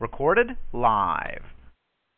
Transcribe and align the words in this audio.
Recorded 0.00 0.56
live. 0.72 1.42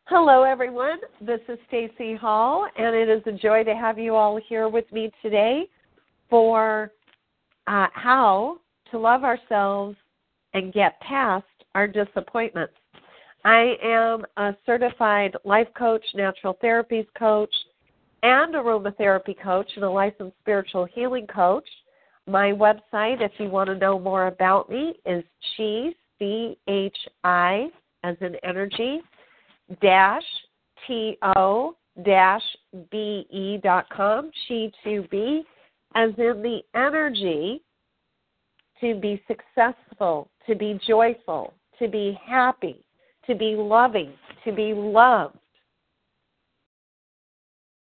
Hello, 0.05 0.43
everyone. 0.43 0.99
This 1.19 1.41
is 1.49 1.59
Stacey 1.67 2.15
Hall, 2.15 2.65
and 2.77 2.95
it 2.95 3.09
is 3.09 3.21
a 3.25 3.33
joy 3.33 3.65
to 3.65 3.75
have 3.75 3.99
you 3.99 4.15
all 4.15 4.39
here 4.47 4.69
with 4.69 4.89
me 4.93 5.11
today 5.21 5.63
for 6.29 6.93
uh, 7.67 7.87
how 7.93 8.59
to 8.89 8.97
love 8.97 9.25
ourselves 9.25 9.97
and 10.53 10.71
get 10.71 10.97
past 11.01 11.43
our 11.75 11.85
disappointments. 11.85 12.73
I 13.43 13.75
am 13.83 14.23
a 14.37 14.55
certified 14.65 15.35
life 15.43 15.67
coach, 15.77 16.05
natural 16.15 16.57
therapies 16.63 17.07
coach, 17.19 17.53
and 18.21 18.55
aromatherapy 18.55 19.35
coach, 19.43 19.69
and 19.75 19.83
a 19.83 19.89
licensed 19.89 20.37
spiritual 20.39 20.85
healing 20.85 21.27
coach. 21.27 21.67
My 22.27 22.53
website, 22.53 23.19
if 23.19 23.33
you 23.39 23.49
want 23.49 23.67
to 23.67 23.75
know 23.75 23.99
more 23.99 24.27
about 24.27 24.69
me, 24.69 24.93
is 25.05 25.25
chi, 25.57 25.89
C-H-I, 26.19 27.67
as 28.03 28.15
in 28.21 28.35
energy, 28.43 29.01
dash 29.81 30.23
T-O 30.87 31.75
dash 32.03 32.41
B-E 32.91 33.59
dot 33.63 33.87
com, 33.89 34.31
chi 34.47 34.71
to 34.83 35.03
be, 35.11 35.43
as 35.95 36.09
in 36.17 36.41
the 36.41 36.61
energy 36.75 37.61
to 38.81 38.95
be 38.95 39.21
successful, 39.27 40.29
to 40.47 40.55
be 40.55 40.79
joyful, 40.85 41.53
to 41.79 41.87
be 41.87 42.19
happy, 42.25 42.83
to 43.27 43.35
be 43.35 43.55
loving, 43.55 44.11
to 44.43 44.51
be 44.51 44.73
loved. 44.73 45.37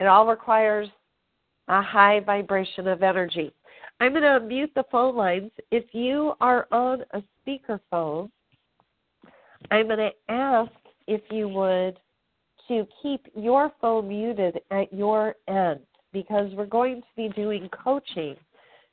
It 0.01 0.07
all 0.07 0.27
requires 0.27 0.89
a 1.69 1.81
high 1.81 2.21
vibration 2.21 2.89
of 2.89 3.03
energy. 3.03 3.53
I'm 4.01 4.13
going 4.13 4.23
to 4.23 4.41
mute 4.41 4.73
the 4.75 4.85
phone 4.91 5.17
lines. 5.17 5.51
If 5.71 5.85
you 5.93 6.35
are 6.41 6.67
on 6.73 7.05
a 7.13 7.23
speakerphone, 7.47 8.31
I'm 9.71 9.87
going 9.87 9.99
to 9.99 10.11
ask 10.29 10.73
if 11.07 11.23
you 11.31 11.49
would 11.49 11.99
to 12.69 12.87
keep 13.03 13.27
your 13.37 13.73
phone 13.81 14.09
muted 14.09 14.61
at 14.71 14.93
your 14.93 15.35
end 15.49 15.81
because 16.13 16.53
we're 16.55 16.67
going 16.67 17.01
to 17.01 17.07
be 17.17 17.29
doing 17.31 17.69
coaching 17.71 18.37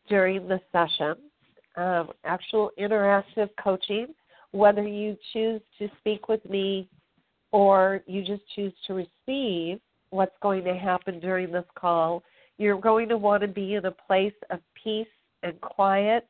during 0.07 0.47
the 0.47 0.59
session, 0.71 1.15
um, 1.77 2.09
actual 2.23 2.71
interactive 2.79 3.49
coaching, 3.61 4.07
whether 4.51 4.85
you 4.85 5.15
choose 5.33 5.61
to 5.77 5.87
speak 5.99 6.27
with 6.27 6.43
me 6.49 6.89
or 7.51 8.01
you 8.07 8.23
just 8.23 8.41
choose 8.55 8.73
to 8.87 8.93
receive 8.93 9.79
what's 10.09 10.35
going 10.41 10.63
to 10.63 10.73
happen 10.73 11.19
during 11.19 11.51
this 11.51 11.65
call. 11.75 12.23
You're 12.57 12.79
going 12.79 13.07
to 13.09 13.17
want 13.17 13.41
to 13.41 13.47
be 13.47 13.75
in 13.75 13.85
a 13.85 13.91
place 13.91 14.33
of 14.49 14.59
peace 14.83 15.07
and 15.43 15.59
quiet 15.61 16.27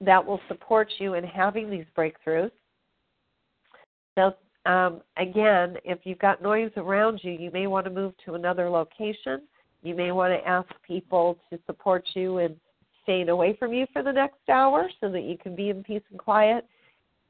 that 0.00 0.24
will 0.24 0.40
support 0.48 0.88
you 0.98 1.14
in 1.14 1.24
having 1.24 1.70
these 1.70 1.84
breakthroughs. 1.96 2.50
So, 4.16 4.34
um, 4.66 5.00
again, 5.16 5.76
if 5.84 6.00
you've 6.04 6.18
got 6.18 6.42
noise 6.42 6.70
around 6.76 7.20
you, 7.22 7.32
you 7.32 7.50
may 7.50 7.66
want 7.66 7.84
to 7.86 7.90
move 7.90 8.14
to 8.24 8.34
another 8.34 8.68
location. 8.68 9.42
You 9.82 9.94
may 9.94 10.12
want 10.12 10.32
to 10.32 10.48
ask 10.48 10.68
people 10.86 11.38
to 11.50 11.58
support 11.66 12.04
you 12.14 12.38
in 12.38 12.56
staying 13.02 13.28
away 13.28 13.56
from 13.58 13.72
you 13.72 13.86
for 13.92 14.02
the 14.02 14.12
next 14.12 14.48
hour 14.48 14.88
so 15.00 15.10
that 15.10 15.22
you 15.22 15.36
can 15.36 15.56
be 15.56 15.70
in 15.70 15.82
peace 15.82 16.02
and 16.10 16.18
quiet. 16.18 16.66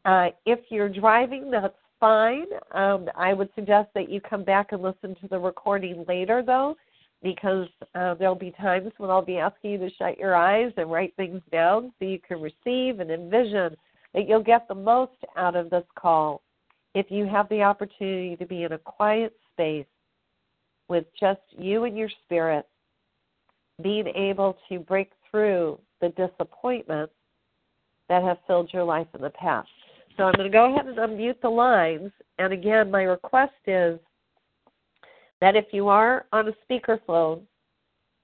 Uh, 0.04 0.28
if 0.44 0.58
you're 0.68 0.88
driving, 0.88 1.50
that's 1.50 1.74
fine. 2.00 2.46
Um, 2.72 3.08
I 3.16 3.32
would 3.32 3.48
suggest 3.54 3.88
that 3.94 4.10
you 4.10 4.20
come 4.20 4.44
back 4.44 4.72
and 4.72 4.82
listen 4.82 5.14
to 5.22 5.28
the 5.28 5.38
recording 5.38 6.04
later, 6.08 6.42
though, 6.44 6.76
because 7.22 7.69
uh, 7.94 8.15
there'll 8.15 8.34
be 8.34 8.53
times 8.53 8.93
when 8.99 9.10
I'll 9.10 9.25
be 9.25 9.38
asking 9.38 9.72
you 9.72 9.78
to 9.78 9.91
shut 9.94 10.19
your 10.19 10.34
eyes 10.34 10.72
and 10.77 10.91
write 10.91 11.15
things 11.16 11.41
down 11.50 11.93
so 11.99 12.05
you 12.05 12.19
can 12.19 12.41
receive 12.41 13.00
and 13.00 13.10
envision 13.10 13.77
that 14.15 14.28
you'll 14.28 14.43
get 14.43 14.66
the 14.69 14.75
most 14.75 15.12
out 15.37 15.56
of 15.56 15.71
this 15.71 15.84
call 15.97 16.43
if 16.94 17.06
you 17.10 17.27
have 17.27 17.49
the 17.49 17.62
opportunity 17.62 18.37
to 18.37 18.47
be 18.47 18.65
in 18.65 18.72
a 18.72 18.78
quiet 18.78 19.34
space 19.53 19.87
with 20.88 21.05
just 21.19 21.41
you 21.56 21.84
and 21.84 21.97
your 21.97 22.10
spirit, 22.25 22.66
being 23.83 24.09
able 24.09 24.59
to 24.69 24.78
break 24.81 25.10
through 25.31 25.78
the 26.00 26.10
disappointments 26.10 27.15
that 28.09 28.22
have 28.22 28.37
filled 28.47 28.71
your 28.75 28.84
life 28.84 29.06
in 29.15 29.22
the 29.22 29.31
past. 29.31 29.69
So 30.16 30.25
I'm 30.25 30.34
going 30.34 30.50
to 30.50 30.53
go 30.53 30.71
ahead 30.71 30.87
and 30.87 30.99
unmute 30.99 31.41
the 31.41 31.49
lines. 31.49 32.10
And 32.39 32.53
again, 32.53 32.91
my 32.91 33.04
request 33.04 33.54
is 33.66 33.99
that 35.42 35.56
if 35.56 35.66
you 35.72 35.88
are 35.88 36.25
on 36.32 36.47
a 36.47 36.53
speakerphone 36.64 37.41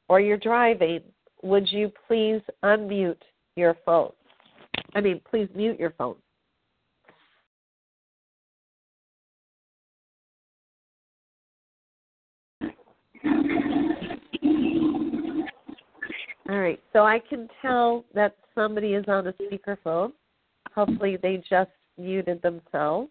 or 0.09 0.21
you're 0.21 0.37
driving, 0.37 1.01
would 1.43 1.69
you 1.69 1.91
please 2.07 2.41
unmute 2.65 3.21
your 3.57 3.77
phone? 3.85 4.13
I 4.95 5.01
mean, 5.01 5.21
please 5.29 5.49
mute 5.53 5.81
your 5.81 5.93
phone. 5.99 6.15
All 16.49 16.61
right, 16.61 16.81
so 16.93 17.01
I 17.01 17.19
can 17.29 17.49
tell 17.61 18.05
that 18.15 18.37
somebody 18.55 18.95
is 18.95 19.05
on 19.09 19.27
a 19.27 19.33
speakerphone. 19.33 20.13
Hopefully, 20.73 21.19
they 21.21 21.43
just 21.51 21.73
muted 21.99 22.41
themselves. 22.43 23.11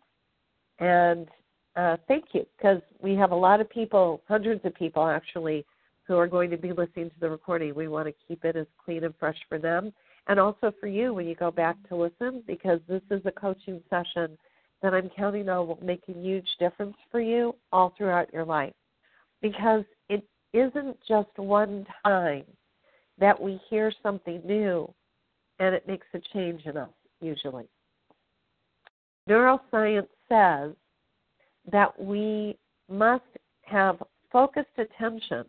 And 0.79 1.27
uh, 1.77 1.97
thank 2.07 2.25
you, 2.33 2.45
because 2.57 2.81
we 3.01 3.13
have 3.13 3.31
a 3.31 3.35
lot 3.35 3.61
of 3.61 3.69
people, 3.69 4.21
hundreds 4.27 4.65
of 4.65 4.73
people 4.75 5.07
actually, 5.07 5.65
who 6.07 6.17
are 6.17 6.27
going 6.27 6.49
to 6.49 6.57
be 6.57 6.69
listening 6.69 7.09
to 7.09 7.19
the 7.19 7.29
recording. 7.29 7.75
We 7.75 7.87
want 7.87 8.07
to 8.07 8.13
keep 8.27 8.43
it 8.45 8.55
as 8.55 8.65
clean 8.83 9.03
and 9.03 9.13
fresh 9.19 9.37
for 9.47 9.59
them, 9.59 9.93
and 10.27 10.39
also 10.39 10.73
for 10.79 10.87
you 10.87 11.13
when 11.13 11.27
you 11.27 11.35
go 11.35 11.51
back 11.51 11.75
to 11.89 11.95
listen, 11.95 12.43
because 12.47 12.79
this 12.87 13.01
is 13.11 13.21
a 13.25 13.31
coaching 13.31 13.81
session 13.89 14.37
that 14.81 14.93
I'm 14.93 15.09
counting 15.15 15.49
on 15.49 15.67
will 15.67 15.79
make 15.81 16.03
a 16.07 16.13
huge 16.13 16.47
difference 16.59 16.95
for 17.11 17.19
you 17.19 17.55
all 17.71 17.93
throughout 17.97 18.31
your 18.33 18.45
life. 18.45 18.73
Because 19.41 19.83
it 20.09 20.23
isn't 20.53 20.97
just 21.07 21.29
one 21.37 21.85
time 22.03 22.45
that 23.19 23.39
we 23.39 23.59
hear 23.69 23.91
something 24.01 24.41
new 24.45 24.91
and 25.59 25.73
it 25.73 25.87
makes 25.87 26.07
a 26.13 26.19
change 26.33 26.61
in 26.65 26.77
us, 26.77 26.89
usually. 27.21 27.67
Neuroscience 29.29 30.07
says 30.29 30.73
that 31.71 31.99
we 31.99 32.57
must 32.89 33.23
have 33.63 34.01
focused 34.31 34.67
attention 34.77 35.45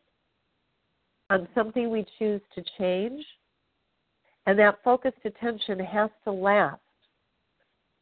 on 1.30 1.48
something 1.54 1.90
we 1.90 2.06
choose 2.18 2.40
to 2.54 2.62
change, 2.78 3.24
and 4.46 4.58
that 4.58 4.78
focused 4.82 5.18
attention 5.24 5.78
has 5.78 6.10
to 6.24 6.32
last 6.32 6.80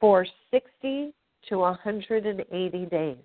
for 0.01 0.27
60 0.51 1.13
to 1.49 1.59
180 1.59 2.87
days. 2.87 3.17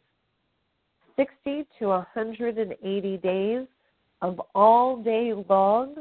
60 1.18 1.66
to 1.80 1.88
180 1.88 3.18
days 3.18 3.68
of 4.22 4.42
all 4.56 5.02
day 5.04 5.34
long 5.50 5.96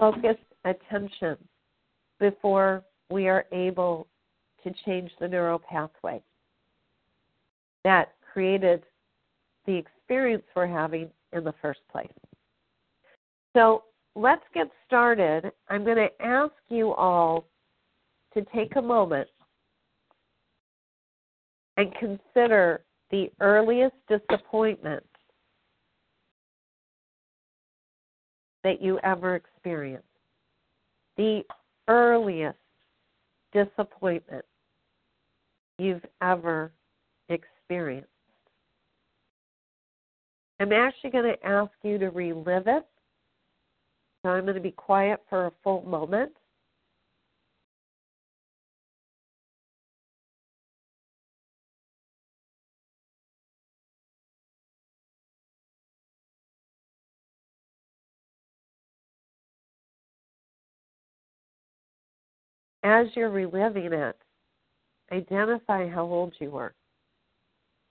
focused 0.00 0.38
attention 0.64 1.36
before 2.18 2.82
we 3.10 3.28
are 3.28 3.44
able 3.52 4.06
to 4.64 4.72
change 4.84 5.10
the 5.20 5.28
neural 5.28 5.58
pathway 5.58 6.20
that 7.86 8.14
created 8.32 8.82
the 9.64 9.76
experience 9.76 10.42
we're 10.56 10.66
having 10.66 11.08
in 11.32 11.44
the 11.44 11.54
first 11.62 11.78
place. 11.88 12.10
So 13.54 13.84
let's 14.16 14.42
get 14.52 14.66
started. 14.84 15.52
I'm 15.68 15.84
going 15.84 15.96
to 15.96 16.08
ask 16.20 16.52
you 16.68 16.92
all 16.94 17.46
to 18.34 18.44
take 18.52 18.74
a 18.74 18.82
moment 18.82 19.28
and 21.76 21.94
consider 21.94 22.82
the 23.12 23.30
earliest 23.38 23.94
disappointment 24.08 25.06
that 28.64 28.82
you 28.82 28.98
ever 29.04 29.36
experienced. 29.36 30.02
The 31.16 31.42
earliest 31.86 32.58
disappointment 33.52 34.44
you've 35.78 36.04
ever 36.20 36.72
I'm 40.58 40.72
actually 40.72 41.10
going 41.10 41.34
to 41.34 41.46
ask 41.46 41.70
you 41.82 41.98
to 41.98 42.10
relive 42.10 42.66
it. 42.66 42.86
So 44.22 44.30
I'm 44.30 44.44
going 44.44 44.54
to 44.54 44.60
be 44.60 44.72
quiet 44.72 45.20
for 45.28 45.46
a 45.46 45.52
full 45.62 45.82
moment. 45.82 46.32
As 62.82 63.06
you're 63.16 63.30
reliving 63.30 63.92
it, 63.92 64.16
identify 65.10 65.88
how 65.88 66.04
old 66.04 66.34
you 66.38 66.50
were. 66.52 66.72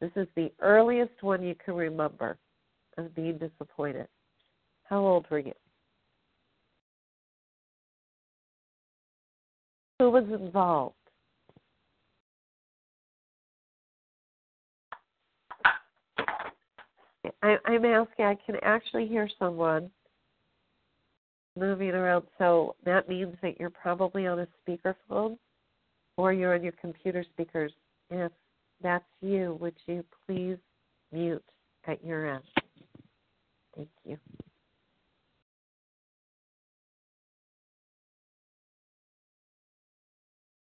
This 0.05 0.27
is 0.27 0.27
the 0.35 0.51
earliest 0.61 1.23
one 1.23 1.41
you 1.41 1.55
can 1.55 1.73
remember 1.73 2.37
of 2.99 3.15
being 3.15 3.39
disappointed. 3.39 4.07
How 4.83 4.99
old 4.99 5.25
were 5.31 5.39
you? 5.39 5.53
Who 9.97 10.11
was 10.11 10.25
involved? 10.31 10.93
I, 17.41 17.55
I'm 17.65 17.85
asking, 17.85 18.25
I 18.25 18.37
can 18.45 18.57
actually 18.61 19.07
hear 19.07 19.27
someone 19.39 19.89
moving 21.57 21.89
around, 21.89 22.25
so 22.37 22.75
that 22.85 23.09
means 23.09 23.35
that 23.41 23.59
you're 23.59 23.71
probably 23.71 24.27
on 24.27 24.37
a 24.37 24.47
speakerphone 24.61 25.39
or 26.17 26.31
you're 26.31 26.53
on 26.53 26.61
your 26.61 26.73
computer 26.73 27.25
speakers. 27.33 27.73
If 28.11 28.31
that's 28.85 29.03
you, 29.21 29.57
would 29.59 29.75
you 29.87 30.05
please 30.27 30.57
mute 31.11 31.43
at 31.87 32.03
your 32.05 32.35
end? 32.35 32.43
Thank 33.75 33.89
you. 34.03 34.17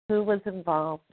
Who 0.08 0.24
was 0.24 0.40
involved? 0.46 1.04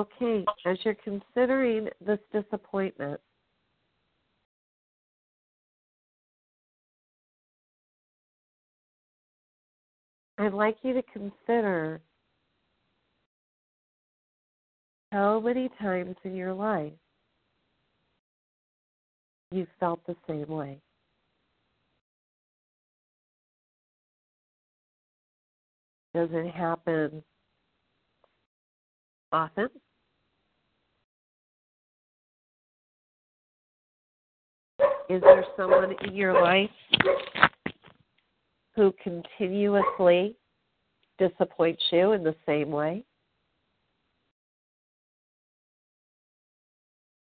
Okay, 0.00 0.46
as 0.64 0.78
you're 0.82 0.94
considering 0.94 1.86
this 2.00 2.18
disappointment, 2.32 3.20
I'd 10.38 10.54
like 10.54 10.78
you 10.80 10.94
to 10.94 11.02
consider 11.02 12.00
how 15.12 15.38
many 15.38 15.68
times 15.78 16.16
in 16.24 16.34
your 16.34 16.54
life 16.54 16.94
you 19.50 19.66
felt 19.78 20.00
the 20.06 20.16
same 20.26 20.48
way. 20.48 20.78
Does 26.14 26.30
it 26.32 26.54
happen 26.54 27.22
often? 29.30 29.68
Is 35.08 35.20
there 35.22 35.44
someone 35.56 35.94
in 36.04 36.14
your 36.14 36.40
life 36.40 36.70
who 38.76 38.94
continuously 39.02 40.36
disappoints 41.18 41.82
you 41.90 42.12
in 42.12 42.22
the 42.22 42.34
same 42.46 42.70
way? 42.70 43.04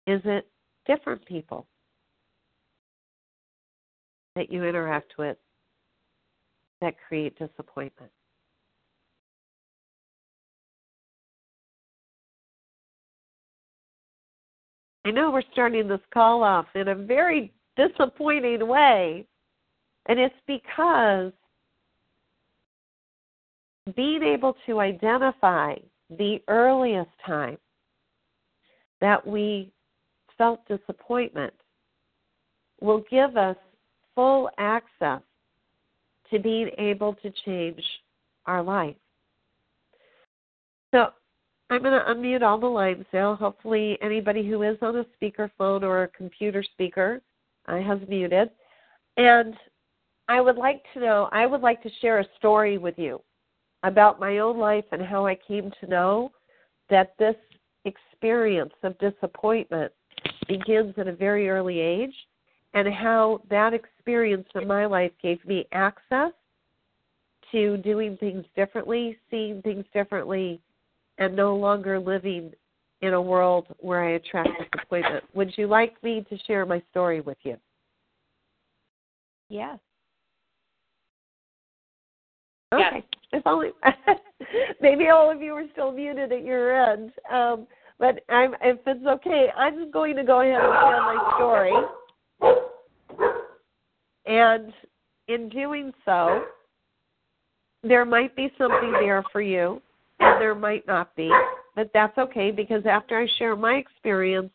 Is 0.08 0.22
it 0.26 0.48
different 0.88 1.26
people 1.26 1.68
that 4.36 4.52
you 4.52 4.64
interact 4.64 5.14
with 5.18 5.38
that 6.82 6.96
create 7.08 7.38
disappointment? 7.38 8.12
I 15.10 15.12
know 15.12 15.32
we're 15.32 15.42
starting 15.52 15.88
this 15.88 16.00
call 16.14 16.44
off 16.44 16.68
in 16.76 16.90
a 16.90 16.94
very 16.94 17.52
disappointing 17.76 18.68
way, 18.68 19.26
and 20.06 20.20
it's 20.20 20.36
because 20.46 21.32
being 23.96 24.22
able 24.22 24.56
to 24.68 24.80
identify 24.80 25.74
the 26.16 26.44
earliest 26.48 27.10
time 27.26 27.58
that 29.02 29.26
we 29.26 29.72
felt 30.38 30.62
disappointment 30.68 31.56
will 32.80 33.04
give 33.10 33.36
us 33.36 33.58
full 34.14 34.48
access 34.60 35.22
to 36.30 36.38
being 36.38 36.70
able 36.78 37.16
to 37.16 37.32
change 37.46 37.82
our 38.46 38.62
life. 38.62 38.96
So 40.94 41.08
I'm 41.70 41.84
going 41.84 41.94
to 41.94 42.12
unmute 42.12 42.42
all 42.42 42.60
the 42.60 42.66
lines 42.66 43.06
now. 43.14 43.36
Hopefully, 43.36 43.98
anybody 44.02 44.48
who 44.48 44.64
is 44.64 44.78
on 44.82 44.98
a 44.98 45.06
speakerphone 45.22 45.84
or 45.84 46.04
a 46.04 46.08
computer 46.08 46.64
speaker 46.64 47.22
has 47.68 48.00
muted. 48.08 48.50
And 49.18 49.54
I 50.28 50.42
would 50.42 50.56
like 50.56 50.84
to 50.94 51.00
know, 51.00 51.30
I 51.32 51.46
would 51.46 51.62
like 51.62 51.84
to 51.84 51.90
share 52.02 52.20
a 52.20 52.26
story 52.38 52.78
with 52.78 52.98
you 52.98 53.22
about 53.84 54.20
my 54.20 54.40
own 54.40 54.58
life 54.58 54.86
and 54.92 55.02
how 55.02 55.26
I 55.26 55.36
came 55.36 55.72
to 55.80 55.88
know 55.88 56.32
that 56.90 57.14
this 57.20 57.36
experience 57.86 58.74
of 58.84 58.98
disappointment 58.98 59.92
begins 60.48 60.96
at 60.98 61.08
a 61.08 61.14
very 61.14 61.50
early 61.50 61.80
age 61.80 62.14
and 62.74 62.92
how 62.92 63.42
that 63.50 63.74
experience 63.74 64.48
in 64.56 64.68
my 64.68 64.86
life 64.86 65.12
gave 65.22 65.44
me 65.46 65.68
access 65.72 66.32
to 67.52 67.78
doing 67.78 68.18
things 68.18 68.46
differently, 68.56 69.18
seeing 69.30 69.62
things 69.62 69.86
differently, 69.94 70.60
and 71.20 71.36
no 71.36 71.56
longer 71.56 72.00
living 72.00 72.52
in 73.02 73.14
a 73.14 73.22
world 73.22 73.68
where 73.80 74.04
I 74.04 74.12
attract 74.14 74.50
disappointment. 74.74 75.24
Would 75.34 75.54
you 75.58 75.68
like 75.68 76.02
me 76.04 76.26
to 76.30 76.38
share 76.48 76.66
my 76.66 76.82
story 76.90 77.22
with 77.22 77.38
you? 77.44 77.58
Yes. 79.50 79.78
Okay. 82.74 82.90
Yes. 82.94 83.04
If 83.32 83.46
only 83.46 83.70
maybe 84.82 85.10
all 85.10 85.32
of 85.32 85.42
you 85.42 85.54
are 85.54 85.66
still 85.72 85.92
muted 85.92 86.32
at 86.32 86.44
your 86.44 86.92
end. 86.92 87.12
Um, 87.32 87.68
but 88.00 88.24
I'm, 88.30 88.56
if 88.62 88.80
it's 88.88 89.06
okay, 89.06 89.48
I'm 89.56 89.92
going 89.92 90.16
to 90.16 90.24
go 90.24 90.42
ahead 90.42 90.62
and 90.62 90.74
share 90.74 91.02
my 91.02 91.34
story. 91.38 91.74
And 94.26 94.74
in 95.28 95.50
doing 95.50 95.92
so, 96.06 96.44
there 97.84 98.06
might 98.06 98.36
be 98.36 98.52
something 98.58 98.92
there 98.94 99.24
for 99.32 99.42
you 99.42 99.82
and 100.20 100.42
there 100.42 100.56
might 100.56 100.86
not 100.88 101.16
be, 101.16 101.32
but 101.76 101.90
that's 101.94 102.18
okay 102.18 102.52
because 102.52 102.86
after 102.86 103.18
I 103.18 103.28
share 103.38 103.56
my 103.56 103.74
experience, 103.74 104.52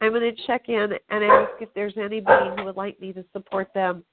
I'm 0.00 0.12
going 0.12 0.34
to 0.34 0.46
check 0.46 0.68
in 0.68 0.90
and 1.10 1.24
ask 1.24 1.50
if 1.60 1.68
there's 1.74 1.94
anybody 1.96 2.50
who 2.56 2.64
would 2.64 2.76
like 2.76 3.00
me 3.00 3.12
to 3.12 3.24
support 3.32 3.68
them 3.74 4.04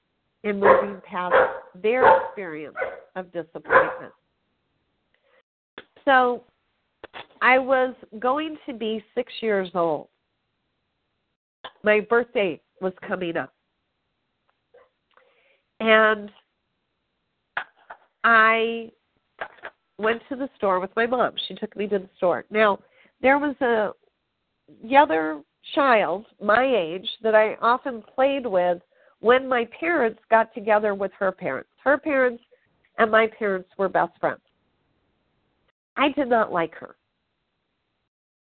in 0.42 0.58
moving 0.60 1.00
past 1.04 1.34
their 1.82 2.24
experience 2.24 2.76
of 3.14 3.32
disappointment. 3.32 4.12
So, 6.04 6.44
I 7.42 7.58
was 7.58 7.94
going 8.18 8.56
to 8.66 8.72
be 8.72 9.04
six 9.14 9.32
years 9.40 9.68
old. 9.74 10.08
My 11.82 12.00
birthday 12.00 12.60
was 12.80 12.92
coming 13.06 13.36
up. 13.36 13.52
And 15.80 16.30
I 18.24 18.90
went 19.98 20.22
to 20.28 20.36
the 20.36 20.48
store 20.56 20.80
with 20.80 20.90
my 20.96 21.06
mom. 21.06 21.32
She 21.48 21.54
took 21.54 21.74
me 21.76 21.86
to 21.88 21.98
the 21.98 22.10
store. 22.16 22.44
Now, 22.50 22.78
there 23.20 23.38
was 23.38 23.54
a 23.60 23.92
the 24.82 24.96
other 24.96 25.42
child 25.74 26.26
my 26.42 26.64
age 26.64 27.08
that 27.22 27.34
I 27.34 27.54
often 27.62 28.02
played 28.14 28.46
with 28.46 28.78
when 29.20 29.48
my 29.48 29.66
parents 29.78 30.20
got 30.30 30.52
together 30.54 30.94
with 30.94 31.12
her 31.18 31.32
parents. 31.32 31.70
Her 31.82 31.98
parents 31.98 32.42
and 32.98 33.10
my 33.10 33.28
parents 33.38 33.68
were 33.78 33.88
best 33.88 34.12
friends. 34.20 34.40
I 35.96 36.10
did 36.10 36.28
not 36.28 36.52
like 36.52 36.74
her. 36.74 36.96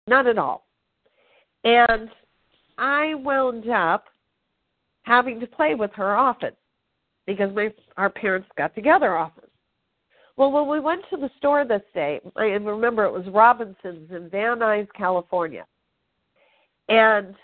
Not 0.06 0.26
at 0.26 0.38
all. 0.38 0.66
And 1.64 2.08
I 2.78 3.14
wound 3.14 3.68
up 3.68 4.04
having 5.02 5.40
to 5.40 5.46
play 5.46 5.74
with 5.74 5.92
her 5.94 6.16
often 6.16 6.52
because 7.26 7.54
my 7.54 7.72
our 7.96 8.10
parents 8.10 8.48
got 8.56 8.74
together 8.74 9.16
often. 9.16 9.47
Well, 10.38 10.52
when 10.52 10.68
we 10.68 10.80
went 10.80 11.02
to 11.10 11.16
the 11.16 11.30
store 11.36 11.64
this 11.66 11.82
day, 11.92 12.20
and 12.36 12.66
remember 12.66 13.04
it 13.04 13.12
was 13.12 13.26
Robinson's 13.26 14.10
in 14.10 14.30
Van 14.30 14.60
Nuys, 14.60 14.88
California, 14.96 15.66
and 16.88 17.34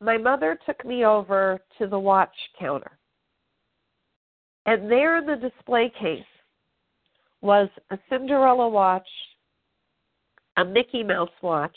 my 0.00 0.18
mother 0.18 0.58
took 0.66 0.84
me 0.84 1.04
over 1.04 1.60
to 1.78 1.86
the 1.86 1.98
watch 1.98 2.34
counter. 2.58 2.98
And 4.66 4.90
there 4.90 5.16
in 5.18 5.26
the 5.26 5.36
display 5.36 5.90
case 5.98 6.24
was 7.40 7.68
a 7.90 7.98
Cinderella 8.10 8.68
watch 8.68 9.08
a 10.58 10.64
Mickey 10.64 11.04
Mouse 11.04 11.30
watch, 11.40 11.76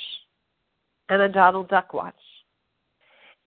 and 1.10 1.22
a 1.22 1.30
Donald 1.30 1.70
Duck 1.70 1.94
watch. 1.94 2.16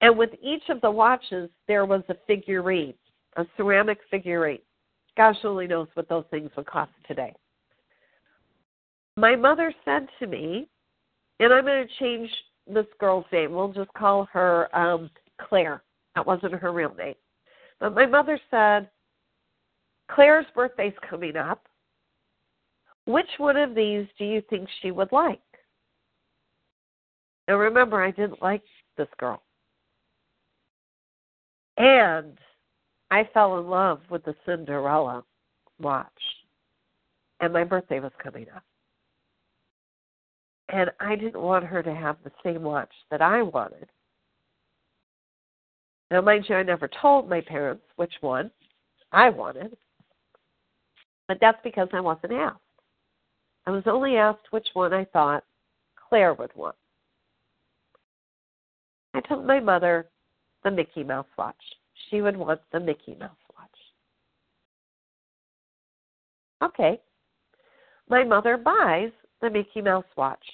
And 0.00 0.16
with 0.16 0.30
each 0.40 0.62
of 0.68 0.80
the 0.80 0.90
watches, 0.90 1.50
there 1.66 1.86
was 1.86 2.02
a 2.08 2.14
figurine, 2.28 2.94
a 3.36 3.44
ceramic 3.56 3.98
figurine. 4.12 4.60
Gosh 5.16 5.36
only 5.44 5.66
knows 5.66 5.88
what 5.94 6.08
those 6.08 6.24
things 6.30 6.50
would 6.56 6.66
cost 6.66 6.90
today. 7.06 7.34
My 9.16 9.36
mother 9.36 9.72
said 9.84 10.08
to 10.18 10.26
me, 10.26 10.68
and 11.38 11.52
I'm 11.52 11.64
going 11.64 11.86
to 11.86 11.94
change 11.98 12.30
this 12.66 12.86
girl's 12.98 13.24
name. 13.32 13.52
We'll 13.52 13.72
just 13.72 13.92
call 13.94 14.28
her 14.32 14.74
um, 14.76 15.10
Claire. 15.40 15.82
That 16.14 16.26
wasn't 16.26 16.54
her 16.54 16.72
real 16.72 16.94
name. 16.94 17.14
But 17.80 17.94
my 17.94 18.06
mother 18.06 18.40
said, 18.50 18.88
Claire's 20.10 20.46
birthday's 20.54 20.94
coming 21.08 21.36
up. 21.36 21.66
Which 23.06 23.28
one 23.38 23.56
of 23.56 23.74
these 23.74 24.06
do 24.18 24.24
you 24.24 24.42
think 24.48 24.68
she 24.80 24.90
would 24.90 25.12
like? 25.12 25.40
Now 27.46 27.56
remember, 27.56 28.02
I 28.02 28.10
didn't 28.10 28.40
like 28.40 28.62
this 28.96 29.08
girl. 29.18 29.42
And 31.76 32.38
I 33.10 33.28
fell 33.32 33.58
in 33.58 33.68
love 33.68 34.00
with 34.10 34.24
the 34.24 34.34
Cinderella 34.46 35.24
watch. 35.80 36.08
And 37.40 37.52
my 37.52 37.64
birthday 37.64 38.00
was 38.00 38.12
coming 38.22 38.46
up. 38.54 38.62
And 40.70 40.90
I 41.00 41.14
didn't 41.14 41.40
want 41.40 41.64
her 41.64 41.82
to 41.82 41.94
have 41.94 42.16
the 42.24 42.32
same 42.42 42.62
watch 42.62 42.92
that 43.10 43.20
I 43.20 43.42
wanted. 43.42 43.88
Now, 46.10 46.20
mind 46.20 46.46
you, 46.48 46.56
I 46.56 46.62
never 46.62 46.88
told 47.00 47.28
my 47.28 47.40
parents 47.40 47.82
which 47.96 48.14
one 48.20 48.50
I 49.12 49.30
wanted, 49.30 49.76
but 51.28 51.38
that's 51.40 51.58
because 51.64 51.88
I 51.92 52.00
wasn't 52.00 52.32
asked. 52.32 52.58
I 53.66 53.70
was 53.70 53.84
only 53.86 54.16
asked 54.16 54.50
which 54.50 54.68
one 54.74 54.92
I 54.92 55.04
thought 55.06 55.44
Claire 56.08 56.34
would 56.34 56.54
want. 56.54 56.76
I 59.14 59.20
told 59.20 59.46
my 59.46 59.60
mother 59.60 60.08
the 60.64 60.70
Mickey 60.70 61.04
Mouse 61.04 61.26
watch. 61.38 61.56
She 62.10 62.20
would 62.20 62.36
want 62.36 62.60
the 62.72 62.80
Mickey 62.80 63.16
Mouse 63.18 63.30
watch. 63.56 63.70
Okay. 66.62 67.00
My 68.08 68.24
mother 68.24 68.56
buys 68.56 69.10
the 69.40 69.50
Mickey 69.50 69.80
Mouse 69.80 70.04
watch. 70.16 70.44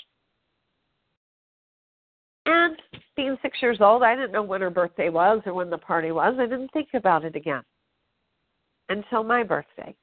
And 2.47 2.77
being 3.17 3.37
six 3.43 3.59
years 3.61 3.79
old, 3.81 4.03
I 4.03 4.15
didn't 4.15 4.33
know 4.33 4.43
when 4.43 4.61
her 4.61 4.71
birthday 4.71 5.09
was 5.09 5.43
or 5.47 5.55
when 5.55 5.71
the 5.71 5.79
party 5.79 6.11
was. 6.11 6.35
I 6.39 6.47
didn't 6.47 6.73
think 6.73 6.89
about 6.95 7.25
it 7.25 7.37
again 7.37 7.63
until 8.89 9.23
my 9.23 9.43
birthday. 9.43 9.95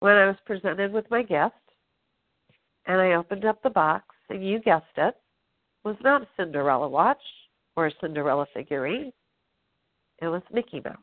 When 0.00 0.12
I 0.12 0.26
was 0.26 0.36
presented 0.46 0.92
with 0.92 1.10
my 1.10 1.22
gift 1.22 1.54
and 2.86 3.00
I 3.00 3.12
opened 3.12 3.44
up 3.44 3.62
the 3.62 3.70
box, 3.70 4.04
and 4.30 4.46
you 4.46 4.60
guessed 4.60 4.84
it, 4.96 5.14
was 5.84 5.96
not 6.02 6.22
a 6.22 6.28
Cinderella 6.36 6.88
watch 6.88 7.20
or 7.76 7.86
a 7.86 7.92
Cinderella 8.00 8.46
figurine. 8.54 9.12
It 10.20 10.28
was 10.28 10.42
Mickey 10.52 10.80
Mouse. 10.80 10.96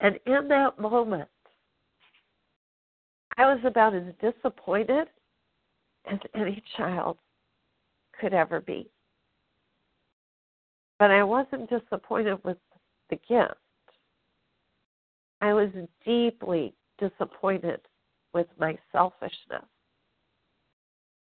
And 0.00 0.18
in 0.26 0.48
that 0.48 0.78
moment, 0.78 1.28
I 3.36 3.52
was 3.52 3.60
about 3.64 3.94
as 3.94 4.04
disappointed 4.20 5.08
as 6.10 6.18
any 6.34 6.62
child 6.76 7.18
could 8.18 8.32
ever 8.32 8.60
be. 8.60 8.90
But 10.98 11.10
I 11.10 11.22
wasn't 11.22 11.70
disappointed 11.70 12.42
with 12.44 12.58
the 13.10 13.16
gift. 13.28 13.54
I 15.40 15.52
was 15.54 15.70
deeply 16.04 16.74
disappointed 16.98 17.80
with 18.34 18.46
my 18.58 18.78
selfishness, 18.92 19.64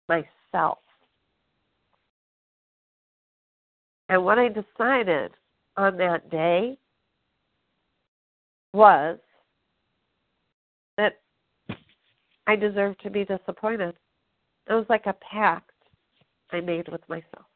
myself. 0.09 0.79
And 4.11 4.25
what 4.25 4.41
I 4.41 4.49
decided 4.49 5.31
on 5.77 5.97
that 5.99 6.29
day 6.31 6.77
was 8.75 9.19
that 10.97 11.21
I 12.49 12.57
deserved 12.57 13.01
to 13.05 13.11
be 13.11 13.25
disappointed. 13.25 13.95
It 14.69 14.73
was 14.73 14.87
like 14.89 15.07
a 15.07 15.15
pact 15.31 15.71
I 16.51 16.61
made 16.61 16.89
with 16.89 17.09
myself. 17.09 17.47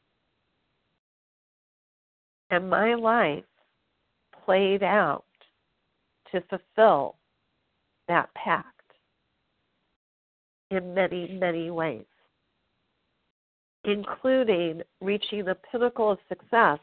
And 2.51 2.71
my 2.71 2.95
life 2.95 3.45
played 4.45 4.85
out 4.85 5.25
to 6.31 6.41
fulfill 6.43 7.17
that 8.07 8.33
pact 8.35 8.69
in 10.71 10.95
many, 10.95 11.37
many 11.41 11.73
ways, 11.73 12.05
including 13.85 14.83
reaching 15.01 15.45
the 15.45 15.57
pinnacle 15.71 16.11
of 16.11 16.19
success 16.29 16.79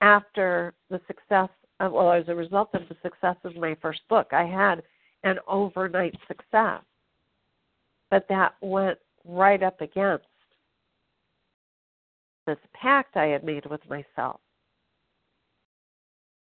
after 0.00 0.74
the 0.90 1.00
success 1.06 1.48
of, 1.80 1.92
well, 1.92 2.12
as 2.12 2.28
a 2.28 2.34
result 2.34 2.70
of 2.74 2.82
the 2.88 2.96
success 3.02 3.36
of 3.44 3.56
my 3.56 3.76
first 3.82 4.00
book. 4.08 4.28
I 4.32 4.44
had 4.44 4.82
an 5.24 5.38
overnight 5.48 6.16
success, 6.28 6.82
but 8.10 8.26
that 8.28 8.54
went 8.60 8.98
right 9.24 9.62
up 9.62 9.80
against 9.80 10.24
this 12.46 12.58
pact 12.74 13.16
I 13.16 13.26
had 13.26 13.42
made 13.42 13.66
with 13.66 13.80
myself 13.88 14.40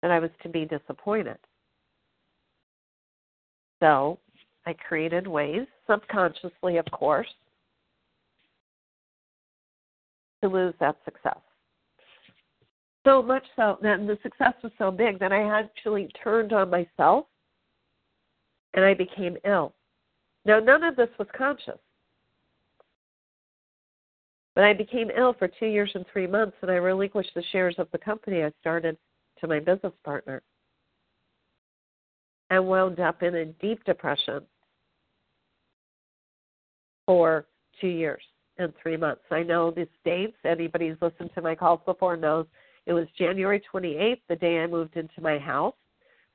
that 0.02 0.12
I 0.12 0.20
was 0.20 0.32
to 0.44 0.50
be 0.50 0.66
disappointed. 0.66 1.38
So 3.82 4.20
I 4.66 4.74
created 4.74 5.28
ways, 5.28 5.66
subconsciously, 5.90 6.78
of 6.78 6.86
course, 6.92 7.28
to 10.44 10.50
lose 10.50 10.74
that 10.82 10.98
success. 11.06 11.40
So 13.06 13.22
much 13.22 13.44
so 13.56 13.78
that 13.82 14.06
the 14.06 14.18
success 14.22 14.54
was 14.62 14.72
so 14.78 14.92
big 14.92 15.18
that 15.20 15.32
I 15.32 15.44
actually 15.44 16.10
turned 16.22 16.52
on 16.52 16.70
myself 16.70 17.26
and 18.74 18.84
I 18.84 18.94
became 18.94 19.38
ill. 19.46 19.74
Now, 20.46 20.60
none 20.60 20.84
of 20.84 20.98
this 20.98 21.10
was 21.18 21.28
conscious. 21.38 21.80
But 24.56 24.66
I 24.66 24.74
became 24.74 25.10
ill 25.18 25.34
for 25.34 25.48
two 25.48 25.66
years 25.66 25.92
and 25.96 26.06
three 26.12 26.28
months, 26.28 26.58
and 26.62 26.70
I 26.70 26.76
relinquished 26.76 27.32
the 27.34 27.44
shares 27.52 27.76
of 27.78 27.88
the 27.92 27.98
company 27.98 28.44
I 28.44 28.52
started 28.60 28.98
to 29.40 29.48
my 29.48 29.60
business 29.60 29.94
partner. 30.04 30.42
I 32.52 32.60
wound 32.60 33.00
up 33.00 33.24
in 33.24 33.36
a 33.36 33.46
deep 33.46 33.84
depression 33.86 34.42
for 37.06 37.46
two 37.80 37.88
years 37.88 38.22
and 38.58 38.74
three 38.82 38.98
months. 38.98 39.24
I 39.32 39.44
know 39.44 39.72
these 39.72 39.88
dates. 40.06 40.38
Anybody 40.46 40.90
who's 40.90 41.02
listened 41.02 41.32
to 41.36 41.42
my 41.42 41.56
calls 41.56 41.80
before 41.86 42.18
knows 42.18 42.46
it 42.86 42.94
was 42.94 43.08
January 43.18 43.62
28th, 43.74 44.22
the 44.30 44.36
day 44.36 44.60
I 44.60 44.68
moved 44.68 44.98
into 44.98 45.22
my 45.22 45.38
house. 45.40 45.76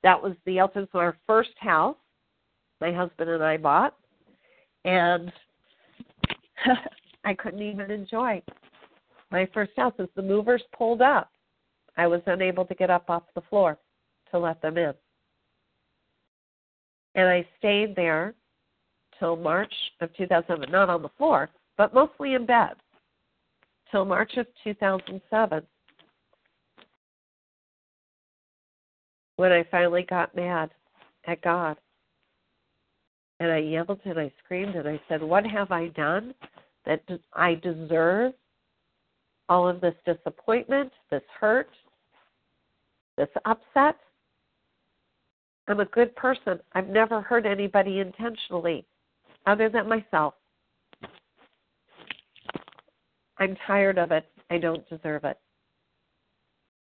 That 0.02 0.20
was 0.20 0.34
the 0.46 0.58
Eltons, 0.58 0.88
our 0.94 1.16
first 1.26 1.50
house 1.58 1.96
my 2.80 2.92
husband 2.92 3.30
and 3.30 3.42
I 3.42 3.56
bought. 3.56 3.94
And 4.84 5.32
I 7.24 7.34
couldn't 7.34 7.62
even 7.62 7.90
enjoy 7.90 8.42
my 9.30 9.48
first 9.52 9.72
house. 9.76 9.94
As 9.98 10.08
the 10.16 10.22
movers 10.22 10.62
pulled 10.76 11.02
up, 11.02 11.30
I 11.96 12.06
was 12.06 12.20
unable 12.26 12.64
to 12.64 12.74
get 12.74 12.90
up 12.90 13.10
off 13.10 13.24
the 13.34 13.42
floor 13.42 13.76
to 14.30 14.38
let 14.38 14.62
them 14.62 14.78
in. 14.78 14.94
And 17.14 17.28
I 17.28 17.46
stayed 17.58 17.96
there 17.96 18.34
till 19.18 19.36
March 19.36 19.72
of 20.00 20.14
2007, 20.16 20.70
not 20.70 20.88
on 20.88 21.02
the 21.02 21.08
floor, 21.18 21.50
but 21.78 21.94
mostly 21.94 22.34
in 22.34 22.44
bed, 22.44 22.72
till 23.90 24.04
March 24.04 24.32
of 24.36 24.46
2007, 24.64 25.62
when 29.36 29.52
I 29.52 29.64
finally 29.70 30.04
got 30.10 30.34
mad 30.34 30.70
at 31.26 31.40
God. 31.40 31.76
And 33.40 33.52
I 33.52 33.58
yelled 33.58 34.00
and 34.04 34.18
I 34.18 34.32
screamed 34.44 34.74
and 34.74 34.88
I 34.88 35.00
said, 35.08 35.22
What 35.22 35.46
have 35.46 35.70
I 35.70 35.88
done 35.88 36.34
that 36.84 37.00
I 37.32 37.54
deserve 37.54 38.32
all 39.48 39.68
of 39.68 39.80
this 39.80 39.94
disappointment, 40.04 40.90
this 41.12 41.22
hurt, 41.40 41.70
this 43.16 43.28
upset? 43.44 43.96
I'm 45.68 45.78
a 45.78 45.84
good 45.84 46.16
person. 46.16 46.58
I've 46.72 46.88
never 46.88 47.20
hurt 47.20 47.46
anybody 47.46 48.00
intentionally 48.00 48.84
other 49.46 49.68
than 49.68 49.88
myself. 49.88 50.34
I'm 53.38 53.56
tired 53.66 53.98
of 53.98 54.12
it. 54.12 54.26
I 54.50 54.58
don't 54.58 54.88
deserve 54.88 55.24
it. 55.24 55.38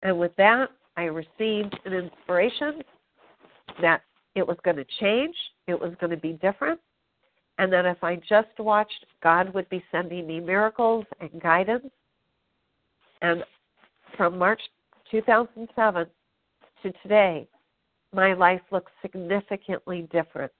And 0.03 0.19
with 0.19 0.35
that, 0.37 0.69
I 0.97 1.03
received 1.03 1.79
an 1.85 1.93
inspiration 1.93 2.81
that 3.81 4.01
it 4.35 4.47
was 4.47 4.57
going 4.63 4.77
to 4.77 4.85
change, 4.99 5.35
it 5.67 5.79
was 5.79 5.93
going 5.99 6.11
to 6.11 6.17
be 6.17 6.33
different, 6.33 6.79
and 7.57 7.71
that 7.71 7.85
if 7.85 8.03
I 8.03 8.15
just 8.15 8.57
watched, 8.59 9.05
God 9.21 9.53
would 9.53 9.69
be 9.69 9.83
sending 9.91 10.27
me 10.27 10.39
miracles 10.39 11.05
and 11.19 11.41
guidance. 11.41 11.87
And 13.21 13.43
from 14.17 14.37
March 14.37 14.61
2007 15.11 16.07
to 16.83 16.91
today, 17.03 17.47
my 18.13 18.33
life 18.33 18.61
looks 18.71 18.91
significantly 19.01 20.07
different. 20.11 20.51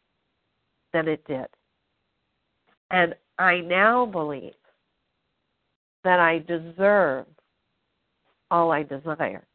than 0.93 1.07
it 1.07 1.25
did. 1.25 1.47
And 2.91 3.15
I 3.39 3.61
now 3.61 4.05
believe 4.05 4.53
that 6.03 6.19
I 6.19 6.39
deserve 6.39 7.25
all 8.49 8.71
I 8.71 8.83
desire. 8.83 9.45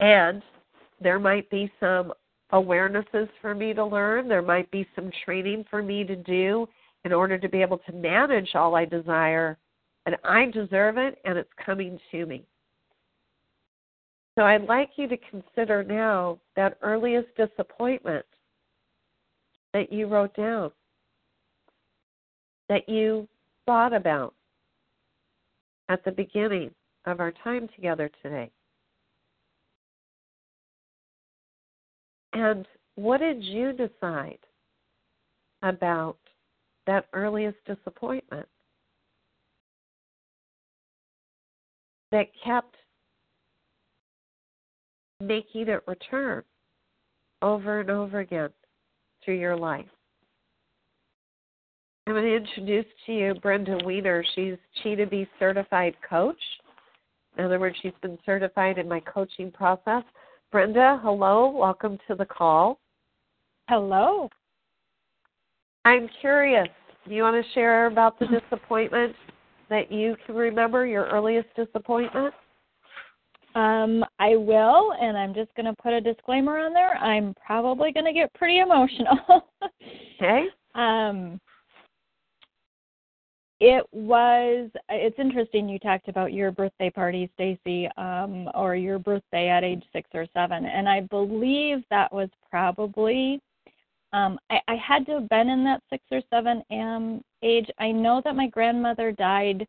And 0.00 0.42
there 1.00 1.18
might 1.18 1.48
be 1.50 1.70
some 1.80 2.12
awarenesses 2.52 3.28
for 3.40 3.54
me 3.54 3.72
to 3.74 3.84
learn, 3.84 4.28
there 4.28 4.42
might 4.42 4.70
be 4.70 4.86
some 4.94 5.10
training 5.24 5.64
for 5.70 5.82
me 5.82 6.04
to 6.04 6.16
do 6.16 6.68
in 7.04 7.12
order 7.12 7.38
to 7.38 7.48
be 7.48 7.62
able 7.62 7.78
to 7.78 7.92
manage 7.92 8.54
all 8.54 8.74
I 8.74 8.84
desire. 8.84 9.56
And 10.06 10.16
I 10.24 10.46
deserve 10.46 10.96
it, 10.96 11.18
and 11.24 11.36
it's 11.36 11.50
coming 11.64 11.98
to 12.10 12.26
me. 12.26 12.44
So 14.36 14.44
I'd 14.44 14.64
like 14.64 14.90
you 14.96 15.06
to 15.08 15.16
consider 15.30 15.84
now 15.84 16.38
that 16.56 16.78
earliest 16.82 17.28
disappointment 17.36 18.24
that 19.74 19.92
you 19.92 20.06
wrote 20.06 20.34
down, 20.34 20.70
that 22.68 22.88
you 22.88 23.28
thought 23.66 23.92
about 23.92 24.34
at 25.90 26.04
the 26.04 26.12
beginning 26.12 26.70
of 27.04 27.18
our 27.18 27.32
time 27.42 27.68
together 27.74 28.08
today. 28.22 28.48
And 32.32 32.64
what 32.94 33.18
did 33.18 33.42
you 33.42 33.72
decide 33.72 34.38
about 35.62 36.16
that 36.86 37.06
earliest 37.12 37.58
disappointment 37.66 38.46
that 42.12 42.26
kept 42.44 42.76
making 45.20 45.68
it 45.68 45.82
return 45.88 46.44
over 47.42 47.80
and 47.80 47.90
over 47.90 48.20
again 48.20 48.50
through 49.24 49.40
your 49.40 49.56
life? 49.56 49.86
I'm 52.06 52.14
going 52.14 52.24
to 52.24 52.36
introduce 52.36 52.86
to 53.06 53.12
you 53.12 53.34
Brenda 53.34 53.78
Weiner. 53.84 54.24
She's 54.34 54.56
Chi 54.82 54.94
to 54.94 55.06
Be 55.06 55.28
certified 55.38 55.94
coach. 56.08 56.40
In 57.38 57.44
other 57.44 57.60
words, 57.60 57.76
she's 57.80 57.92
been 58.02 58.18
certified 58.26 58.78
in 58.78 58.88
my 58.88 59.00
coaching 59.00 59.50
process. 59.50 60.02
Brenda, 60.50 60.98
hello. 61.02 61.50
Welcome 61.50 61.98
to 62.08 62.14
the 62.14 62.24
call. 62.24 62.80
Hello. 63.68 64.28
I'm 65.84 66.08
curious. 66.20 66.68
Do 67.06 67.14
you 67.14 67.22
want 67.22 67.44
to 67.44 67.52
share 67.52 67.86
about 67.86 68.18
the 68.18 68.26
disappointment 68.26 69.14
that 69.68 69.92
you 69.92 70.16
can 70.26 70.34
remember, 70.34 70.86
your 70.86 71.06
earliest 71.06 71.48
disappointment? 71.54 72.34
Um, 73.54 74.04
I 74.18 74.36
will, 74.36 74.94
and 75.00 75.16
I'm 75.16 75.34
just 75.34 75.54
going 75.54 75.66
to 75.66 75.82
put 75.82 75.92
a 75.92 76.00
disclaimer 76.00 76.58
on 76.58 76.72
there. 76.72 76.96
I'm 76.96 77.34
probably 77.44 77.92
going 77.92 78.06
to 78.06 78.12
get 78.12 78.32
pretty 78.34 78.58
emotional. 78.58 79.44
okay. 80.16 80.44
Um, 80.74 81.40
it 83.60 83.84
was 83.92 84.70
it's 84.88 85.18
interesting 85.18 85.68
you 85.68 85.78
talked 85.78 86.08
about 86.08 86.32
your 86.32 86.50
birthday 86.50 86.88
party 86.88 87.30
stacey 87.34 87.88
um 87.98 88.48
or 88.54 88.74
your 88.74 88.98
birthday 88.98 89.48
at 89.48 89.62
age 89.62 89.84
six 89.92 90.08
or 90.14 90.26
seven 90.32 90.64
and 90.64 90.88
i 90.88 91.00
believe 91.00 91.84
that 91.90 92.10
was 92.12 92.30
probably 92.48 93.38
um 94.14 94.38
i 94.50 94.58
i 94.66 94.76
had 94.76 95.04
to 95.04 95.12
have 95.12 95.28
been 95.28 95.50
in 95.50 95.62
that 95.62 95.82
six 95.90 96.02
or 96.10 96.22
seven 96.30 96.62
am 96.70 97.22
age. 97.42 97.70
I 97.78 97.90
know 97.90 98.20
that 98.24 98.36
my 98.36 98.48
grandmother 98.48 99.12
died 99.12 99.66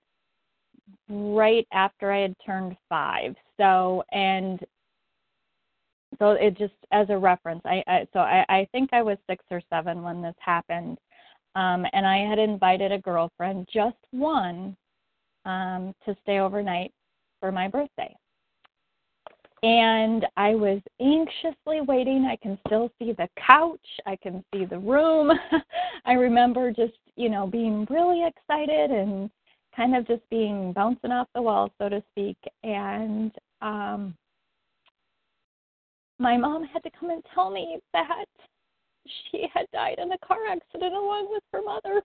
right 1.09 1.67
after 1.73 2.11
i 2.11 2.19
had 2.19 2.35
turned 2.45 2.77
five 2.87 3.35
so 3.57 4.03
and 4.13 4.59
so 6.19 6.31
it 6.31 6.57
just 6.57 6.73
as 6.91 7.09
a 7.09 7.17
reference 7.17 7.61
i, 7.65 7.83
I 7.87 8.07
so 8.13 8.19
I, 8.19 8.45
I 8.47 8.67
think 8.71 8.91
i 8.93 9.01
was 9.01 9.17
six 9.29 9.43
or 9.51 9.61
seven 9.69 10.01
when 10.01 10.21
this 10.21 10.35
happened 10.39 10.97
um, 11.55 11.85
and 11.93 12.05
I 12.05 12.17
had 12.17 12.39
invited 12.39 12.91
a 12.91 12.99
girlfriend, 12.99 13.67
just 13.73 13.97
one, 14.11 14.75
um, 15.45 15.93
to 16.05 16.15
stay 16.23 16.39
overnight 16.39 16.93
for 17.39 17.51
my 17.51 17.67
birthday. 17.67 18.15
And 19.63 20.25
I 20.37 20.55
was 20.55 20.81
anxiously 20.99 21.81
waiting. 21.81 22.25
I 22.25 22.35
can 22.37 22.57
still 22.65 22.89
see 22.97 23.11
the 23.11 23.29
couch. 23.47 23.79
I 24.07 24.15
can 24.15 24.43
see 24.53 24.65
the 24.65 24.79
room. 24.79 25.31
I 26.05 26.13
remember 26.13 26.71
just, 26.71 26.97
you 27.15 27.29
know, 27.29 27.45
being 27.45 27.85
really 27.89 28.25
excited 28.25 28.89
and 28.89 29.29
kind 29.75 29.95
of 29.95 30.07
just 30.07 30.27
being 30.31 30.73
bouncing 30.73 31.11
off 31.11 31.27
the 31.35 31.41
wall, 31.41 31.71
so 31.79 31.89
to 31.89 32.03
speak. 32.11 32.37
And 32.63 33.31
um, 33.61 34.15
my 36.17 36.37
mom 36.37 36.63
had 36.63 36.81
to 36.83 36.91
come 36.99 37.11
and 37.11 37.23
tell 37.35 37.51
me 37.51 37.77
that 37.93 38.25
she 39.31 39.47
had 39.53 39.65
died 39.73 39.99
in 39.99 40.11
a 40.11 40.17
car 40.19 40.37
accident 40.49 40.93
along 40.93 41.27
with 41.31 41.43
her 41.53 41.61
mother. 41.61 42.01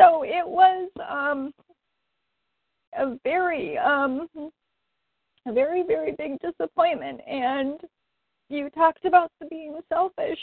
So 0.00 0.22
it 0.24 0.46
was 0.46 0.88
um, 1.10 1.52
a 2.98 3.18
very, 3.22 3.76
um, 3.76 4.28
a 5.46 5.52
very, 5.52 5.82
very 5.82 6.12
big 6.12 6.38
disappointment. 6.40 7.20
And 7.28 7.78
you 8.48 8.70
talked 8.70 9.04
about 9.04 9.30
the 9.40 9.46
being 9.46 9.78
selfish. 9.92 10.38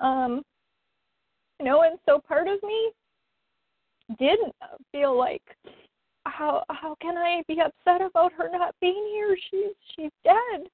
Um, 0.00 0.42
you 1.58 1.66
know, 1.66 1.82
and 1.82 1.98
so 2.06 2.18
part 2.18 2.46
of 2.46 2.62
me 2.62 2.92
didn't 4.18 4.54
feel 4.92 5.16
like 5.16 5.42
how 6.30 6.64
how 6.70 6.96
can 7.00 7.16
I 7.16 7.42
be 7.48 7.60
upset 7.60 8.00
about 8.00 8.32
her 8.32 8.48
not 8.50 8.74
being 8.80 9.08
here? 9.12 9.36
She's 9.50 9.74
she's 9.94 10.10
dead. 10.24 10.68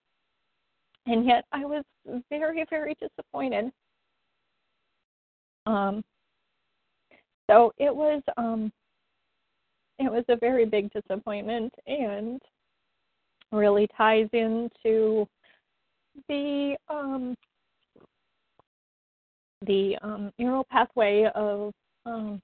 And 1.06 1.24
yet 1.24 1.44
I 1.52 1.64
was 1.64 1.84
very, 2.30 2.64
very 2.68 2.96
disappointed. 3.00 3.72
Um 5.66 6.04
so 7.48 7.72
it 7.78 7.94
was 7.94 8.22
um 8.36 8.72
it 9.98 10.10
was 10.10 10.24
a 10.28 10.36
very 10.36 10.66
big 10.66 10.90
disappointment 10.92 11.72
and 11.86 12.40
really 13.52 13.88
ties 13.96 14.28
into 14.32 15.26
the 16.28 16.76
um 16.88 17.34
the 19.66 19.96
um 20.02 20.32
neural 20.38 20.64
pathway 20.70 21.30
of 21.34 21.72
um 22.04 22.40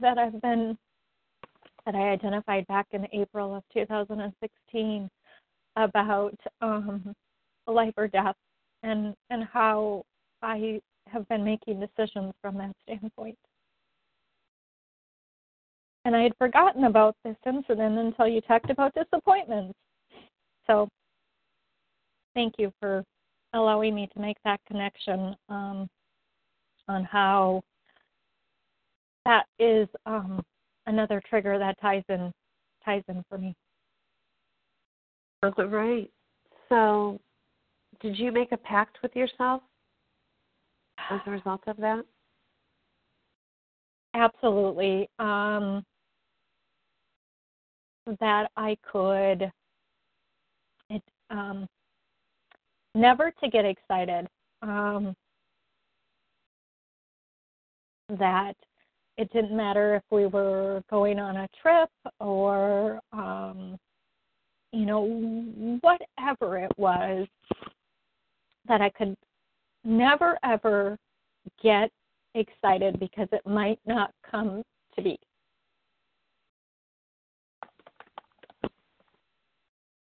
that 0.00 0.18
I've 0.18 0.40
been 0.42 0.76
that 1.86 1.94
I 1.94 2.10
identified 2.10 2.66
back 2.66 2.86
in 2.92 3.06
April 3.12 3.54
of 3.54 3.62
2016 3.72 5.08
about 5.76 6.34
um, 6.60 7.14
life 7.66 7.94
or 7.96 8.08
death 8.08 8.36
and 8.82 9.14
and 9.30 9.44
how 9.44 10.04
I 10.42 10.80
have 11.08 11.28
been 11.28 11.44
making 11.44 11.80
decisions 11.80 12.32
from 12.40 12.56
that 12.58 12.72
standpoint. 12.84 13.38
And 16.04 16.14
I 16.14 16.22
had 16.22 16.36
forgotten 16.38 16.84
about 16.84 17.16
this 17.24 17.36
incident 17.46 17.98
until 17.98 18.28
you 18.28 18.40
talked 18.42 18.70
about 18.70 18.94
disappointments. 18.94 19.74
So 20.66 20.88
thank 22.34 22.54
you 22.58 22.72
for 22.80 23.02
allowing 23.54 23.94
me 23.94 24.08
to 24.12 24.20
make 24.20 24.36
that 24.44 24.60
connection 24.66 25.34
um, 25.48 25.88
on 26.88 27.04
how 27.04 27.62
that 29.24 29.46
is 29.58 29.88
um, 30.04 30.42
another 30.86 31.22
trigger 31.28 31.58
that 31.58 31.80
ties 31.80 32.04
in 32.08 32.32
ties 32.84 33.02
in 33.08 33.24
for 33.28 33.38
me. 33.38 33.54
Right. 35.42 36.10
So, 36.68 37.20
did 38.00 38.18
you 38.18 38.32
make 38.32 38.52
a 38.52 38.56
pact 38.56 38.98
with 39.02 39.14
yourself 39.14 39.62
as 41.10 41.20
a 41.26 41.30
result 41.30 41.62
of 41.66 41.76
that? 41.78 42.04
Absolutely. 44.14 45.08
Um, 45.18 45.84
that 48.20 48.50
I 48.56 48.76
could 48.90 49.50
it 50.90 51.02
um, 51.30 51.66
never 52.94 53.32
to 53.42 53.50
get 53.50 53.64
excited. 53.64 54.26
Um, 54.62 55.14
that 58.18 58.54
it 59.16 59.32
didn't 59.32 59.56
matter 59.56 59.94
if 59.94 60.02
we 60.10 60.26
were 60.26 60.82
going 60.90 61.18
on 61.18 61.36
a 61.36 61.48
trip 61.62 61.88
or 62.20 63.00
um 63.12 63.78
you 64.72 64.86
know 64.86 65.04
whatever 65.80 66.58
it 66.58 66.72
was 66.76 67.26
that 68.66 68.80
I 68.80 68.90
could 68.90 69.14
never 69.84 70.38
ever 70.42 70.96
get 71.62 71.90
excited 72.34 72.98
because 72.98 73.28
it 73.32 73.42
might 73.46 73.78
not 73.86 74.10
come 74.28 74.62
to 74.96 75.02
be. 75.02 75.18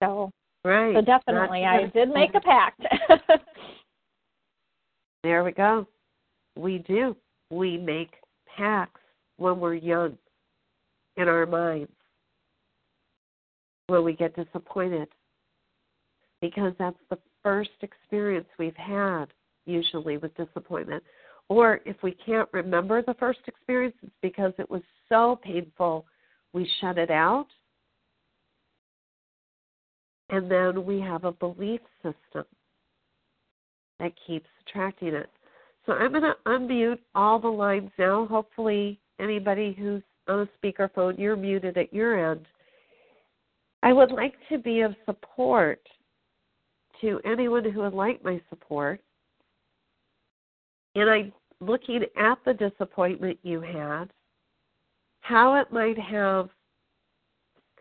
So, 0.02 0.32
right. 0.65 0.95
So 0.95 1.02
definitely, 1.02 1.63
I 1.65 1.86
did 1.93 2.10
make 2.10 2.36
a 2.36 2.41
pact. 2.41 2.82
there 5.23 5.43
we 5.43 5.52
go. 5.52 5.88
We 6.58 6.80
do. 6.80 7.15
We 7.49 7.78
make 7.78 8.15
pacts 8.58 8.99
when 9.38 9.60
we're 9.60 9.74
young 9.74 10.17
in 11.17 11.28
our 11.28 11.46
minds 11.46 11.91
when 13.88 14.04
we 14.04 14.13
get 14.13 14.36
disappointed. 14.36 15.08
because 16.41 16.74
that's 16.78 16.98
the 17.10 17.17
first 17.41 17.69
experience 17.82 18.48
we've 18.60 18.76
had, 18.76 19.28
usually 19.65 20.17
with 20.17 20.36
disappointment. 20.36 21.02
Or 21.48 21.80
if 21.86 21.96
we 22.04 22.12
can't 22.26 22.50
remember 22.52 23.02
the 23.02 23.13
first 23.13 23.39
experience, 23.48 23.96
it's 24.04 24.12
because 24.22 24.52
it 24.60 24.69
was 24.69 24.82
so 25.08 25.39
painful 25.41 26.06
we 26.52 26.69
shut 26.82 26.98
it 26.98 27.10
out. 27.10 27.48
And 30.30 30.52
then 30.52 30.86
we 30.86 31.00
have 31.00 31.24
a 31.24 31.32
belief 31.32 31.80
system 32.02 32.46
that 34.00 34.12
keeps 34.28 34.50
attracting 34.67 35.13
it. 35.13 35.30
So 35.86 35.93
I'm 35.93 36.12
going 36.12 36.24
to 36.24 36.36
unmute 36.46 37.00
all 37.15 37.39
the 37.39 37.48
lines 37.48 37.91
now. 37.98 38.26
Hopefully, 38.26 39.00
anybody 39.23 39.73
who's 39.77 40.03
on 40.27 40.47
a 40.47 40.65
speakerphone, 40.65 41.17
you're 41.17 41.36
muted 41.36 41.77
at 41.77 41.93
your 41.93 42.31
end. 42.31 42.45
I 43.81 43.93
would 43.93 44.12
like 44.12 44.33
to 44.49 44.57
be 44.57 44.81
of 44.81 44.95
support 45.05 45.81
to 47.01 47.19
anyone 47.25 47.69
who 47.69 47.81
would 47.81 47.93
like 47.93 48.23
my 48.23 48.39
support. 48.49 49.01
And 50.95 51.09
I'm 51.09 51.33
looking 51.59 52.03
at 52.17 52.38
the 52.45 52.53
disappointment 52.53 53.39
you 53.43 53.62
had, 53.62 54.05
how 55.21 55.55
it 55.55 55.71
might 55.71 55.97
have 55.97 56.49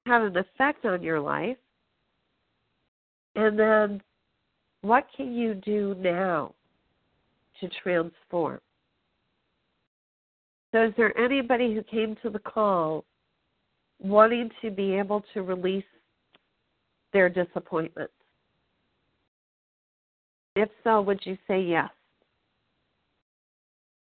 had 0.06 0.22
an 0.22 0.36
effect 0.36 0.84
on 0.84 1.02
your 1.02 1.20
life, 1.20 1.56
and 3.34 3.58
then 3.58 4.02
what 4.82 5.06
can 5.16 5.32
you 5.32 5.54
do 5.54 5.94
now 5.98 6.54
to 7.60 7.68
transform? 7.82 8.60
So, 10.72 10.86
is 10.86 10.94
there 10.96 11.16
anybody 11.18 11.74
who 11.74 11.82
came 11.82 12.16
to 12.22 12.30
the 12.30 12.38
call 12.38 13.04
wanting 14.00 14.50
to 14.62 14.70
be 14.70 14.94
able 14.94 15.22
to 15.34 15.42
release 15.42 15.84
their 17.12 17.28
disappointments? 17.28 18.12
If 20.56 20.68
so, 20.82 21.00
would 21.02 21.20
you 21.24 21.36
say 21.46 21.62
yes? 21.62 21.90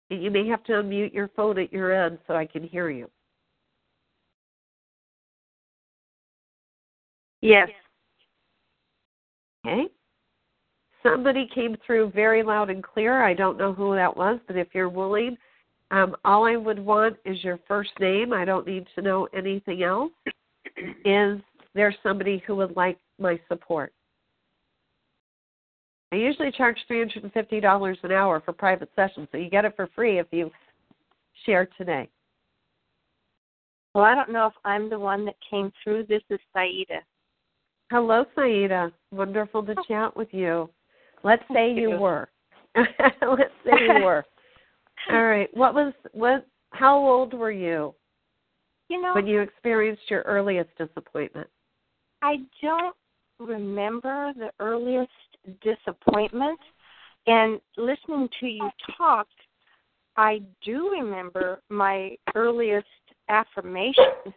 You 0.09 0.29
may 0.29 0.47
have 0.47 0.63
to 0.65 0.73
unmute 0.73 1.13
your 1.13 1.29
phone 1.35 1.57
at 1.59 1.73
your 1.73 1.91
end 2.05 2.19
so 2.27 2.35
I 2.35 2.45
can 2.45 2.63
hear 2.63 2.89
you. 2.89 3.09
Yes. 7.41 7.69
Okay. 9.65 9.85
Somebody 11.03 11.47
came 11.53 11.75
through 11.85 12.11
very 12.11 12.41
loud 12.41 12.69
and 12.69 12.83
clear. 12.83 13.23
I 13.23 13.33
don't 13.33 13.57
know 13.57 13.73
who 13.73 13.95
that 13.95 14.15
was, 14.15 14.39
but 14.47 14.57
if 14.57 14.69
you're 14.73 14.89
willing, 14.89 15.37
um, 15.91 16.15
all 16.25 16.45
I 16.45 16.55
would 16.55 16.79
want 16.79 17.17
is 17.25 17.43
your 17.43 17.59
first 17.67 17.91
name. 17.99 18.33
I 18.33 18.45
don't 18.45 18.67
need 18.67 18.87
to 18.95 19.01
know 19.01 19.27
anything 19.33 19.83
else. 19.83 20.11
Is 21.05 21.39
there 21.73 21.95
somebody 22.01 22.43
who 22.45 22.55
would 22.55 22.75
like 22.75 22.97
my 23.19 23.39
support? 23.47 23.93
I 26.11 26.17
usually 26.17 26.51
charge 26.51 26.77
$350 26.89 27.97
an 28.03 28.11
hour 28.11 28.41
for 28.43 28.53
private 28.53 28.89
sessions, 28.95 29.27
so 29.31 29.37
you 29.37 29.49
get 29.49 29.65
it 29.65 29.75
for 29.75 29.87
free 29.95 30.19
if 30.19 30.27
you 30.31 30.49
share 31.45 31.67
today. 31.77 32.07
Well, 33.93 34.03
I 34.03 34.15
don't 34.15 34.31
know 34.31 34.47
if 34.47 34.53
I'm 34.63 34.89
the 34.89 34.99
one 34.99 35.25
that 35.25 35.35
came 35.49 35.71
through. 35.83 36.05
This 36.07 36.21
is 36.29 36.39
Saida. 36.53 37.01
Hello, 37.91 38.25
Saida. 38.35 38.91
Wonderful 39.11 39.63
to 39.63 39.75
chat 39.87 40.15
with 40.15 40.29
you. 40.31 40.69
Let's 41.23 41.43
say 41.53 41.71
you. 41.71 41.91
you. 41.91 41.97
were. 41.97 42.29
Let's 42.75 43.53
say 43.63 43.71
you 43.87 43.93
were. 44.03 44.25
All 45.09 45.23
right. 45.23 45.49
What 45.55 45.73
was 45.73 45.93
what? 46.13 46.45
How 46.71 46.97
old 46.97 47.33
were 47.33 47.51
you? 47.51 47.93
You 48.89 49.01
know, 49.01 49.13
when 49.13 49.27
you 49.27 49.41
experienced 49.41 50.03
your 50.09 50.21
earliest 50.21 50.69
disappointment. 50.77 51.47
I 52.21 52.37
don't 52.61 52.95
remember 53.39 54.33
the 54.37 54.51
earliest 54.59 55.11
disappointment. 55.61 56.59
And 57.27 57.59
listening 57.77 58.29
to 58.39 58.47
you 58.47 58.69
talk, 58.97 59.27
I 60.15 60.41
do 60.63 60.89
remember 60.91 61.61
my 61.69 62.15
earliest 62.35 62.87
affirmation 63.29 64.33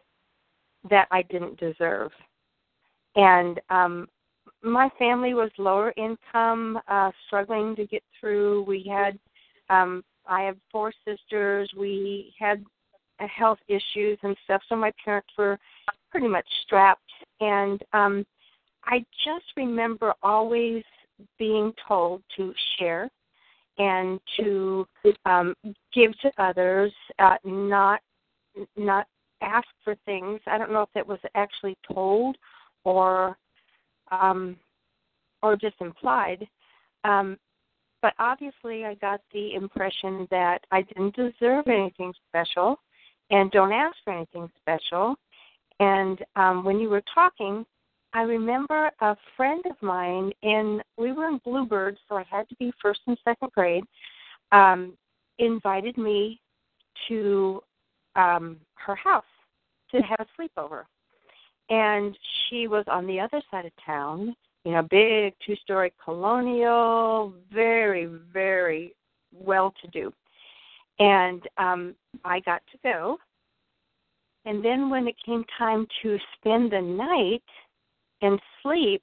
that 0.89 1.09
I 1.11 1.23
didn't 1.23 1.59
deserve. 1.59 2.11
And 3.17 3.61
um 3.71 4.09
my 4.63 4.91
family 4.99 5.35
was 5.35 5.51
lower 5.59 5.93
income, 5.97 6.79
uh 6.89 7.11
struggling 7.27 7.77
to 7.77 7.87
get 7.87 8.03
through. 8.19 8.63
We 8.63 8.83
had 8.89 9.19
um 9.71 10.03
I 10.29 10.43
have 10.43 10.57
four 10.71 10.93
sisters. 11.07 11.71
We 11.77 12.35
had 12.39 12.65
health 13.19 13.59
issues 13.67 14.19
and 14.23 14.37
stuff, 14.45 14.63
so 14.69 14.77
my 14.77 14.93
parents 15.05 15.31
were 15.37 15.59
pretty 16.11 16.29
much 16.29 16.47
strapped 16.63 17.11
and 17.41 17.83
um 17.93 18.25
I 18.85 19.05
just 19.25 19.45
remember 19.57 20.15
always 20.23 20.83
being 21.39 21.73
told 21.87 22.23
to 22.37 22.55
share 22.79 23.11
and 23.79 24.19
to 24.39 24.87
um, 25.27 25.55
give 25.95 26.19
to 26.21 26.33
others, 26.39 26.93
uh, 27.19 27.37
not 27.45 28.01
not 28.77 29.07
ask 29.41 29.69
for 29.85 29.95
things. 30.05 30.41
I 30.47 30.59
don't 30.59 30.73
know 30.73 30.83
if 30.83 30.89
it 30.97 31.07
was 31.07 31.21
actually 31.35 31.77
told 31.93 32.37
or 32.85 33.37
um, 34.11 34.57
or 35.43 35.55
just 35.55 35.77
implied. 35.81 36.47
Um, 37.05 37.37
but 38.03 38.15
obviously, 38.19 38.85
I 38.85 38.95
got 38.95 39.21
the 39.33 39.55
impression 39.55 40.27
that 40.31 40.61
I 40.71 40.83
didn't 40.83 41.17
deserve 41.17 41.67
anything 41.67 42.13
special, 42.29 42.79
and 43.31 43.51
don't 43.51 43.73
ask 43.73 43.97
for 44.05 44.13
anything 44.13 44.51
special. 44.61 45.17
And 45.81 46.25
um, 46.37 46.65
when 46.65 46.79
you 46.79 46.89
were 46.89 47.03
talking, 47.15 47.65
I 48.13 48.23
remember 48.23 48.91
a 49.01 49.17
friend 49.37 49.63
of 49.69 49.77
mine 49.83 50.33
in 50.43 50.81
we 50.97 51.13
were 51.13 51.29
in 51.29 51.41
Bluebird, 51.45 51.99
so 52.09 52.17
I 52.17 52.25
had 52.31 52.49
to 52.49 52.55
be 52.57 52.73
first 52.81 53.01
and 53.07 53.19
second 53.25 53.53
grade. 53.53 53.85
Um, 54.51 54.95
invited 55.39 55.97
me 55.99 56.41
to 57.09 57.63
um, 58.17 58.57
her 58.75 58.97
house 58.97 59.25
to 59.91 60.01
have 60.01 60.21
a 60.21 60.41
sleepover, 60.41 60.85
and 61.71 62.17
she 62.49 62.67
was 62.67 62.85
on 62.89 63.07
the 63.07 63.21
other 63.21 63.43
side 63.51 63.67
of 63.67 63.73
town. 63.85 64.35
You 64.69 64.75
know, 64.75 64.83
big 64.83 65.33
two-story 65.47 65.95
colonial, 66.05 67.33
very 67.51 68.05
very 68.05 68.95
well 69.33 69.73
to 69.81 69.89
do, 69.89 70.13
and 70.99 71.41
um, 71.57 71.95
I 72.23 72.41
got 72.41 72.61
to 72.73 72.79
go. 72.85 73.17
And 74.45 74.63
then 74.63 74.91
when 74.91 75.09
it 75.09 75.15
came 75.25 75.43
time 75.57 75.87
to 76.03 76.19
spend 76.37 76.73
the 76.73 76.83
night 76.83 77.43
and 78.21 78.39
sleep, 78.63 79.03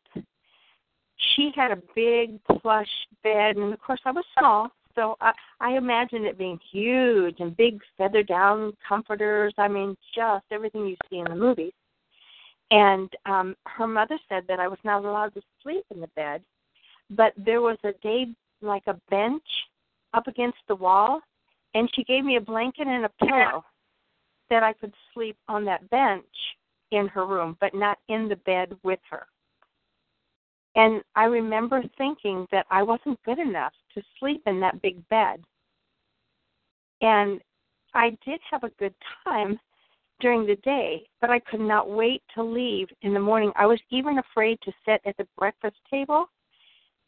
she 1.18 1.52
had 1.56 1.72
a 1.72 1.82
big 1.96 2.40
plush 2.44 2.86
bed, 3.24 3.58
and 3.58 3.74
of 3.74 3.80
course 3.80 4.02
I 4.06 4.12
was 4.12 4.26
small, 4.38 4.70
so 4.94 5.16
I, 5.20 5.32
I 5.60 5.78
imagined 5.78 6.28
it 6.28 6.38
being 6.38 6.60
huge 6.72 7.38
and 7.40 7.58
big 7.58 7.82
feather 7.98 8.22
down 8.22 8.74
comforters. 8.88 9.56
I 9.58 9.68
mean, 9.68 9.98
just 10.14 10.46
everything 10.52 10.86
you 10.86 10.96
see 11.10 11.18
in 11.18 11.26
the 11.26 11.36
movies. 11.36 11.74
And 12.72 13.10
um 13.26 13.56
her 13.66 13.88
mother 13.88 14.18
said 14.28 14.44
that 14.48 14.60
I 14.60 14.68
was 14.68 14.80
not 14.84 15.06
allowed 15.06 15.34
to 15.36 15.42
sleep 15.62 15.86
in 15.92 16.02
the 16.02 16.10
bed, 16.16 16.42
but 17.10 17.34
there 17.38 17.62
was 17.62 17.78
a 17.84 17.94
day 18.02 18.28
like 18.62 18.84
a 18.88 19.00
bench 19.10 19.44
up 20.14 20.28
against 20.28 20.58
the 20.68 20.76
wall, 20.76 21.22
and 21.74 21.90
she 21.94 22.04
gave 22.04 22.24
me 22.24 22.38
a 22.38 22.42
blanket 22.42 22.88
and 22.88 23.06
a 23.06 23.26
pillow 23.26 23.64
that 24.50 24.64
I 24.64 24.74
could 24.74 24.94
sleep 25.14 25.38
on 25.48 25.66
that 25.66 25.90
bench 25.90 26.26
in 26.92 27.08
her 27.08 27.26
room, 27.26 27.58
but 27.60 27.74
not 27.74 27.98
in 28.08 28.28
the 28.28 28.36
bed 28.38 28.74
with 28.84 29.00
her. 29.10 29.26
And 30.76 31.02
I 31.16 31.26
remember 31.26 31.82
thinking 31.98 32.46
that 32.52 32.66
I 32.70 32.84
wasn't 32.84 33.22
good 33.24 33.40
enough 33.40 33.74
to 33.94 34.04
sleep 34.20 34.42
in 34.46 34.60
that 34.60 34.82
big 34.82 35.08
bed. 35.10 35.42
And 37.02 37.42
I 37.94 38.18
did 38.26 38.42
have 38.52 38.64
a 38.64 38.72
good 38.78 38.94
time 39.24 39.60
during 40.22 40.46
the 40.46 40.56
day, 40.58 41.08
but 41.22 41.30
I 41.30 41.40
could 41.40 41.60
not 41.60 41.90
wait 41.90 42.22
to 42.36 42.44
leave 42.44 42.88
in 43.02 43.14
the 43.14 43.20
morning. 43.20 43.52
I 43.56 43.66
was 43.66 43.80
even 43.90 44.20
afraid 44.20 44.60
to 44.64 44.72
sit 44.86 45.02
at 45.06 45.18
the 45.18 45.28
breakfast 45.38 45.78
table, 45.90 46.28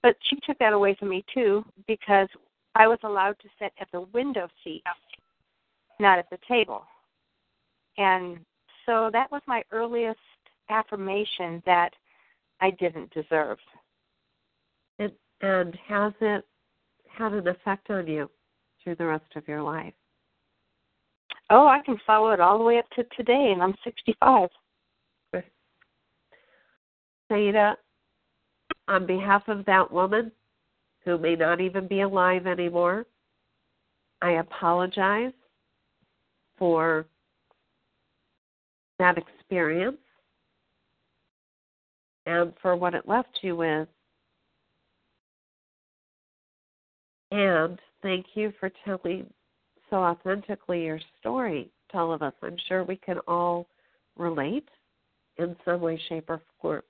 but 0.04 0.16
she 0.30 0.38
took 0.46 0.58
that 0.60 0.74
away 0.74 0.96
from 1.00 1.10
me 1.10 1.24
too 1.34 1.64
because 1.88 2.28
I 2.76 2.88
was 2.88 3.00
allowed 3.04 3.40
to 3.40 3.50
sit 3.60 3.72
at 3.80 3.88
the 3.92 4.02
window 4.14 4.48
seat, 4.64 4.84
not 6.00 6.20
at 6.20 6.30
the 6.30 6.38
table. 6.48 6.84
And 7.98 8.40
so 8.86 9.10
that 9.14 9.32
was 9.32 9.42
my 9.48 9.64
earliest 9.72 10.20
affirmation 10.70 11.64
that 11.66 11.92
I 12.62 12.72
didn't 12.72 13.14
deserve. 13.14 13.58
And, 15.00 15.12
and 15.42 15.78
has 15.88 16.14
it 16.22 16.46
had 17.08 17.34
an 17.34 17.48
effect 17.48 17.90
on 17.90 18.08
you 18.08 18.30
through 18.84 18.96
the 18.96 19.06
rest 19.06 19.36
of 19.36 19.48
your 19.48 19.62
life? 19.62 19.94
Oh, 21.50 21.66
I 21.66 21.80
can 21.86 21.98
follow 22.06 22.32
it 22.32 22.40
all 22.42 22.58
the 22.58 22.64
way 22.64 22.78
up 22.78 22.90
to 22.96 23.04
today, 23.16 23.52
and 23.54 23.64
I'm 23.64 23.76
65. 23.84 24.50
Saida, 27.30 27.78
on 28.88 29.06
behalf 29.06 29.44
of 29.48 29.66
that 29.66 29.92
woman 29.92 30.32
who 31.04 31.18
may 31.18 31.36
not 31.36 31.62
even 31.62 31.88
be 31.88 32.02
alive 32.02 32.48
anymore, 32.48 33.06
I 34.22 34.32
apologize 34.32 35.34
for 36.58 37.06
that 39.00 39.18
experience 39.18 39.98
and 42.26 42.54
for 42.62 42.76
what 42.76 42.94
it 42.94 43.08
left 43.08 43.40
you 43.42 43.56
with. 43.56 43.88
And 47.32 47.80
thank 48.02 48.26
you 48.36 48.54
for 48.60 48.72
telling 48.84 49.28
so 49.90 49.98
authentically 49.98 50.84
your 50.84 51.00
story 51.20 51.70
to 51.92 51.98
all 51.98 52.14
of 52.14 52.22
us. 52.22 52.34
I'm 52.42 52.58
sure 52.68 52.84
we 52.84 52.98
can 52.98 53.20
all 53.28 53.68
relate 54.18 54.68
in 55.38 55.56
some 55.64 55.82
way, 55.82 56.00
shape, 56.10 56.30
or 56.30 56.42
form. 56.62 56.82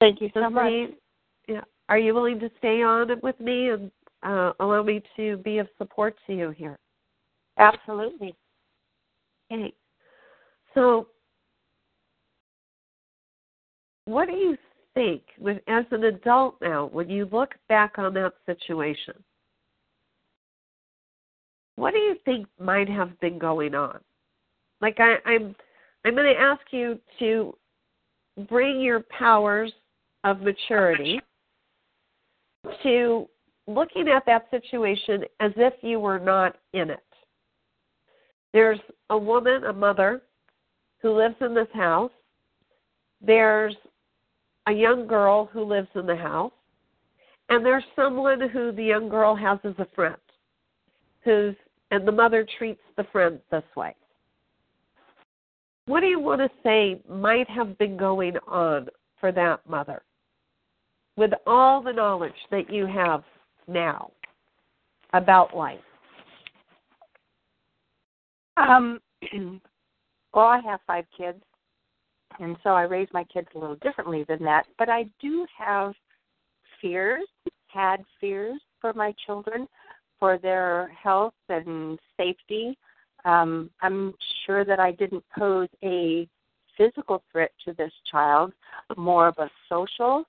Thank 0.00 0.20
you 0.20 0.30
so, 0.34 0.50
much. 0.50 0.72
Yeah, 1.48 1.62
are 1.88 1.98
you 1.98 2.14
willing 2.14 2.38
to 2.40 2.50
stay 2.58 2.82
on 2.82 3.08
with 3.22 3.38
me 3.40 3.70
and 3.70 3.90
uh, 4.22 4.52
allow 4.60 4.82
me 4.82 5.02
to 5.16 5.38
be 5.38 5.58
of 5.58 5.68
support 5.78 6.16
to 6.26 6.34
you 6.34 6.50
here? 6.50 6.78
Absolutely. 7.58 8.34
Okay. 9.52 9.72
So, 10.74 11.08
what 14.06 14.28
do 14.28 14.34
you 14.34 14.56
think, 14.94 15.22
with, 15.38 15.58
as 15.68 15.84
an 15.90 16.04
adult 16.04 16.56
now, 16.60 16.86
when 16.92 17.08
you 17.08 17.28
look 17.30 17.54
back 17.68 17.98
on 17.98 18.14
that 18.14 18.32
situation? 18.44 19.14
What 21.76 21.92
do 21.92 21.98
you 21.98 22.16
think 22.24 22.46
might 22.60 22.88
have 22.88 23.18
been 23.20 23.38
going 23.38 23.74
on? 23.74 23.98
Like 24.80 24.98
I, 24.98 25.16
I'm, 25.26 25.54
I'm 26.04 26.14
going 26.14 26.32
to 26.32 26.40
ask 26.40 26.60
you 26.70 26.98
to 27.18 27.56
bring 28.48 28.80
your 28.80 29.00
powers 29.00 29.72
of 30.24 30.40
maturity 30.40 31.20
to 32.82 33.28
looking 33.66 34.08
at 34.08 34.24
that 34.26 34.48
situation 34.50 35.24
as 35.40 35.52
if 35.56 35.74
you 35.82 35.98
were 36.00 36.18
not 36.18 36.56
in 36.72 36.90
it. 36.90 37.00
There's 38.52 38.78
a 39.10 39.18
woman, 39.18 39.64
a 39.64 39.72
mother, 39.72 40.22
who 41.00 41.16
lives 41.16 41.36
in 41.40 41.54
this 41.54 41.68
house. 41.74 42.12
There's 43.20 43.74
a 44.66 44.72
young 44.72 45.06
girl 45.06 45.46
who 45.52 45.64
lives 45.64 45.88
in 45.94 46.06
the 46.06 46.16
house. 46.16 46.52
And 47.48 47.64
there's 47.64 47.84
someone 47.94 48.48
who 48.48 48.72
the 48.72 48.84
young 48.84 49.08
girl 49.08 49.34
has 49.34 49.58
as 49.64 49.74
a 49.78 49.86
friend, 49.94 50.16
who's, 51.24 51.54
and 51.94 52.08
the 52.08 52.12
mother 52.12 52.44
treats 52.58 52.80
the 52.96 53.04
friend 53.12 53.38
this 53.52 53.62
way. 53.76 53.94
What 55.86 56.00
do 56.00 56.06
you 56.06 56.18
want 56.18 56.40
to 56.40 56.50
say 56.64 57.00
might 57.08 57.48
have 57.48 57.78
been 57.78 57.96
going 57.96 58.36
on 58.48 58.88
for 59.20 59.30
that 59.30 59.60
mother 59.68 60.02
with 61.16 61.30
all 61.46 61.82
the 61.82 61.92
knowledge 61.92 62.32
that 62.50 62.68
you 62.68 62.86
have 62.86 63.22
now 63.68 64.10
about 65.12 65.56
life? 65.56 65.78
Um, 68.56 68.98
well, 70.34 70.46
I 70.46 70.58
have 70.64 70.80
five 70.88 71.04
kids, 71.16 71.42
and 72.40 72.56
so 72.64 72.70
I 72.70 72.82
raise 72.82 73.08
my 73.12 73.22
kids 73.24 73.46
a 73.54 73.58
little 73.58 73.76
differently 73.76 74.24
than 74.28 74.42
that. 74.42 74.66
But 74.78 74.88
I 74.88 75.04
do 75.20 75.46
have 75.56 75.92
fears, 76.80 77.28
had 77.68 78.04
fears 78.20 78.60
for 78.80 78.92
my 78.94 79.14
children, 79.26 79.68
for 80.18 80.38
their 80.38 80.88
health 80.88 81.34
and 81.48 81.98
safety. 82.16 82.76
Um, 83.24 83.70
I'm 83.80 84.14
sure 84.46 84.64
that 84.64 84.80
I 84.80 84.92
didn't 84.92 85.24
pose 85.36 85.68
a 85.82 86.28
physical 86.76 87.22
threat 87.30 87.52
to 87.64 87.72
this 87.74 87.92
child, 88.10 88.52
more 88.96 89.28
of 89.28 89.38
a 89.38 89.50
social. 89.68 90.24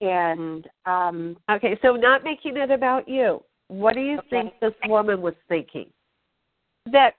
And 0.00 0.66
um, 0.86 1.36
Okay, 1.50 1.78
so 1.82 1.94
not 1.96 2.24
making 2.24 2.56
it 2.56 2.70
about 2.70 3.08
you. 3.08 3.42
What 3.68 3.94
do 3.94 4.00
you 4.00 4.18
Okay. 4.18 4.28
think 4.30 4.60
this 4.60 4.72
woman 4.86 5.20
was 5.20 5.34
thinking? 5.48 5.90
that 6.86 7.14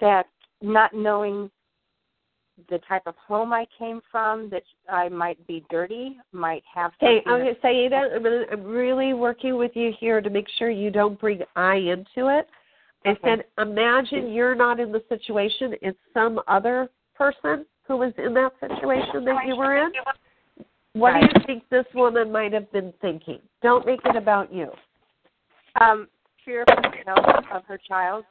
that 0.00 0.26
not 0.60 0.94
knowing 0.94 1.50
the 2.68 2.78
type 2.88 3.02
of 3.06 3.14
home 3.16 3.52
I 3.52 3.66
came 3.78 4.00
from, 4.10 4.48
that 4.50 4.62
I 4.88 5.08
might 5.08 5.44
be 5.46 5.64
dirty, 5.70 6.18
might 6.32 6.62
have 6.72 6.92
Okay, 7.02 7.22
something 7.24 7.48
okay, 7.48 7.58
Saida, 7.62 8.10
I'm, 8.14 8.26
I'm 8.52 8.64
really 8.64 9.14
working 9.14 9.56
with 9.56 9.72
you 9.74 9.92
here 9.98 10.20
to 10.20 10.30
make 10.30 10.46
sure 10.58 10.70
you 10.70 10.90
don't 10.90 11.20
bring 11.20 11.40
I 11.56 11.76
into 11.76 12.28
it. 12.28 12.48
I 13.04 13.10
Okay. 13.10 13.20
said, 13.24 13.44
imagine 13.58 14.32
you're 14.32 14.54
not 14.54 14.78
in 14.78 14.92
the 14.92 15.02
situation; 15.08 15.74
it's 15.82 15.98
some 16.14 16.40
other 16.46 16.88
person 17.14 17.66
who 17.86 17.96
was 17.96 18.12
in 18.18 18.34
that 18.34 18.52
situation 18.60 19.24
that 19.24 19.44
you 19.46 19.56
were 19.56 19.76
in. 19.76 19.92
What 20.94 21.14
do 21.14 21.20
you 21.26 21.46
think 21.46 21.68
this 21.68 21.86
woman 21.94 22.30
might 22.30 22.52
have 22.52 22.70
been 22.70 22.92
thinking? 23.00 23.40
Don't 23.62 23.84
make 23.86 24.00
it 24.04 24.14
about 24.14 24.52
you. 24.52 24.70
um, 25.80 26.06
fear 26.44 26.64
for 26.68 26.82
the 26.82 27.54
of 27.54 27.64
her 27.64 27.78
child. 27.78 28.24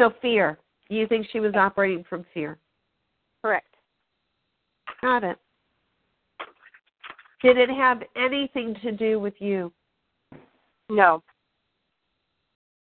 So 0.00 0.12
fear. 0.22 0.58
You 0.90 1.06
think 1.06 1.26
she 1.32 1.40
was 1.40 1.54
operating 1.54 2.04
from 2.04 2.26
fear? 2.34 2.58
Correct. 3.42 3.74
Got 5.00 5.24
it. 5.24 5.38
Did 7.42 7.56
it 7.56 7.70
have 7.70 8.02
anything 8.16 8.76
to 8.82 8.92
do 8.92 9.18
with 9.18 9.34
you? 9.38 9.72
No, 10.90 11.22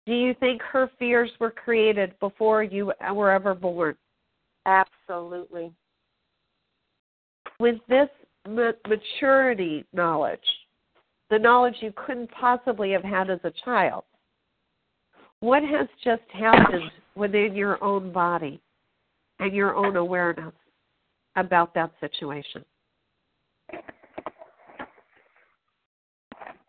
Do 0.06 0.14
you 0.14 0.36
think 0.36 0.62
her 0.62 0.90
fears 1.00 1.32
were 1.40 1.52
created 1.52 2.18
before 2.20 2.64
you 2.64 2.94
were 3.14 3.32
ever 3.32 3.54
born? 3.56 3.98
absolutely. 4.66 5.74
With 7.60 7.78
this 7.90 8.10
ma- 8.48 8.72
maturity 8.88 9.86
knowledge, 9.92 10.40
the 11.30 11.40
knowledge 11.40 11.76
you 11.82 11.92
couldn't 11.96 12.30
possibly 12.32 12.92
have 12.92 13.04
had 13.04 13.30
as 13.32 13.40
a 13.44 13.52
child, 13.66 14.04
what 15.40 15.64
has 15.64 15.88
just 16.04 16.24
happened 16.34 16.92
within 17.16 17.56
your 17.56 17.84
own 17.84 18.12
body 18.12 18.60
and 19.40 19.54
your 19.54 19.76
own 19.76 19.96
awareness 19.96 20.54
about 21.36 21.74
that 21.76 21.92
situation? 22.00 22.64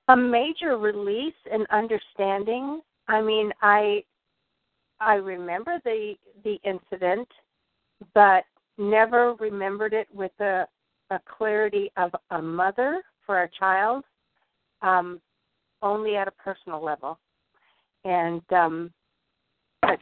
A 0.08 0.16
major 0.16 0.78
release 0.78 1.34
and 1.50 1.66
understanding. 1.70 2.80
I 3.08 3.20
mean, 3.20 3.52
I 3.62 4.04
I 5.00 5.14
remember 5.14 5.80
the 5.84 6.14
the 6.44 6.58
incident, 6.64 7.28
but 8.14 8.44
never 8.78 9.34
remembered 9.34 9.92
it 9.92 10.08
with 10.12 10.32
a 10.40 10.66
a 11.10 11.20
clarity 11.26 11.90
of 11.96 12.14
a 12.30 12.40
mother 12.40 13.02
for 13.24 13.42
a 13.42 13.50
child, 13.58 14.04
um, 14.82 15.20
only 15.82 16.16
at 16.16 16.28
a 16.28 16.32
personal 16.32 16.82
level, 16.82 17.18
and 18.04 18.42
um, 18.52 18.90
but 19.82 20.00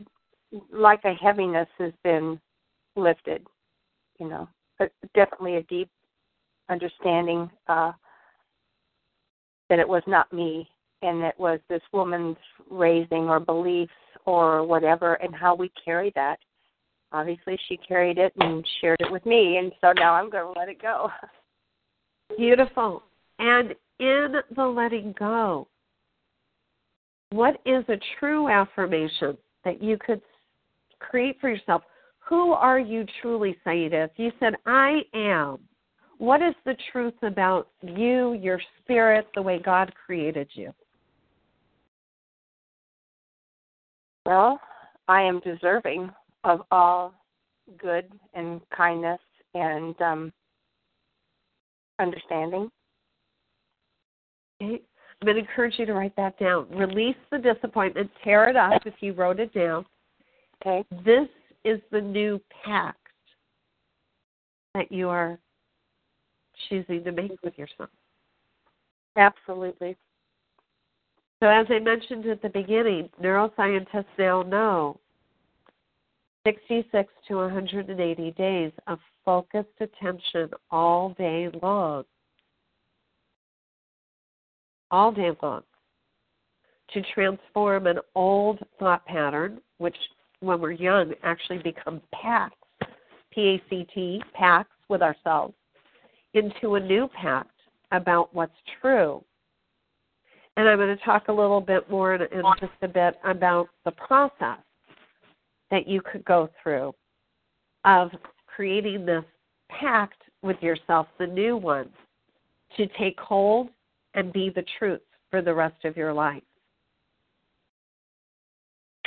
like 0.72 1.00
a 1.04 1.14
heaviness 1.14 1.68
has 1.78 1.92
been 2.04 2.40
lifted, 2.94 3.46
you 4.18 4.28
know, 4.28 4.48
but 4.78 4.92
definitely 5.14 5.56
a 5.56 5.62
deep 5.64 5.90
understanding 6.68 7.50
uh, 7.68 7.92
that 9.68 9.78
it 9.78 9.88
was 9.88 10.02
not 10.06 10.32
me 10.32 10.68
and 11.02 11.22
it 11.22 11.34
was 11.38 11.60
this 11.68 11.82
woman's 11.92 12.36
raising 12.70 13.28
or 13.28 13.38
beliefs 13.38 13.92
or 14.24 14.64
whatever 14.64 15.14
and 15.14 15.34
how 15.34 15.54
we 15.54 15.70
carry 15.84 16.10
that 16.14 16.38
obviously 17.12 17.56
she 17.68 17.76
carried 17.76 18.18
it 18.18 18.32
and 18.40 18.66
shared 18.80 18.98
it 19.00 19.12
with 19.12 19.24
me 19.26 19.58
and 19.58 19.70
so 19.80 19.92
now 19.92 20.14
i'm 20.14 20.30
going 20.30 20.52
to 20.52 20.58
let 20.58 20.68
it 20.68 20.80
go 20.82 21.08
Beautiful. 22.36 23.02
And 23.38 23.74
in 23.98 24.34
the 24.54 24.64
letting 24.64 25.14
go, 25.18 25.68
what 27.30 27.60
is 27.66 27.84
a 27.88 27.98
true 28.18 28.48
affirmation 28.48 29.36
that 29.64 29.82
you 29.82 29.98
could 29.98 30.20
create 30.98 31.38
for 31.40 31.50
yourself? 31.50 31.82
Who 32.28 32.52
are 32.52 32.78
you 32.78 33.04
truly, 33.20 33.56
Saida? 33.64 34.04
If 34.04 34.12
you 34.16 34.32
said, 34.40 34.54
I 34.66 35.02
am, 35.14 35.58
what 36.18 36.42
is 36.42 36.54
the 36.64 36.76
truth 36.92 37.14
about 37.22 37.68
you, 37.82 38.32
your 38.34 38.60
spirit, 38.82 39.26
the 39.34 39.42
way 39.42 39.58
God 39.58 39.92
created 40.06 40.48
you? 40.54 40.72
well 44.26 44.60
i 45.08 45.22
am 45.22 45.40
deserving 45.40 46.10
of 46.44 46.60
all 46.70 47.14
good 47.78 48.12
and 48.34 48.60
kindness 48.76 49.20
and 49.54 49.98
um 50.02 50.32
understanding 51.98 52.68
Okay. 54.62 54.82
I'm 55.20 55.26
going 55.26 55.36
to 55.36 55.48
encourage 55.48 55.78
you 55.78 55.86
to 55.86 55.94
write 55.94 56.14
that 56.16 56.38
down. 56.38 56.68
Release 56.70 57.16
the 57.30 57.38
disappointment, 57.38 58.10
tear 58.22 58.48
it 58.48 58.56
up 58.56 58.82
if 58.84 58.94
you 59.00 59.12
wrote 59.14 59.40
it 59.40 59.52
down. 59.54 59.86
okay 60.64 60.84
This 61.04 61.28
is 61.64 61.80
the 61.90 62.00
new 62.00 62.40
pact 62.64 62.98
that 64.74 64.92
you 64.92 65.08
are 65.08 65.38
choosing 66.68 67.02
to 67.04 67.12
make 67.12 67.32
with 67.42 67.56
yourself. 67.58 67.90
absolutely 69.16 69.96
So, 71.40 71.48
as 71.48 71.66
I 71.70 71.78
mentioned 71.78 72.26
at 72.26 72.42
the 72.42 72.48
beginning, 72.48 73.08
neuroscientists 73.22 74.04
now 74.18 74.42
know 74.42 75.00
66 76.46 77.12
to 77.28 77.36
180 77.36 78.30
days 78.32 78.72
of 78.86 78.98
focused 79.24 79.68
attention 79.80 80.50
all 80.70 81.10
day 81.18 81.50
long, 81.62 82.04
all 84.90 85.12
day 85.12 85.30
long, 85.42 85.62
to 86.92 87.02
transform 87.14 87.86
an 87.86 87.98
old 88.14 88.58
thought 88.78 89.04
pattern, 89.06 89.60
which 89.78 89.96
when 90.40 90.60
we're 90.60 90.72
young 90.72 91.12
actually 91.22 91.58
become 91.58 92.00
pacts, 92.12 92.56
P 93.32 93.40
A 93.40 93.62
C 93.68 93.86
T, 93.94 94.22
pacts 94.34 94.70
with 94.88 95.02
ourselves, 95.02 95.54
into 96.34 96.74
a 96.76 96.80
new 96.80 97.08
pact 97.20 97.50
about 97.92 98.34
what's 98.34 98.52
true. 98.80 99.22
And 100.56 100.68
I'm 100.68 100.78
going 100.78 100.96
to 100.96 101.04
talk 101.04 101.28
a 101.28 101.32
little 101.32 101.60
bit 101.60 101.90
more 101.90 102.14
in, 102.14 102.22
in 102.22 102.42
just 102.60 102.72
a 102.82 102.88
bit 102.88 103.16
about 103.24 103.68
the 103.84 103.90
process 103.92 104.58
that 105.70 105.86
you 105.86 106.00
could 106.00 106.24
go 106.24 106.48
through 106.62 106.94
of 107.84 108.10
creating 108.46 109.04
this 109.04 109.24
pact 109.68 110.22
with 110.42 110.56
yourself, 110.62 111.08
the 111.18 111.26
new 111.26 111.56
one, 111.56 111.88
to 112.76 112.86
take 112.98 113.18
hold 113.18 113.68
and 114.16 114.32
be 114.32 114.50
the 114.50 114.64
truth 114.78 115.00
for 115.30 115.42
the 115.42 115.54
rest 115.54 115.84
of 115.84 115.96
your 115.96 116.12
life. 116.12 116.42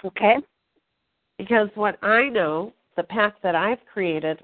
Okay. 0.05 0.37
Because 1.37 1.69
what 1.75 2.01
I 2.03 2.29
know, 2.29 2.73
the 2.95 3.03
path 3.03 3.33
that 3.43 3.55
I've 3.55 3.85
created, 3.91 4.39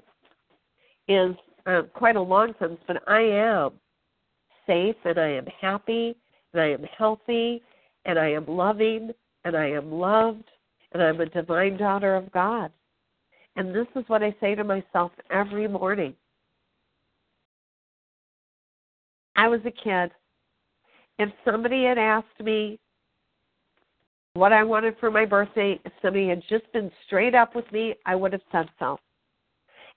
is 1.08 1.34
um, 1.66 1.88
quite 1.94 2.16
a 2.16 2.20
long 2.20 2.54
sense, 2.58 2.78
but 2.86 3.02
I 3.08 3.20
am 3.20 3.72
safe 4.66 4.96
and 5.04 5.18
I 5.18 5.28
am 5.28 5.46
happy 5.60 6.16
and 6.52 6.60
I 6.60 6.70
am 6.72 6.84
healthy 6.96 7.62
and 8.04 8.18
I 8.18 8.32
am 8.32 8.46
loving 8.46 9.10
and 9.44 9.56
I 9.56 9.70
am 9.70 9.92
loved 9.92 10.44
and 10.92 11.02
I'm 11.02 11.20
a 11.20 11.26
divine 11.26 11.76
daughter 11.76 12.16
of 12.16 12.30
God. 12.32 12.72
And 13.56 13.74
this 13.74 13.86
is 13.94 14.04
what 14.08 14.22
I 14.22 14.34
say 14.40 14.54
to 14.54 14.64
myself 14.64 15.12
every 15.30 15.68
morning. 15.68 16.14
I 19.36 19.48
was 19.48 19.60
a 19.64 19.70
kid. 19.70 20.10
If 21.18 21.30
somebody 21.44 21.84
had 21.84 21.98
asked 21.98 22.40
me 22.42 22.78
what 24.34 24.52
I 24.52 24.62
wanted 24.62 24.96
for 25.00 25.10
my 25.10 25.24
birthday, 25.24 25.80
if 25.84 25.92
somebody 26.02 26.28
had 26.28 26.42
just 26.48 26.70
been 26.72 26.90
straight 27.06 27.34
up 27.34 27.54
with 27.54 27.70
me, 27.72 27.94
I 28.04 28.14
would 28.14 28.32
have 28.32 28.42
said 28.52 28.66
so. 28.78 28.98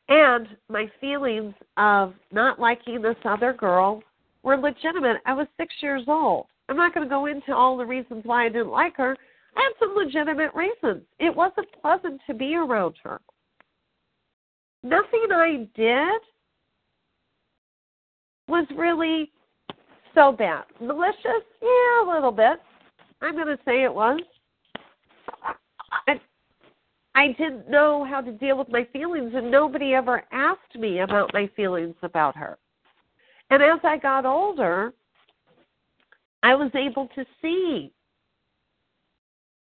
And 0.07 0.47
my 0.69 0.89
feelings 0.99 1.53
of 1.77 2.13
not 2.31 2.59
liking 2.59 3.01
this 3.01 3.17
other 3.25 3.53
girl 3.53 4.01
were 4.43 4.57
legitimate. 4.57 5.17
I 5.25 5.33
was 5.33 5.47
six 5.57 5.73
years 5.81 6.03
old. 6.07 6.47
I'm 6.67 6.77
not 6.77 6.93
going 6.93 7.05
to 7.05 7.09
go 7.09 7.25
into 7.25 7.53
all 7.53 7.77
the 7.77 7.85
reasons 7.85 8.23
why 8.25 8.45
I 8.45 8.49
didn't 8.49 8.69
like 8.69 8.95
her. 8.97 9.15
I 9.55 9.61
had 9.61 9.73
some 9.79 9.95
legitimate 9.95 10.53
reasons. 10.55 11.03
It 11.19 11.35
wasn't 11.35 11.67
pleasant 11.81 12.21
to 12.27 12.33
be 12.33 12.55
around 12.55 12.95
her. 13.03 13.19
Nothing 14.83 15.27
I 15.31 15.67
did 15.75 16.21
was 18.47 18.65
really 18.75 19.31
so 20.15 20.31
bad. 20.31 20.63
Malicious? 20.79 21.43
Yeah, 21.61 22.03
a 22.03 22.07
little 22.11 22.31
bit. 22.31 22.61
I'm 23.21 23.35
going 23.35 23.47
to 23.47 23.59
say 23.65 23.83
it 23.83 23.93
was. 23.93 24.19
I, 26.07 26.19
I 27.15 27.27
didn't 27.33 27.69
know 27.69 28.05
how 28.09 28.21
to 28.21 28.31
deal 28.31 28.57
with 28.57 28.69
my 28.69 28.87
feelings, 28.93 29.33
and 29.35 29.51
nobody 29.51 29.93
ever 29.93 30.23
asked 30.31 30.75
me 30.75 30.99
about 30.99 31.33
my 31.33 31.49
feelings 31.55 31.95
about 32.03 32.35
her. 32.35 32.57
And 33.49 33.63
as 33.63 33.79
I 33.83 33.97
got 33.97 34.25
older, 34.25 34.93
I 36.43 36.55
was 36.55 36.71
able 36.75 37.07
to 37.15 37.25
see 37.41 37.91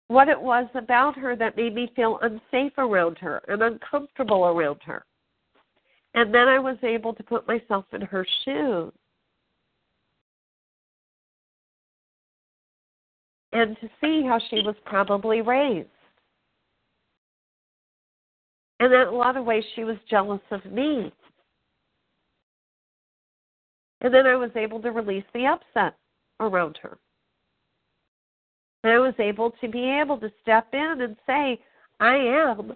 what 0.09 0.29
it 0.29 0.41
was 0.41 0.67
about 0.75 1.17
her 1.19 1.37
that 1.37 1.57
made 1.57 1.75
me 1.75 1.93
feel 1.95 2.19
unsafe 2.23 2.73
around 2.79 3.19
her 3.19 3.43
and 3.49 3.63
uncomfortable 3.63 4.47
around 4.47 4.81
her. 4.85 5.05
And 6.15 6.33
then 6.33 6.49
I 6.49 6.59
was 6.59 6.77
able 6.83 7.13
to 7.15 7.23
put 7.23 7.47
myself 7.47 7.85
in 7.93 8.01
her 8.01 8.27
shoes. 8.45 8.93
And 13.57 13.75
to 13.81 13.89
see 14.03 14.23
how 14.23 14.39
she 14.51 14.57
was 14.57 14.75
probably 14.85 15.41
raised. 15.41 15.89
And 18.81 18.93
in 18.93 19.01
a 19.01 19.11
lot 19.11 19.39
of 19.39 19.47
ways, 19.47 19.65
she 19.75 19.83
was 19.83 19.97
jealous 20.11 20.43
of 20.51 20.63
me. 20.67 21.11
And 24.03 24.13
then 24.13 24.27
I 24.27 24.35
was 24.35 24.51
able 24.57 24.83
to 24.83 24.91
release 24.91 25.25
the 25.33 25.47
upset 25.47 25.97
around 26.39 26.79
her. 26.83 26.99
And 28.85 28.93
I 28.93 28.99
was 28.99 29.15
able 29.19 29.53
to 29.53 29.69
be 29.69 29.91
able 30.03 30.19
to 30.19 30.31
step 30.43 30.67
in 30.75 31.01
and 31.01 31.17
say, 31.27 31.59
I 31.99 32.15
am 32.15 32.75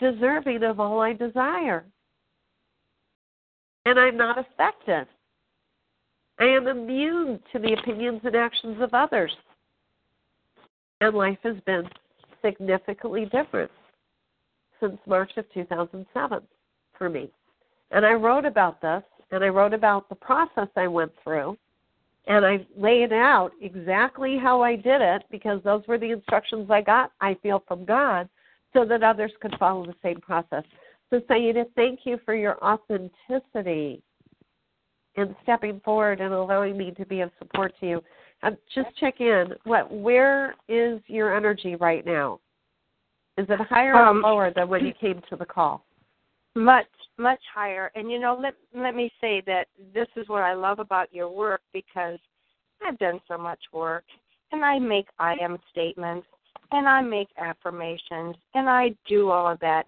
deserving 0.00 0.64
of 0.64 0.80
all 0.80 1.00
I 1.00 1.12
desire. 1.12 1.84
And 3.86 3.96
I'm 3.96 4.16
not 4.16 4.38
affected. 4.38 5.06
I 6.40 6.46
am 6.46 6.66
immune 6.66 7.38
to 7.52 7.60
the 7.60 7.74
opinions 7.74 8.22
and 8.24 8.34
actions 8.34 8.82
of 8.82 8.92
others. 8.92 9.30
And 11.00 11.14
life 11.14 11.38
has 11.42 11.56
been 11.66 11.88
significantly 12.44 13.26
different 13.32 13.70
since 14.80 14.98
March 15.06 15.30
of 15.36 15.44
2007 15.52 16.42
for 16.96 17.08
me. 17.08 17.30
And 17.90 18.04
I 18.06 18.12
wrote 18.12 18.44
about 18.44 18.80
this, 18.80 19.02
and 19.30 19.44
I 19.44 19.48
wrote 19.48 19.74
about 19.74 20.08
the 20.08 20.14
process 20.14 20.68
I 20.76 20.86
went 20.86 21.12
through, 21.22 21.56
and 22.26 22.44
I 22.44 22.66
laid 22.76 23.12
out 23.12 23.50
exactly 23.60 24.38
how 24.40 24.62
I 24.62 24.76
did 24.76 25.00
it 25.00 25.22
because 25.30 25.60
those 25.64 25.82
were 25.88 25.98
the 25.98 26.10
instructions 26.10 26.70
I 26.70 26.82
got, 26.82 27.12
I 27.20 27.36
feel, 27.42 27.62
from 27.66 27.84
God, 27.84 28.28
so 28.72 28.84
that 28.84 29.02
others 29.02 29.32
could 29.40 29.54
follow 29.58 29.84
the 29.86 29.94
same 30.02 30.20
process. 30.20 30.64
So, 31.10 31.20
Saida, 31.26 31.64
thank 31.74 32.00
you 32.04 32.18
for 32.24 32.34
your 32.34 32.62
authenticity 32.64 34.02
in 35.16 35.34
stepping 35.42 35.80
forward 35.84 36.20
and 36.20 36.32
allowing 36.32 36.76
me 36.76 36.92
to 36.92 37.06
be 37.06 37.20
of 37.20 37.30
support 37.38 37.72
to 37.80 37.86
you. 37.86 38.00
Uh, 38.42 38.50
just 38.74 38.88
check 38.98 39.20
in. 39.20 39.54
What? 39.64 39.90
Where 39.92 40.54
is 40.68 41.00
your 41.06 41.36
energy 41.36 41.76
right 41.76 42.04
now? 42.04 42.40
Is 43.36 43.46
it 43.48 43.60
higher 43.68 43.94
um, 43.94 44.18
or 44.24 44.30
lower 44.30 44.52
than 44.54 44.68
when 44.68 44.84
you 44.84 44.92
came 44.98 45.20
to 45.30 45.36
the 45.36 45.44
call? 45.44 45.84
Much, 46.54 46.86
much 47.18 47.40
higher. 47.54 47.90
And 47.94 48.10
you 48.10 48.18
know, 48.18 48.38
let 48.40 48.54
let 48.74 48.94
me 48.94 49.10
say 49.20 49.42
that 49.46 49.66
this 49.94 50.08
is 50.16 50.28
what 50.28 50.42
I 50.42 50.54
love 50.54 50.78
about 50.78 51.12
your 51.12 51.30
work 51.30 51.60
because 51.72 52.18
I've 52.86 52.98
done 52.98 53.20
so 53.28 53.36
much 53.36 53.60
work 53.72 54.04
and 54.52 54.64
I 54.64 54.78
make 54.78 55.06
I 55.18 55.34
am 55.40 55.58
statements 55.70 56.26
and 56.72 56.88
I 56.88 57.00
make 57.02 57.28
affirmations 57.38 58.36
and 58.54 58.68
I 58.68 58.94
do 59.08 59.30
all 59.30 59.52
of 59.52 59.60
that. 59.60 59.86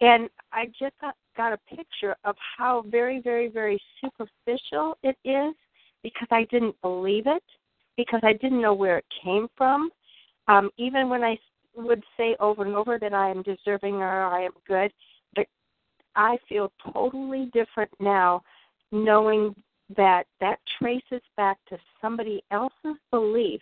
And 0.00 0.28
I 0.52 0.66
just 0.66 0.94
got, 1.00 1.14
got 1.36 1.52
a 1.52 1.74
picture 1.74 2.16
of 2.24 2.36
how 2.56 2.84
very, 2.88 3.20
very, 3.20 3.48
very 3.48 3.80
superficial 4.00 4.98
it 5.02 5.16
is 5.24 5.54
because 6.02 6.28
I 6.30 6.44
didn't 6.50 6.80
believe 6.82 7.26
it, 7.26 7.42
because 7.96 8.20
I 8.22 8.32
didn't 8.34 8.62
know 8.62 8.74
where 8.74 8.98
it 8.98 9.04
came 9.24 9.48
from. 9.56 9.90
Um, 10.48 10.70
even 10.78 11.08
when 11.08 11.22
I 11.24 11.38
would 11.74 12.02
say 12.16 12.36
over 12.40 12.64
and 12.64 12.74
over 12.74 12.98
that 12.98 13.12
I 13.12 13.30
am 13.30 13.42
deserving 13.42 13.96
or 13.96 14.24
I 14.24 14.44
am 14.44 14.52
good, 14.66 14.92
I 16.16 16.38
feel 16.48 16.72
totally 16.92 17.50
different 17.52 17.90
now 18.00 18.42
knowing 18.90 19.54
that 19.96 20.24
that 20.40 20.58
traces 20.78 21.22
back 21.36 21.58
to 21.68 21.78
somebody 22.00 22.42
else's 22.50 22.96
belief 23.10 23.60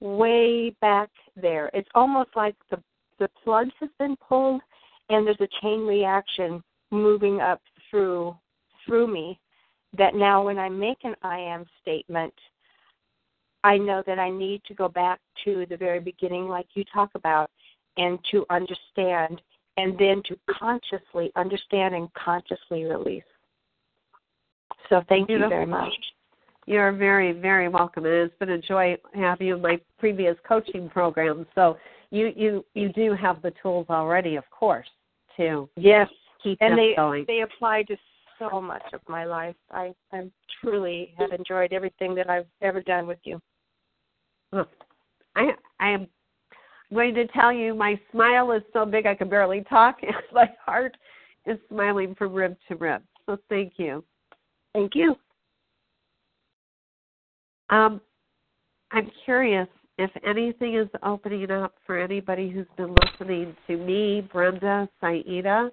way 0.00 0.70
back 0.80 1.08
there. 1.40 1.70
It's 1.72 1.88
almost 1.94 2.30
like 2.34 2.56
the 2.70 2.82
the 3.18 3.28
plugs 3.44 3.72
have 3.80 3.96
been 3.98 4.16
pulled 4.16 4.62
and 5.10 5.26
there's 5.26 5.40
a 5.40 5.62
chain 5.62 5.86
reaction 5.86 6.62
moving 6.90 7.40
up 7.40 7.60
through 7.90 8.36
through 8.84 9.06
me 9.06 9.38
that 9.96 10.14
now 10.14 10.44
when 10.44 10.58
I 10.58 10.68
make 10.68 10.98
an 11.04 11.14
I 11.22 11.38
am 11.38 11.64
statement 11.80 12.34
I 13.64 13.76
know 13.76 14.02
that 14.06 14.18
I 14.18 14.30
need 14.30 14.62
to 14.68 14.74
go 14.74 14.88
back 14.88 15.20
to 15.44 15.66
the 15.68 15.76
very 15.76 16.00
beginning 16.00 16.48
like 16.48 16.66
you 16.74 16.84
talk 16.92 17.10
about 17.14 17.50
and 17.96 18.18
to 18.30 18.46
understand 18.50 19.40
and 19.76 19.98
then 19.98 20.22
to 20.26 20.38
consciously 20.50 21.30
understand 21.36 21.94
and 21.94 22.12
consciously 22.14 22.84
release. 22.84 23.22
So 24.88 25.02
thank 25.08 25.28
Beautiful. 25.28 25.48
you 25.48 25.54
very 25.54 25.66
much. 25.66 25.92
You're 26.66 26.92
very, 26.92 27.32
very 27.32 27.68
welcome. 27.68 28.04
It 28.06 28.20
has 28.20 28.30
been 28.38 28.50
a 28.50 28.58
joy 28.58 28.96
having 29.14 29.46
you 29.46 29.56
in 29.56 29.62
my 29.62 29.80
previous 29.98 30.36
coaching 30.46 30.88
program. 30.88 31.46
So 31.54 31.76
you 32.10 32.32
you 32.36 32.64
you 32.74 32.90
do 32.92 33.14
have 33.14 33.40
the 33.42 33.52
tools 33.62 33.86
already, 33.88 34.36
of 34.36 34.44
course, 34.50 34.88
to 35.36 35.68
yes 35.76 36.08
keep 36.42 36.58
and 36.60 36.76
they 36.76 36.94
going. 36.96 37.24
they 37.26 37.40
apply 37.40 37.84
to 37.84 37.96
so 38.38 38.60
much 38.60 38.82
of 38.92 39.00
my 39.08 39.24
life. 39.24 39.56
I 39.70 39.94
I 40.12 40.30
truly 40.60 41.14
have 41.18 41.32
enjoyed 41.32 41.72
everything 41.72 42.14
that 42.16 42.28
I've 42.28 42.46
ever 42.60 42.82
done 42.82 43.06
with 43.06 43.18
you. 43.24 43.40
I 44.52 45.50
I 45.78 45.90
am 45.90 46.06
going 46.92 47.14
to 47.14 47.26
tell 47.28 47.52
you 47.52 47.74
my 47.74 47.98
smile 48.10 48.52
is 48.52 48.62
so 48.72 48.84
big 48.84 49.06
I 49.06 49.14
can 49.14 49.28
barely 49.28 49.62
talk, 49.68 49.98
and 50.02 50.14
my 50.32 50.50
heart 50.64 50.96
is 51.46 51.58
smiling 51.68 52.14
from 52.14 52.32
rib 52.32 52.56
to 52.68 52.76
rib. 52.76 53.02
So 53.26 53.38
thank 53.48 53.74
you. 53.76 54.04
Thank 54.74 54.94
you. 54.94 55.16
Um, 57.70 58.00
I'm 58.90 59.10
curious 59.24 59.68
if 59.98 60.10
anything 60.26 60.74
is 60.74 60.88
opening 61.02 61.50
up 61.50 61.74
for 61.86 61.98
anybody 61.98 62.50
who's 62.50 62.66
been 62.76 62.94
listening 63.04 63.54
to 63.66 63.76
me, 63.76 64.26
Brenda, 64.32 64.88
Saida, 65.00 65.70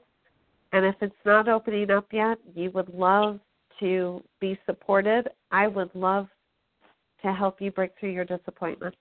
and 0.73 0.85
if 0.85 0.95
it's 1.01 1.15
not 1.25 1.47
opening 1.47 1.89
up 1.89 2.07
yet, 2.11 2.37
you 2.53 2.69
would 2.71 2.93
love 2.93 3.39
to 3.79 4.23
be 4.39 4.59
supported. 4.65 5.29
I 5.51 5.67
would 5.67 5.89
love 5.95 6.27
to 7.21 7.33
help 7.33 7.61
you 7.61 7.71
break 7.71 7.91
through 7.99 8.11
your 8.11 8.25
disappointments. 8.25 8.97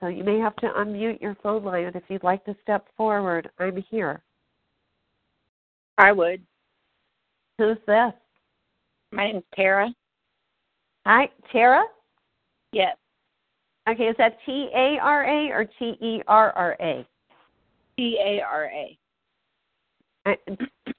So 0.00 0.06
you 0.06 0.22
may 0.22 0.38
have 0.38 0.54
to 0.56 0.68
unmute 0.68 1.20
your 1.20 1.36
phone 1.42 1.64
line, 1.64 1.84
and 1.84 1.96
if 1.96 2.04
you'd 2.08 2.22
like 2.22 2.44
to 2.44 2.56
step 2.62 2.86
forward, 2.96 3.50
I'm 3.58 3.82
here. 3.90 4.22
I 5.96 6.12
would. 6.12 6.40
Who's 7.58 7.78
this? 7.86 8.12
My 9.10 9.32
name's 9.32 9.42
Tara. 9.54 9.92
Hi, 11.04 11.28
Tara. 11.50 11.82
Yes. 12.72 12.96
Okay, 13.88 14.04
is 14.04 14.16
that 14.18 14.38
T 14.44 14.68
A 14.74 14.98
R 15.00 15.24
A 15.24 15.50
or 15.50 15.64
T 15.64 15.96
E 16.00 16.22
R 16.28 16.52
R 16.52 16.76
A? 16.80 17.06
T 17.96 18.18
A 18.22 18.40
R 18.42 18.66
A. 18.66 18.98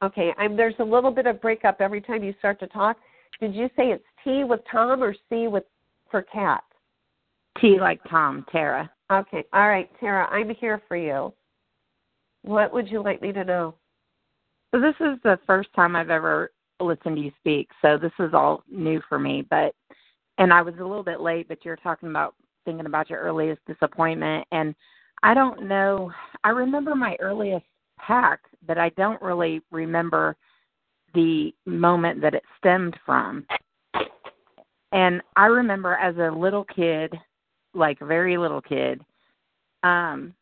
Okay, 0.03 0.33
I'm, 0.37 0.57
there's 0.57 0.73
a 0.79 0.83
little 0.83 1.11
bit 1.11 1.27
of 1.27 1.39
breakup 1.39 1.81
every 1.81 2.01
time 2.01 2.23
you 2.23 2.33
start 2.39 2.59
to 2.61 2.67
talk. 2.67 2.97
Did 3.39 3.53
you 3.53 3.67
say 3.77 3.91
it's 3.91 4.03
T 4.23 4.43
with 4.43 4.61
Tom 4.71 5.03
or 5.03 5.15
C 5.29 5.47
with 5.47 5.63
for 6.11 6.21
cat? 6.23 6.63
T 7.59 7.79
like 7.79 7.99
Tom, 8.09 8.45
Tara. 8.51 8.89
Okay, 9.11 9.43
all 9.53 9.67
right, 9.67 9.89
Tara, 9.99 10.27
I'm 10.29 10.49
here 10.49 10.81
for 10.87 10.95
you. 10.95 11.33
What 12.43 12.73
would 12.73 12.89
you 12.89 13.03
like 13.03 13.21
me 13.21 13.31
to 13.33 13.43
know? 13.43 13.75
So 14.71 14.79
this 14.79 14.95
is 14.99 15.17
the 15.23 15.39
first 15.47 15.69
time 15.75 15.95
I've 15.95 16.09
ever 16.09 16.51
listened 16.79 17.17
to 17.17 17.21
you 17.21 17.31
speak, 17.39 17.69
so 17.81 17.97
this 17.97 18.11
is 18.19 18.33
all 18.33 18.63
new 18.71 19.01
for 19.09 19.19
me. 19.19 19.45
But 19.49 19.73
and 20.37 20.53
I 20.53 20.61
was 20.61 20.75
a 20.79 20.85
little 20.85 21.03
bit 21.03 21.19
late, 21.19 21.47
but 21.47 21.65
you're 21.65 21.75
talking 21.75 22.09
about 22.09 22.35
thinking 22.65 22.85
about 22.85 23.09
your 23.09 23.19
earliest 23.19 23.61
disappointment, 23.65 24.47
and 24.51 24.73
I 25.23 25.33
don't 25.33 25.67
know. 25.67 26.11
I 26.43 26.49
remember 26.49 26.95
my 26.95 27.17
earliest 27.19 27.65
pact, 27.99 28.45
but 28.65 28.77
I 28.77 28.89
don't 28.89 29.21
really 29.21 29.61
remember 29.71 30.37
the 31.13 31.53
moment 31.65 32.21
that 32.21 32.35
it 32.35 32.43
stemmed 32.57 32.97
from. 33.05 33.45
And 34.91 35.21
I 35.35 35.45
remember 35.45 35.93
as 35.93 36.15
a 36.17 36.35
little 36.35 36.63
kid, 36.63 37.13
like 37.73 37.99
very 37.99 38.37
little 38.37 38.61
kid, 38.61 39.01
um, 39.83 40.33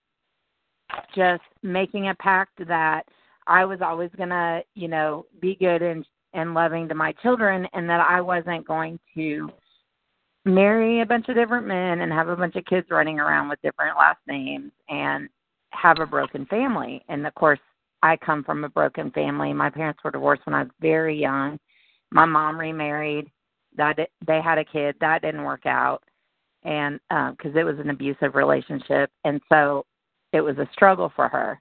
just 1.16 1.44
making 1.64 2.10
a 2.10 2.16
pact 2.16 2.66
that 2.68 3.04
I 3.46 3.66
was 3.66 3.80
always 3.82 4.10
gonna, 4.18 4.62
you 4.74 4.88
know, 4.88 5.26
be 5.42 5.56
good 5.56 5.82
and 5.82 6.06
and 6.34 6.54
loving 6.54 6.88
to 6.88 6.96
my 6.96 7.14
children, 7.24 7.68
and 7.74 7.90
that 7.90 8.06
I 8.08 8.22
wasn't 8.22 8.68
going 8.68 9.00
to 9.16 9.50
marry 10.46 11.02
a 11.02 11.06
bunch 11.06 11.28
of 11.30 11.36
different 11.36 11.68
men 11.68 12.02
and 12.02 12.12
have 12.12 12.30
a 12.30 12.36
bunch 12.36 12.56
of 12.56 12.66
kids 12.66 12.88
running 12.90 13.20
around 13.20 13.50
with 13.50 13.62
different 13.62 13.98
last 13.98 14.20
names 14.28 14.72
and 14.90 15.30
have 15.72 16.00
a 16.00 16.06
broken 16.06 16.46
family. 16.46 17.04
And 17.10 17.26
of 17.28 17.34
course, 17.36 17.60
I 18.04 18.18
come 18.18 18.44
from 18.44 18.64
a 18.64 18.70
broken 18.70 19.12
family. 19.12 19.54
My 19.54 19.70
parents 19.70 20.00
were 20.04 20.12
divorced 20.12 20.46
when 20.46 20.54
I 20.54 20.64
was 20.64 20.72
very 20.80 21.20
young. 21.20 21.60
My 22.12 22.26
mom 22.26 22.60
remarried. 22.60 23.30
That 23.78 23.98
they 24.26 24.42
had 24.42 24.58
a 24.58 24.66
kid 24.66 24.96
that 25.00 25.22
didn't 25.22 25.44
work 25.44 25.66
out, 25.66 26.04
and 26.64 27.00
because 27.10 27.52
um, 27.52 27.58
it 27.58 27.64
was 27.64 27.80
an 27.80 27.90
abusive 27.90 28.36
relationship, 28.36 29.10
and 29.24 29.42
so 29.50 29.86
it 30.34 30.42
was 30.42 30.58
a 30.58 30.70
struggle 30.74 31.12
for 31.16 31.28
her. 31.28 31.60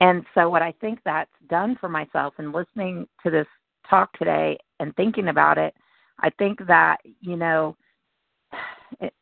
And 0.00 0.24
so, 0.34 0.50
what 0.50 0.62
I 0.62 0.72
think 0.80 1.00
that's 1.04 1.30
done 1.48 1.76
for 1.80 1.88
myself, 1.88 2.34
and 2.38 2.52
listening 2.52 3.06
to 3.22 3.30
this 3.30 3.46
talk 3.88 4.12
today 4.18 4.58
and 4.80 4.94
thinking 4.96 5.28
about 5.28 5.58
it, 5.58 5.74
I 6.20 6.30
think 6.38 6.58
that 6.66 6.98
you 7.20 7.36
know, 7.36 7.76
it, 9.00 9.14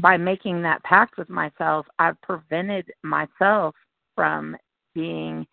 by 0.00 0.16
making 0.16 0.62
that 0.62 0.82
pact 0.84 1.16
with 1.16 1.30
myself, 1.30 1.86
I've 1.98 2.20
prevented 2.22 2.90
myself 3.02 3.74
from 4.14 4.56
being 4.94 5.46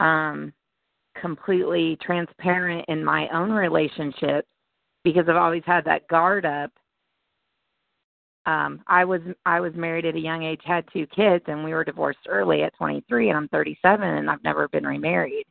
um, 0.00 0.52
completely 1.20 1.96
transparent 2.02 2.84
in 2.88 3.04
my 3.04 3.28
own 3.28 3.50
relationship 3.50 4.46
because 5.04 5.28
I've 5.28 5.36
always 5.36 5.62
had 5.66 5.84
that 5.84 6.08
guard 6.08 6.46
up. 6.46 6.72
Um, 8.46 8.82
I 8.86 9.04
was 9.04 9.20
I 9.46 9.60
was 9.60 9.72
married 9.74 10.04
at 10.04 10.16
a 10.16 10.20
young 10.20 10.42
age, 10.42 10.60
had 10.64 10.84
two 10.92 11.06
kids, 11.06 11.44
and 11.46 11.64
we 11.64 11.72
were 11.72 11.84
divorced 11.84 12.26
early 12.28 12.62
at 12.62 12.76
23, 12.76 13.28
and 13.28 13.38
I'm 13.38 13.48
37, 13.48 14.06
and 14.06 14.30
I've 14.30 14.44
never 14.44 14.68
been 14.68 14.86
remarried, 14.86 15.46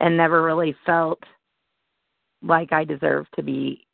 and 0.00 0.16
never 0.16 0.42
really 0.42 0.74
felt 0.86 1.22
like 2.42 2.72
I 2.72 2.84
deserved 2.84 3.28
to 3.36 3.42
be 3.42 3.86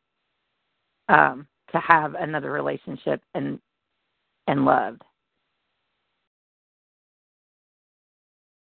um, 1.08 1.46
to 1.72 1.80
have 1.80 2.14
another 2.14 2.52
relationship 2.52 3.20
and 3.34 3.58
and 4.46 4.64
loved. 4.64 5.02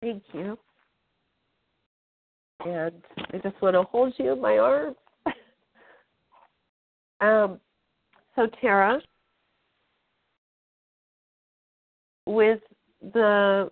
Thank 0.02 0.24
you. 0.34 0.58
And 2.66 3.02
I 3.34 3.38
just 3.38 3.62
want 3.62 3.76
to 3.76 3.84
hold 3.84 4.14
you 4.18 4.34
in 4.34 4.42
my 4.42 4.58
arms. 4.58 4.96
Um, 7.22 7.60
so, 8.36 8.48
Tara, 8.62 9.02
with 12.26 12.60
the 13.14 13.70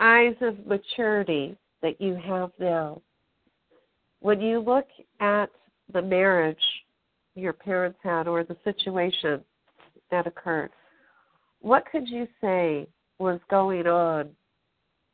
eyes 0.00 0.34
of 0.40 0.66
maturity 0.66 1.56
that 1.82 2.00
you 2.00 2.16
have 2.16 2.50
now, 2.58 3.00
when 4.20 4.40
you 4.40 4.60
look 4.60 4.86
at 5.20 5.50
the 5.92 6.02
marriage 6.02 6.56
your 7.34 7.52
parents 7.52 7.98
had 8.02 8.28
or 8.28 8.44
the 8.44 8.56
situation 8.64 9.42
that 10.10 10.26
occurred, 10.26 10.70
what 11.60 11.84
could 11.90 12.08
you 12.08 12.26
say 12.40 12.86
was 13.18 13.40
going 13.48 13.86
on 13.86 14.30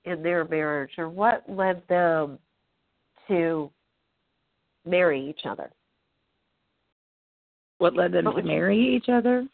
in 0.05 0.23
their 0.23 0.45
marriage 0.47 0.93
or 0.99 1.09
what 1.09 1.45
led 1.49 1.83
them 1.89 2.39
to 3.29 3.71
marry 4.87 5.29
each 5.29 5.43
other? 5.45 5.71
What 7.79 7.95
led 7.95 8.13
them 8.13 8.25
to 8.25 8.43
marry 8.43 8.97
each 8.97 9.09
other? 9.09 9.47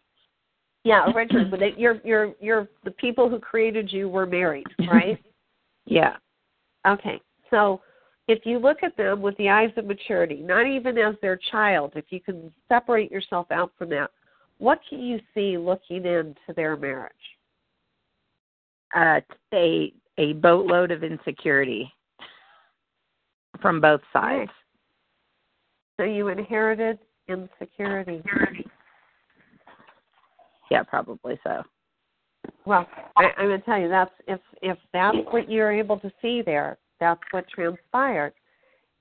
Yeah, 0.85 1.11
originally, 1.13 1.47
but 1.51 1.61
they, 1.61 1.75
you're 1.77 2.01
you're 2.05 2.35
you're 2.41 2.69
the 2.85 2.91
people 2.91 3.29
who 3.29 3.39
created 3.39 3.91
you 3.91 4.09
were 4.09 4.27
married, 4.27 4.67
right? 4.91 5.19
yeah. 5.87 6.17
Okay, 6.87 7.21
so 7.51 7.81
if 8.29 8.45
you 8.45 8.59
look 8.59 8.79
at 8.83 8.97
them 8.97 9.23
with 9.23 9.37
the 9.39 9.49
eyes 9.49 9.71
of 9.77 9.87
maturity, 9.87 10.37
not 10.43 10.67
even 10.67 10.99
as 10.99 11.15
their 11.23 11.39
child, 11.51 11.93
if 11.97 12.07
you 12.11 12.21
can 12.21 12.53
separate 12.69 13.11
yourself 13.11 13.47
out 13.51 13.73
from 13.79 13.89
that, 13.91 14.11
what 14.59 14.81
can 14.89 15.01
you 15.01 15.19
see 15.35 15.57
looking 15.57 16.05
into 16.05 16.53
their 16.55 16.77
marriage? 16.77 17.13
Uh, 18.95 19.21
a 19.53 19.93
a 20.19 20.35
boatload 20.35 20.91
of 20.91 21.03
insecurity 21.03 21.91
from 23.61 23.81
both 23.81 24.01
sides. 24.13 24.51
So 25.99 26.05
you 26.05 26.29
inherited 26.29 26.99
insecurity. 27.29 28.23
Yeah, 30.71 30.83
probably 30.83 31.39
so. 31.45 31.63
Well, 32.67 32.87
I, 33.17 33.27
I'm 33.37 33.49
going 33.49 33.61
to 33.61 33.65
tell 33.65 33.79
you 33.79 33.89
that's 33.89 34.11
if 34.27 34.41
if 34.63 34.79
that's 34.93 35.17
what 35.31 35.51
you're 35.51 35.73
able 35.73 35.99
to 36.01 36.11
see 36.21 36.43
there, 36.45 36.79
that's 37.01 37.21
what 37.31 37.49
transpired. 37.49 38.33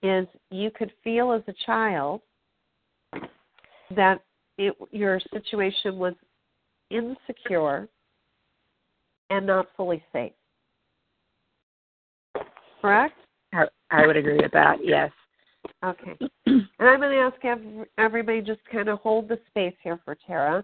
Is 0.02 0.28
you 0.52 0.70
could 0.70 0.92
feel 1.04 1.32
as 1.32 1.42
a 1.48 1.54
child 1.66 2.22
that 3.96 4.22
it, 4.58 4.76
your 4.92 5.20
situation 5.32 5.98
was 5.98 6.14
insecure 6.90 7.88
and 9.30 9.48
not 9.48 9.68
fully 9.78 10.04
safe 10.12 10.34
correct? 12.84 13.16
I, 13.54 13.64
I 13.92 14.06
would 14.06 14.18
agree 14.18 14.38
with 14.38 14.52
that. 14.52 14.78
Yes. 14.84 15.10
Okay. 15.84 16.18
and 16.46 16.68
I'm 16.80 17.00
going 17.00 17.12
to 17.12 17.48
ask 17.48 17.88
everybody 17.98 18.42
just 18.42 18.60
kind 18.72 18.90
of 18.90 19.00
hold 19.00 19.30
the 19.30 19.40
space 19.50 19.76
here 19.82 20.00
for 20.04 20.18
Tara. 20.28 20.64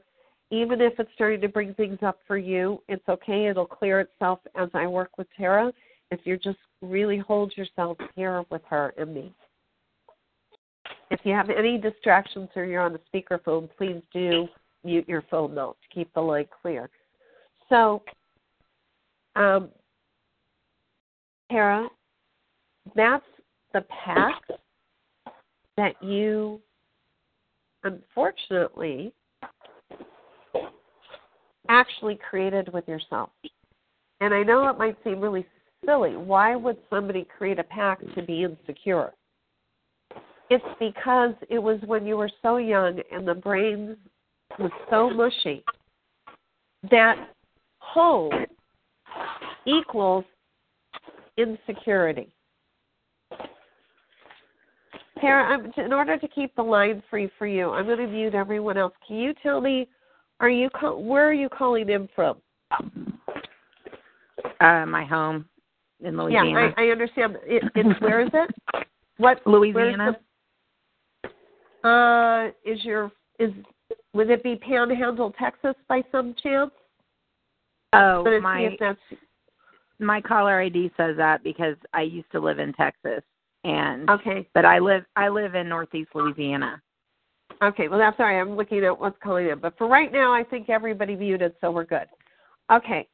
Even 0.51 0.81
if 0.81 0.99
it's 0.99 1.11
starting 1.13 1.41
to 1.41 1.47
bring 1.47 1.73
things 1.75 1.99
up 2.01 2.19
for 2.27 2.37
you, 2.37 2.81
it's 2.89 3.07
okay. 3.07 3.47
It'll 3.47 3.65
clear 3.65 3.99
itself 4.01 4.39
as 4.55 4.69
I 4.73 4.87
work 4.87 5.17
with 5.17 5.27
Tara. 5.37 5.71
If 6.11 6.21
you 6.23 6.37
just 6.37 6.57
really 6.81 7.17
hold 7.17 7.55
yourself 7.55 7.97
here 8.15 8.43
with 8.49 8.63
her 8.69 8.93
and 8.97 9.13
me. 9.13 9.33
If 11.11 11.21
you 11.23 11.33
have 11.33 11.49
any 11.49 11.77
distractions 11.77 12.49
or 12.55 12.65
you're 12.65 12.81
on 12.81 12.93
the 12.93 13.01
speakerphone, 13.13 13.69
please 13.77 14.01
do 14.13 14.47
mute 14.83 15.07
your 15.07 15.23
phone 15.29 15.55
though 15.55 15.75
to 15.81 15.95
keep 15.95 16.13
the 16.13 16.21
line 16.21 16.47
clear. 16.61 16.89
So, 17.67 18.01
um, 19.35 19.69
Tara, 21.51 21.87
that's 22.95 23.25
the 23.73 23.81
path 23.81 24.41
that 25.79 26.03
you 26.03 26.59
unfortunately 27.85 29.13
actually 31.69 32.19
created 32.29 32.73
with 32.73 32.85
yourself. 32.85 33.29
And 34.19 34.33
I 34.33 34.43
know 34.43 34.67
it 34.67 34.77
might 34.77 34.97
seem 35.05 35.21
really 35.21 35.45
silly. 35.85 36.17
Why 36.17 36.57
would 36.57 36.75
somebody 36.89 37.25
create 37.37 37.59
a 37.59 37.63
pact 37.63 38.03
to 38.15 38.21
be 38.21 38.43
insecure? 38.43 39.13
It's 40.49 40.65
because 40.81 41.33
it 41.49 41.59
was 41.59 41.79
when 41.85 42.05
you 42.05 42.17
were 42.17 42.31
so 42.41 42.57
young 42.57 42.99
and 43.09 43.25
the 43.25 43.35
brain 43.35 43.95
was 44.57 44.71
so 44.89 45.09
mushy 45.09 45.63
that 46.91 47.29
home 47.77 48.45
equals 49.65 50.25
insecurity. 51.37 52.33
Tara, 55.21 55.43
I'm, 55.43 55.71
in 55.83 55.93
order 55.93 56.17
to 56.17 56.27
keep 56.27 56.55
the 56.55 56.61
line 56.61 57.03
free 57.09 57.29
for 57.37 57.47
you, 57.47 57.71
I'm 57.71 57.85
going 57.85 57.99
to 57.99 58.07
mute 58.07 58.35
everyone 58.35 58.77
else. 58.77 58.93
Can 59.07 59.17
you 59.17 59.33
tell 59.41 59.61
me, 59.61 59.87
are 60.39 60.49
you 60.49 60.69
call, 60.69 61.03
where 61.03 61.27
are 61.27 61.33
you 61.33 61.49
calling 61.49 61.89
in 61.89 62.07
from? 62.15 62.37
Uh, 64.61 64.85
my 64.85 65.03
home 65.03 65.45
in 66.03 66.17
Louisiana. 66.17 66.49
Yeah, 66.49 66.71
I, 66.77 66.85
I 66.85 66.91
understand. 66.91 67.37
It, 67.43 67.63
it's 67.75 68.01
where 68.01 68.21
is 68.21 68.29
it? 68.33 68.85
What 69.17 69.45
Louisiana? 69.45 70.17
The, 71.83 71.89
uh, 71.89 72.51
is 72.65 72.83
your 72.83 73.11
is 73.37 73.51
Would 74.13 74.29
it 74.29 74.43
be 74.43 74.55
Panhandle, 74.55 75.33
Texas, 75.37 75.75
by 75.87 76.03
some 76.11 76.35
chance? 76.41 76.71
Oh, 77.93 78.23
my 78.41 78.77
my 79.99 80.21
caller 80.21 80.61
ID 80.61 80.91
says 80.95 81.17
that 81.17 81.43
because 81.43 81.75
I 81.93 82.03
used 82.03 82.31
to 82.31 82.39
live 82.39 82.59
in 82.59 82.71
Texas 82.73 83.23
and 83.69 84.09
okay. 84.09 84.47
but 84.53 84.65
I 84.65 84.79
live 84.79 85.03
I 85.15 85.29
live 85.29 85.55
in 85.55 85.69
Northeast 85.69 86.09
Louisiana. 86.13 86.81
Okay, 87.61 87.87
well 87.87 87.99
that's 87.99 88.19
all 88.19 88.25
right. 88.25 88.39
I'm 88.39 88.55
looking 88.55 88.83
at 88.85 88.99
what's 88.99 89.17
calling 89.21 89.49
in, 89.49 89.59
but 89.59 89.77
for 89.77 89.87
right 89.87 90.11
now, 90.11 90.33
I 90.33 90.43
think 90.43 90.69
everybody 90.69 91.15
muted, 91.15 91.53
so 91.61 91.71
we're 91.71 91.85
good. 91.85 92.07
Okay. 92.71 93.07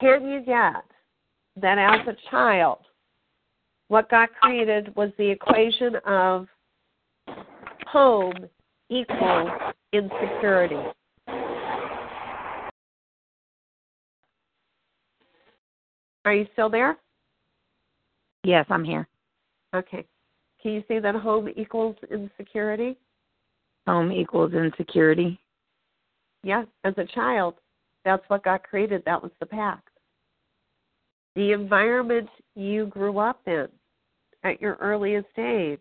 Can 0.00 0.26
you 0.28 0.40
get 0.40 0.84
that 1.56 1.78
as 1.78 2.06
a 2.06 2.30
child, 2.30 2.78
what 3.88 4.08
got 4.08 4.30
created 4.40 4.94
was 4.96 5.10
the 5.18 5.28
equation 5.28 5.96
of 6.06 6.46
home 7.86 8.34
equals 8.88 9.50
insecurity. 9.92 10.76
Are 16.24 16.34
you 16.34 16.46
still 16.52 16.68
there? 16.68 16.98
Yes, 18.44 18.66
I'm 18.70 18.84
here. 18.84 19.06
Okay. 19.74 20.04
Can 20.62 20.72
you 20.72 20.84
see 20.88 20.98
that 20.98 21.14
home 21.14 21.48
equals 21.56 21.96
insecurity? 22.10 22.96
Home 23.86 24.12
equals 24.12 24.52
insecurity. 24.52 25.38
Yeah, 26.42 26.64
as 26.84 26.94
a 26.96 27.04
child, 27.04 27.54
that's 28.04 28.22
what 28.28 28.44
got 28.44 28.62
created. 28.62 29.02
That 29.04 29.22
was 29.22 29.32
the 29.40 29.46
pact. 29.46 29.88
The 31.36 31.52
environment 31.52 32.28
you 32.54 32.86
grew 32.86 33.18
up 33.18 33.40
in 33.46 33.68
at 34.42 34.60
your 34.60 34.76
earliest 34.80 35.28
age 35.38 35.80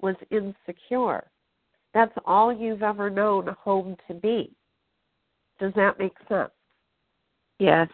was 0.00 0.14
insecure. 0.30 1.24
That's 1.94 2.12
all 2.26 2.52
you've 2.52 2.82
ever 2.82 3.08
known 3.08 3.48
home 3.62 3.96
to 4.08 4.14
be. 4.14 4.52
Does 5.58 5.72
that 5.76 5.98
make 5.98 6.16
sense? 6.28 6.50
Yes. 7.58 7.88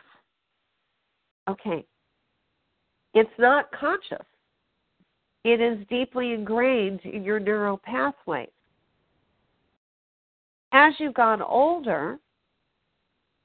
Okay. 1.48 1.84
It's 3.14 3.30
not 3.38 3.70
conscious. 3.72 4.24
It 5.44 5.60
is 5.60 5.78
deeply 5.88 6.32
ingrained 6.32 7.00
in 7.04 7.24
your 7.24 7.40
neural 7.40 7.78
pathways. 7.78 8.48
As 10.72 10.94
you've 10.98 11.14
got 11.14 11.40
older, 11.40 12.18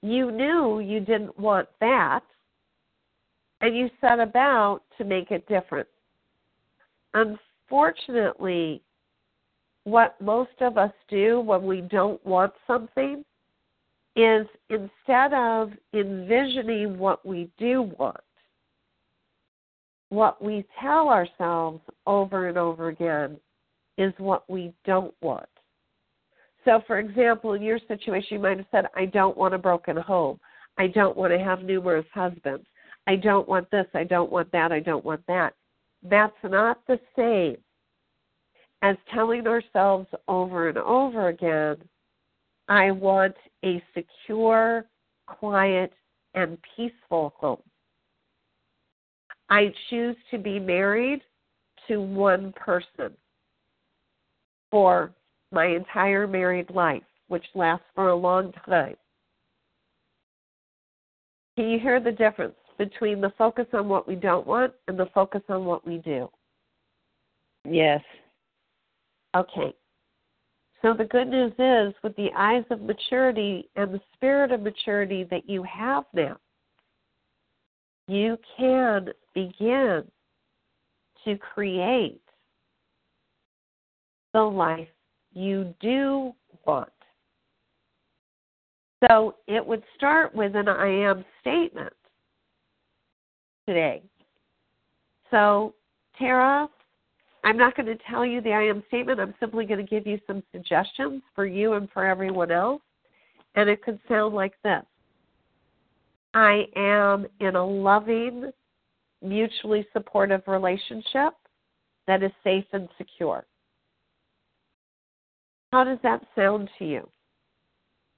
you 0.02 0.30
knew 0.32 0.80
you 0.80 1.00
didn't 1.00 1.40
want 1.40 1.68
that, 1.80 2.24
and 3.62 3.76
you 3.76 3.90
set 4.02 4.20
about 4.20 4.82
to 4.98 5.04
make 5.04 5.32
it 5.32 5.48
different. 5.48 5.88
Unfortunately, 7.16 8.84
what 9.86 10.20
most 10.22 10.52
of 10.62 10.78
us 10.78 10.92
do 11.08 11.40
when 11.40 11.64
we 11.64 11.82
don't 11.82 12.24
want 12.26 12.54
something 12.68 13.24
is 14.16 14.46
instead 14.70 15.34
of 15.34 15.72
envisioning 15.94 16.98
what 16.98 17.26
we 17.26 17.50
do 17.58 17.84
want, 17.98 18.18
what 20.10 20.44
we 20.44 20.66
tell 20.82 21.10
ourselves 21.10 21.82
over 22.06 22.48
and 22.48 22.58
over 22.58 22.90
again 22.90 23.38
is 23.98 24.14
what 24.18 24.50
we 24.50 24.74
don't 24.86 25.14
want. 25.22 25.50
So, 26.64 26.82
for 26.88 27.00
example, 27.00 27.54
in 27.54 27.62
your 27.62 27.80
situation, 27.88 28.38
you 28.38 28.40
might 28.40 28.58
have 28.58 28.68
said, 28.72 28.86
I 28.96 29.06
don't 29.06 29.38
want 29.38 29.54
a 29.54 29.58
broken 29.58 29.98
home. 29.98 30.40
I 30.78 30.88
don't 30.88 31.16
want 31.16 31.32
to 31.32 31.40
have 31.40 31.64
numerous 31.64 32.06
husbands. 32.14 32.66
I 33.08 33.16
don't 33.16 33.48
want 33.48 33.70
this. 33.72 33.86
I 33.94 34.04
don't 34.04 34.32
want 34.32 34.52
that. 34.52 34.72
I 34.72 34.80
don't 34.80 35.06
want 35.06 35.22
that. 35.28 35.54
That's 36.04 36.34
not 36.44 36.80
the 36.88 37.00
same 37.16 37.58
as 38.82 38.98
telling 39.14 39.48
ourselves 39.48 40.08
over 40.28 40.70
and 40.70 40.78
over 40.78 41.30
again, 41.30 41.78
I 42.68 42.92
want 42.92 43.36
a 43.64 43.82
secure, 43.96 44.86
quiet, 45.28 45.92
and 46.36 46.58
peaceful 46.76 47.34
home. 47.38 47.62
I 49.50 49.74
choose 49.90 50.16
to 50.32 50.38
be 50.38 50.60
married 50.60 51.22
to 51.88 52.02
one 52.02 52.54
person 52.54 53.16
for 54.72 55.12
my 55.52 55.68
entire 55.68 56.28
married 56.28 56.70
life, 56.72 57.04
which 57.28 57.46
lasts 57.54 57.86
for 57.94 58.10
a 58.10 58.16
long 58.16 58.52
time. 58.66 58.96
Can 61.56 61.70
you 61.70 61.80
hear 61.80 62.00
the 62.00 62.12
difference 62.12 62.56
between 62.78 63.22
the 63.22 63.32
focus 63.38 63.68
on 63.74 63.88
what 63.88 64.08
we 64.08 64.16
don't 64.16 64.46
want 64.46 64.74
and 64.88 65.00
the 65.00 65.06
focus 65.14 65.42
on 65.48 65.66
what 65.66 65.88
we 65.88 66.00
do? 66.00 66.30
Yes. 67.64 68.02
Okay. 69.36 69.74
So 70.82 70.94
the 70.94 71.06
good 71.06 71.30
news 71.30 71.54
is, 71.58 71.96
with 72.04 72.16
the 72.16 72.30
eyes 72.38 72.64
of 72.70 72.82
maturity 72.82 73.70
and 73.76 73.94
the 73.94 74.02
spirit 74.14 74.52
of 74.52 74.62
maturity 74.62 75.24
that 75.32 75.50
you 75.50 75.64
have 75.64 76.04
now, 76.14 76.38
you 78.08 78.38
can 78.58 79.10
begin 79.34 80.04
to 81.26 81.38
create 81.38 82.22
the 84.34 84.42
life 84.42 84.88
you 85.34 85.74
do 85.80 86.34
want. 86.66 86.90
So 89.08 89.36
it 89.48 89.66
would 89.66 89.84
start 89.96 90.34
with 90.34 90.56
an 90.56 90.68
I 90.68 90.88
am 90.88 91.26
statement 91.42 91.94
today. 93.68 94.04
So, 95.32 95.74
Tara, 96.18 96.70
I'm 97.44 97.58
not 97.58 97.76
going 97.76 97.88
to 97.88 97.98
tell 98.10 98.26
you 98.26 98.42
the 98.42 98.54
I 98.54 98.64
am 98.64 98.84
statement. 98.88 99.20
I'm 99.20 99.36
simply 99.40 99.66
going 99.66 99.86
to 99.86 99.90
give 99.90 100.08
you 100.08 100.20
some 100.26 100.44
suggestions 100.52 101.22
for 101.34 101.46
you 101.46 101.74
and 101.74 101.90
for 101.92 102.06
everyone 102.06 102.52
else. 102.52 102.82
And 103.56 103.70
it 103.70 103.84
could 103.84 104.00
sound 104.08 104.34
like 104.36 104.54
this 104.64 104.84
I 106.36 106.68
am 106.76 107.26
in 107.40 107.56
a 107.56 107.66
loving, 107.66 108.52
mutually 109.24 109.88
supportive 109.94 110.42
relationship 110.48 111.34
that 112.08 112.22
is 112.22 112.32
safe 112.44 112.66
and 112.74 112.90
secure. 112.98 113.46
How 115.72 115.86
does 115.86 115.98
that 116.04 116.22
sound 116.36 116.70
to 116.78 116.86
you? 116.86 117.10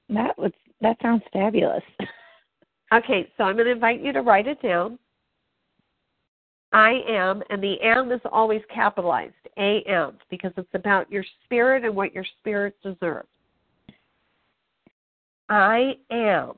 That 0.09 0.37
would 0.37 0.53
that 0.81 0.97
sounds 1.01 1.23
fabulous. 1.31 1.83
Okay, 2.93 3.29
so 3.37 3.43
I'm 3.43 3.55
going 3.55 3.65
to 3.65 3.73
invite 3.73 4.01
you 4.01 4.13
to 4.13 4.21
write 4.21 4.47
it 4.47 4.61
down. 4.61 4.97
I 6.71 7.01
am, 7.09 7.43
and 7.49 7.61
the 7.61 7.75
am 7.81 8.13
is 8.13 8.21
always 8.31 8.61
capitalized, 8.73 9.33
A 9.57 9.81
M, 9.81 10.17
because 10.29 10.53
it's 10.55 10.73
about 10.73 11.11
your 11.11 11.25
spirit 11.43 11.83
and 11.83 11.93
what 11.93 12.13
your 12.13 12.23
spirit 12.39 12.77
deserves. 12.81 13.27
I 15.49 15.97
am 16.09 16.53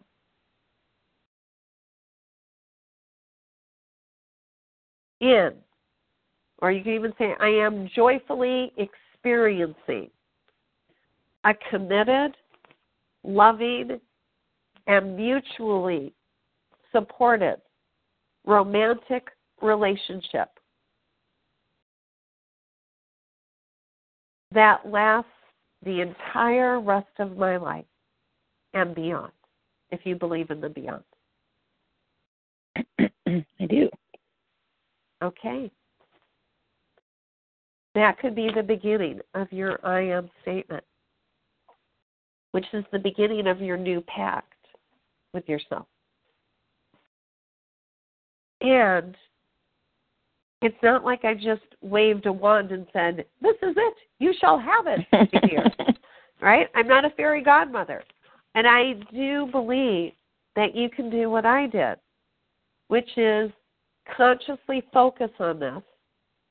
in, 5.21 5.51
or 6.59 6.71
you 6.71 6.83
can 6.83 6.93
even 6.93 7.13
say, 7.17 7.33
I 7.39 7.47
am 7.47 7.89
joyfully 7.95 8.71
experiencing 8.77 10.09
a 11.45 11.53
committed, 11.69 12.35
loving, 13.23 13.99
and 14.87 15.15
mutually 15.15 16.13
supported 16.91 17.57
romantic 18.45 19.27
relationship 19.61 20.49
that 24.51 24.79
lasts 24.89 25.29
the 25.85 26.01
entire 26.01 26.79
rest 26.79 27.07
of 27.19 27.37
my 27.37 27.57
life 27.57 27.85
and 28.73 28.95
beyond, 28.95 29.31
if 29.91 30.01
you 30.03 30.15
believe 30.15 30.49
in 30.49 30.59
the 30.59 30.69
beyond. 30.69 31.03
I 33.27 33.65
do. 33.67 33.89
Okay. 35.23 35.71
That 37.95 38.19
could 38.19 38.35
be 38.35 38.49
the 38.53 38.63
beginning 38.63 39.19
of 39.33 39.51
your 39.51 39.85
I 39.85 40.01
am 40.01 40.29
statement, 40.41 40.83
which 42.51 42.65
is 42.73 42.85
the 42.91 42.99
beginning 42.99 43.47
of 43.47 43.61
your 43.61 43.77
new 43.77 44.01
pact 44.01 44.53
with 45.33 45.47
yourself. 45.49 45.87
And 48.61 49.15
it's 50.61 50.77
not 50.83 51.05
like 51.05 51.23
I 51.23 51.33
just 51.33 51.63
waved 51.81 52.25
a 52.25 52.33
wand 52.33 52.71
and 52.71 52.85
said, 52.91 53.25
This 53.41 53.55
is 53.61 53.75
it. 53.75 53.95
You 54.19 54.33
shall 54.39 54.59
have 54.59 54.85
it 54.87 55.29
here. 55.49 55.65
right? 56.41 56.67
I'm 56.75 56.87
not 56.87 57.05
a 57.05 57.09
fairy 57.11 57.41
godmother. 57.41 58.03
And 58.55 58.67
I 58.67 58.93
do 59.13 59.47
believe 59.51 60.13
that 60.55 60.75
you 60.75 60.89
can 60.89 61.09
do 61.09 61.29
what 61.29 61.45
I 61.45 61.67
did, 61.67 61.97
which 62.87 63.09
is 63.17 63.51
consciously 64.15 64.83
focus 64.93 65.31
on 65.39 65.59
this 65.59 65.83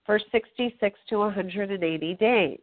for 0.04 0.20
66 0.32 0.98
to 1.08 1.18
180 1.18 2.14
days 2.14 2.60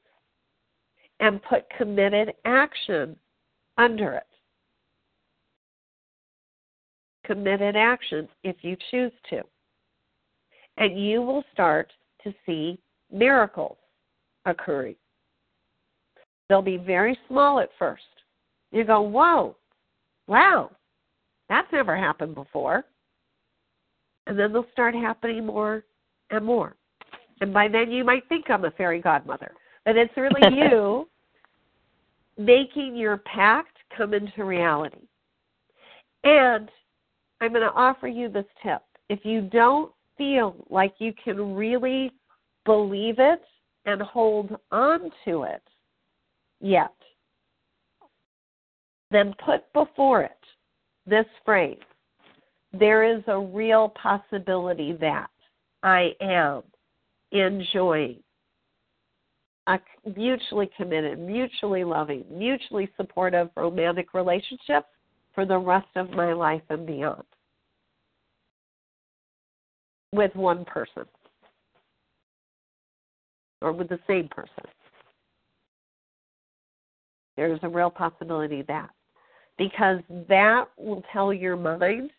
and 1.20 1.42
put 1.44 1.70
committed 1.78 2.34
action 2.46 3.16
under 3.78 4.14
it. 4.14 4.28
Committed 7.26 7.76
action 7.76 8.28
if 8.44 8.58
you 8.62 8.76
choose 8.92 9.12
to 9.30 9.42
and 10.78 11.00
you 11.00 11.22
will 11.22 11.44
start 11.54 11.92
to 12.24 12.34
see 12.46 12.80
miracles 13.12 13.78
occurring. 14.46 14.96
They'll 16.50 16.62
be 16.62 16.78
very 16.78 17.18
small 17.28 17.60
at 17.60 17.70
first. 17.80 18.04
You 18.72 18.84
go, 18.84 19.02
whoa, 19.02 19.56
wow, 20.28 20.72
that's 21.50 21.72
never 21.72 21.96
happened 21.96 22.36
before. 22.36 22.86
And 24.28 24.38
then 24.38 24.54
they'll 24.54 24.66
start 24.72 24.96
happening 24.96 25.46
more 25.46 25.84
and 26.32 26.46
more. 26.46 26.76
And 27.42 27.54
by 27.54 27.68
then 27.68 27.92
you 27.92 28.04
might 28.04 28.28
think 28.30 28.50
I'm 28.50 28.66
a 28.66 28.72
fairy 28.72 29.02
godmother. 29.02 29.52
But 29.86 29.98
it's 29.98 30.16
really 30.18 30.56
you 30.56 31.08
making 32.38 32.96
your 32.96 33.18
pact 33.18 33.78
come 33.96 34.14
into 34.14 34.44
reality. 34.44 35.08
And 36.24 36.70
I'm 37.42 37.52
going 37.52 37.62
to 37.62 37.74
offer 37.74 38.08
you 38.08 38.30
this 38.30 38.46
tip. 38.64 38.82
If 39.10 39.20
you 39.24 39.42
don't 39.42 39.92
feel 40.18 40.56
like 40.70 40.96
you 40.98 41.14
can 41.24 41.56
really 41.56 42.12
believe 42.66 43.16
it 43.20 43.42
and 43.86 44.02
hold 44.02 44.56
on 44.72 45.12
to 45.26 45.44
it 45.44 45.62
yet, 46.60 46.94
then 49.12 49.34
put 49.46 49.72
before 49.74 50.24
it 50.24 50.32
this 51.06 51.26
phrase 51.46 51.78
there 52.80 53.04
is 53.04 53.24
a 53.28 53.40
real 53.40 53.90
possibility 53.90 54.94
that 54.94 55.28
I 55.84 56.12
am 56.22 56.64
enjoying 57.32 58.20
a 59.68 59.80
mutually 60.16 60.70
committed, 60.78 61.20
mutually 61.20 61.84
loving, 61.84 62.24
mutually 62.30 62.90
supportive 62.98 63.50
romantic 63.56 64.14
relationship 64.14 64.86
for 65.34 65.46
the 65.46 65.58
rest 65.58 65.88
of 65.96 66.12
my 66.12 66.34
life 66.34 66.62
and 66.70 66.86
beyond 66.86 67.24
with 70.12 70.34
one 70.36 70.64
person 70.66 71.04
or 73.62 73.72
with 73.72 73.90
the 73.90 74.00
same 74.08 74.28
person. 74.30 74.64
There's 77.36 77.60
a 77.64 77.70
real 77.70 77.90
possibility 77.90 78.62
that 78.68 78.90
because 79.58 80.00
that 80.30 80.66
will 80.78 81.04
tell 81.12 81.34
your 81.34 81.58
mind 81.58 82.12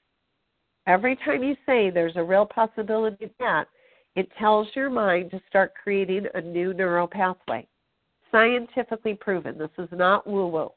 every 0.86 1.16
time 1.16 1.42
you 1.42 1.56
say 1.66 1.90
there's 1.90 2.16
a 2.16 2.22
real 2.22 2.46
possibility 2.46 3.30
that 3.38 3.66
it 4.14 4.28
tells 4.38 4.66
your 4.74 4.88
mind 4.88 5.30
to 5.30 5.40
start 5.48 5.74
creating 5.82 6.26
a 6.34 6.40
new 6.40 6.72
neural 6.72 7.06
pathway. 7.06 7.66
Scientifically 8.32 9.14
proven. 9.14 9.56
This 9.56 9.70
is 9.78 9.88
not 9.92 10.26
woo 10.26 10.48
woo. 10.48 10.72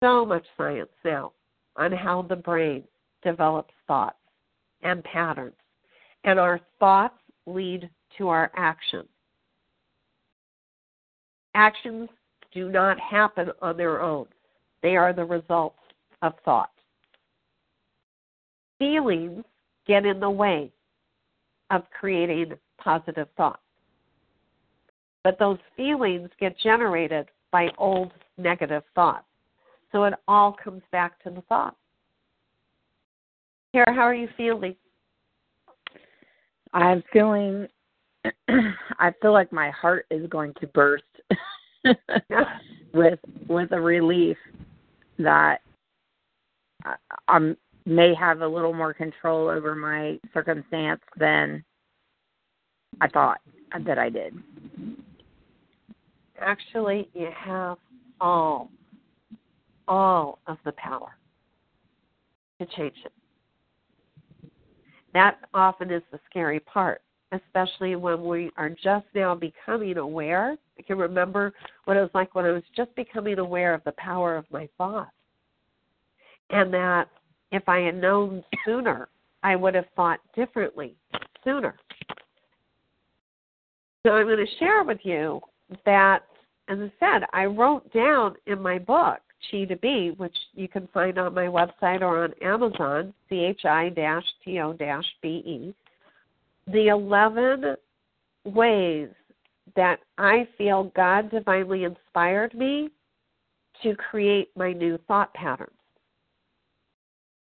So 0.00 0.24
much 0.24 0.44
science 0.56 0.90
now 1.04 1.32
on 1.76 1.92
how 1.92 2.22
the 2.22 2.36
brain 2.36 2.84
develops 3.22 3.72
thoughts 3.86 4.16
and 4.82 5.02
patterns. 5.04 5.54
And 6.24 6.38
our 6.38 6.60
thoughts 6.78 7.18
lead 7.46 7.88
to 8.18 8.28
our 8.28 8.50
actions. 8.56 9.08
Actions 11.54 12.08
do 12.52 12.68
not 12.68 12.98
happen 13.00 13.50
on 13.62 13.76
their 13.76 14.00
own, 14.00 14.26
they 14.82 14.96
are 14.96 15.12
the 15.12 15.24
results 15.24 15.78
of 16.22 16.34
thought. 16.44 16.70
Feelings 18.78 19.44
get 19.86 20.06
in 20.06 20.20
the 20.20 20.30
way 20.30 20.70
of 21.70 21.82
creating 21.98 22.52
positive 22.78 23.28
thoughts. 23.36 23.62
But 25.24 25.38
those 25.38 25.58
feelings 25.76 26.30
get 26.40 26.58
generated 26.58 27.26
by 27.50 27.68
old 27.76 28.12
negative 28.36 28.82
thoughts. 28.94 29.24
So 29.92 30.04
it 30.04 30.14
all 30.26 30.56
comes 30.62 30.82
back 30.92 31.22
to 31.24 31.30
the 31.30 31.42
thought. 31.42 31.76
Kara, 33.72 33.92
how 33.94 34.02
are 34.02 34.14
you 34.14 34.28
feeling? 34.36 34.76
I'm 36.72 37.02
feeling 37.12 37.66
I 38.48 39.12
feel 39.22 39.32
like 39.32 39.52
my 39.52 39.70
heart 39.70 40.06
is 40.10 40.28
going 40.28 40.52
to 40.60 40.66
burst 40.68 41.04
with 42.94 43.18
with 43.48 43.72
a 43.72 43.80
relief 43.80 44.36
that 45.18 45.58
I'm 47.26 47.56
may 47.88 48.14
have 48.14 48.42
a 48.42 48.46
little 48.46 48.74
more 48.74 48.92
control 48.92 49.48
over 49.48 49.74
my 49.74 50.18
circumstance 50.34 51.00
than 51.16 51.64
I 53.00 53.08
thought 53.08 53.40
that 53.86 53.98
I 53.98 54.10
did. 54.10 54.34
Actually, 56.40 57.08
you 57.14 57.30
have 57.34 57.78
all, 58.20 58.70
all 59.88 60.38
of 60.46 60.58
the 60.64 60.72
power 60.72 61.16
to 62.60 62.66
change 62.76 62.94
it. 63.04 63.12
That 65.14 65.38
often 65.54 65.90
is 65.90 66.02
the 66.12 66.20
scary 66.28 66.60
part, 66.60 67.00
especially 67.32 67.96
when 67.96 68.22
we 68.24 68.50
are 68.58 68.68
just 68.68 69.06
now 69.14 69.34
becoming 69.34 69.96
aware. 69.96 70.56
I 70.78 70.82
can 70.82 70.98
remember 70.98 71.54
what 71.86 71.96
it 71.96 72.00
was 72.00 72.10
like 72.12 72.34
when 72.34 72.44
I 72.44 72.52
was 72.52 72.62
just 72.76 72.94
becoming 72.94 73.38
aware 73.38 73.72
of 73.72 73.82
the 73.84 73.92
power 73.92 74.36
of 74.36 74.44
my 74.50 74.68
thoughts. 74.76 75.10
And 76.50 76.72
that 76.72 77.08
if 77.52 77.68
I 77.68 77.80
had 77.80 78.00
known 78.00 78.44
sooner, 78.64 79.08
I 79.42 79.56
would 79.56 79.74
have 79.74 79.86
thought 79.96 80.20
differently 80.34 80.94
sooner. 81.44 81.76
So 84.04 84.12
I'm 84.12 84.26
going 84.26 84.38
to 84.38 84.58
share 84.58 84.84
with 84.84 84.98
you 85.02 85.40
that, 85.84 86.20
as 86.68 86.78
I 86.78 86.92
said, 87.00 87.26
I 87.32 87.44
wrote 87.44 87.92
down 87.92 88.34
in 88.46 88.60
my 88.60 88.78
book, 88.78 89.18
Chi 89.50 89.64
to 89.64 89.76
Be, 89.76 90.14
which 90.16 90.36
you 90.54 90.68
can 90.68 90.88
find 90.92 91.18
on 91.18 91.34
my 91.34 91.46
website 91.46 92.00
or 92.00 92.24
on 92.24 92.32
Amazon, 92.42 93.14
C 93.28 93.44
H 93.44 93.64
I 93.64 93.90
T 94.44 94.60
O 94.60 94.76
B 95.22 95.28
E, 95.28 95.74
the 96.66 96.88
11 96.88 97.76
ways 98.44 99.08
that 99.76 100.00
I 100.16 100.48
feel 100.56 100.92
God 100.96 101.30
divinely 101.30 101.84
inspired 101.84 102.54
me 102.54 102.90
to 103.82 103.94
create 103.94 104.48
my 104.56 104.72
new 104.72 104.98
thought 105.06 105.32
patterns 105.34 105.77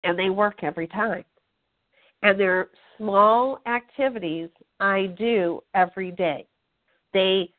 and 0.07 0.19
they 0.19 0.31
work 0.31 0.63
every 0.63 0.87
time. 0.87 1.25
And 2.23 2.39
they're 2.39 2.69
small 2.97 3.59
activities 3.67 4.49
I 4.81 5.15
do 5.19 5.63
every 5.75 6.13
day. 6.13 6.47
They 7.13 7.51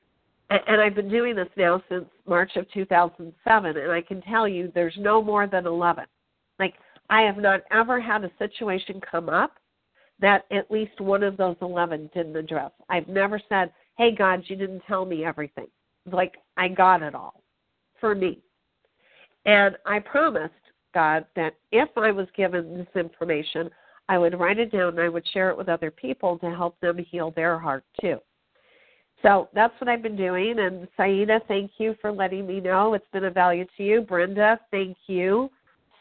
and 0.50 0.82
I've 0.82 0.96
been 0.96 1.10
doing 1.10 1.36
this 1.36 1.50
now 1.58 1.84
since 1.90 2.06
March 2.26 2.56
of 2.56 2.72
2007 2.72 3.78
and 3.78 3.92
I 3.92 4.02
can 4.02 4.22
tell 4.22 4.48
you 4.48 4.72
there's 4.74 4.96
no 4.98 5.22
more 5.22 5.46
than 5.46 5.66
11. 5.66 6.06
Like 6.58 6.76
I 7.10 7.22
have 7.24 7.38
not 7.38 7.62
ever 7.70 8.00
had 8.00 8.24
a 8.24 8.32
situation 8.40 9.02
come 9.02 9.28
up 9.28 9.52
that 10.20 10.46
at 10.50 10.72
least 10.72 11.02
one 11.02 11.22
of 11.22 11.36
those 11.36 11.58
11 11.62 12.10
didn't 12.14 12.38
address. 12.38 12.72
I've 12.90 13.10
never 13.10 13.42
said, 13.50 13.74
"Hey 13.98 14.12
God, 14.12 14.44
you 14.48 14.56
didn't 14.56 14.84
tell 14.88 15.06
me 15.06 15.26
everything." 15.26 15.68
Like 16.10 16.38
I 16.56 16.70
got 16.70 17.02
it 17.02 17.14
all 17.14 17.44
for 18.00 18.16
me. 18.16 18.40
And 19.46 19.78
I 19.86 20.00
promised 20.00 20.54
God 20.98 21.28
that 21.36 21.54
if 21.72 21.90
I 21.96 22.10
was 22.10 22.26
given 22.36 22.76
this 22.76 22.88
information, 22.96 23.70
I 24.10 24.18
would 24.18 24.40
write 24.40 24.58
it 24.58 24.72
down 24.72 24.90
and 24.90 25.00
I 25.00 25.10
would 25.10 25.28
share 25.32 25.52
it 25.52 25.58
with 25.58 25.70
other 25.70 25.92
people 25.92 26.40
to 26.40 26.50
help 26.50 26.80
them 26.80 26.98
heal 26.98 27.32
their 27.36 27.60
heart 27.60 27.84
too. 28.02 28.18
So 29.22 29.48
that's 29.54 29.80
what 29.80 29.90
I've 29.90 30.02
been 30.02 30.16
doing. 30.16 30.58
And 30.58 30.88
Saida, 30.98 31.40
thank 31.48 31.74
you 31.78 31.96
for 32.02 32.12
letting 32.12 32.48
me 32.48 32.60
know. 32.60 32.96
It's 32.96 33.06
been 33.14 33.26
a 33.26 33.30
value 33.30 33.66
to 33.78 33.84
you. 33.84 34.02
Brenda, 34.02 34.60
thank 34.72 34.98
you 35.06 35.52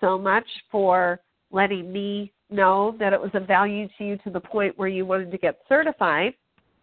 so 0.01 0.16
much 0.16 0.47
for 0.72 1.20
letting 1.51 1.92
me 1.92 2.32
know 2.49 2.97
that 2.99 3.12
it 3.12 3.20
was 3.20 3.32
a 3.34 3.40
value 3.40 3.88
to 3.99 4.05
you 4.05 4.16
to 4.24 4.30
the 4.30 4.40
point 4.40 4.78
where 4.78 4.88
you 4.88 5.05
wanted 5.05 5.30
to 5.30 5.38
get 5.38 5.59
certified 5.68 6.32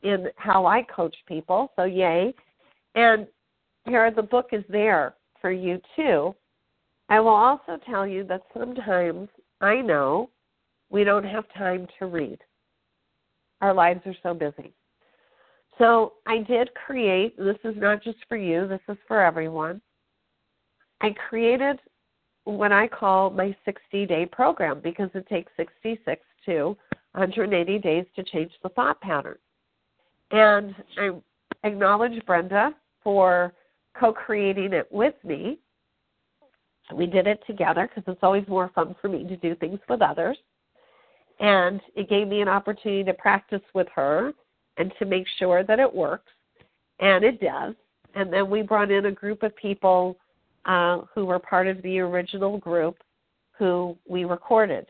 in 0.04 0.28
how 0.36 0.68
I 0.68 0.84
coach 0.84 1.16
people. 1.28 1.72
So, 1.76 1.86
yay. 1.86 2.36
And 2.94 3.26
here, 3.88 4.12
the 4.12 4.22
book 4.22 4.50
is 4.52 4.64
there 4.70 5.16
for 5.42 5.52
you 5.52 5.82
too. 5.96 6.36
I 7.14 7.20
will 7.20 7.30
also 7.30 7.78
tell 7.88 8.08
you 8.08 8.24
that 8.24 8.42
sometimes 8.58 9.30
I 9.62 9.82
know 9.82 10.32
we 10.90 11.04
don't 11.04 11.24
have 11.24 11.44
time 11.56 11.86
to 12.00 12.08
read. 12.08 12.40
Our 13.62 13.72
lives 13.72 14.02
are 14.08 14.16
so 14.24 14.34
busy. 14.34 14.74
So 15.78 16.14
I 16.26 16.40
did 16.40 16.74
create, 16.74 17.38
this 17.38 17.60
is 17.64 17.76
not 17.78 18.04
just 18.04 18.18
for 18.28 18.36
you, 18.36 18.68
this 18.68 18.82
is 18.90 18.98
for 19.08 19.22
everyone. 19.22 19.80
I 21.02 21.12
created 21.30 21.78
what 22.46 22.72
I 22.72 22.88
call 22.88 23.30
my 23.30 23.56
60 23.64 24.08
day 24.08 24.26
program 24.26 24.82
because 24.84 25.12
it 25.14 25.28
takes 25.30 25.52
66 25.56 26.20
to 26.48 26.76
180 27.12 27.78
days 27.78 28.06
to 28.16 28.24
change 28.24 28.54
the 28.64 28.70
thought 28.70 29.00
pattern. 29.02 29.38
And 30.32 30.74
I 30.98 31.12
acknowledge 31.64 32.26
Brenda 32.26 32.74
for 33.04 33.54
co 33.96 34.12
creating 34.12 34.74
it 34.74 34.92
with 34.92 35.14
me 35.24 35.60
we 36.94 37.06
did 37.06 37.28
it 37.28 37.42
together 37.48 37.88
because 37.88 38.12
it's 38.12 38.24
always 38.24 38.48
more 38.48 38.72
fun 38.74 38.96
for 39.02 39.08
me 39.10 39.26
to 39.28 39.38
do 39.38 39.56
things 39.56 39.80
with 39.90 40.02
others. 40.02 40.38
And 41.40 41.82
it 41.96 42.10
gave 42.10 42.28
me 42.28 42.42
an 42.42 42.48
opportunity 42.48 43.04
to 43.04 43.14
practice 43.14 43.62
with 43.74 43.88
her 43.96 44.34
and 44.78 44.94
to 45.00 45.06
make 45.06 45.26
sure 45.40 45.64
that 45.64 45.80
it 45.80 45.94
works. 45.94 46.32
And 47.00 47.24
it 47.24 47.42
does. 47.42 47.76
And 48.16 48.32
then 48.32 48.50
we 48.50 48.62
brought 48.62 48.92
in 48.92 49.08
a 49.08 49.12
group 49.12 49.44
of 49.44 49.56
people 49.56 50.18
uh, 50.66 51.00
who 51.14 51.26
were 51.26 51.40
part 51.40 51.68
of 51.68 51.82
the 51.82 52.00
original 52.00 52.58
group 52.58 52.98
who 53.58 53.98
we 54.08 54.26
recorded 54.26 54.86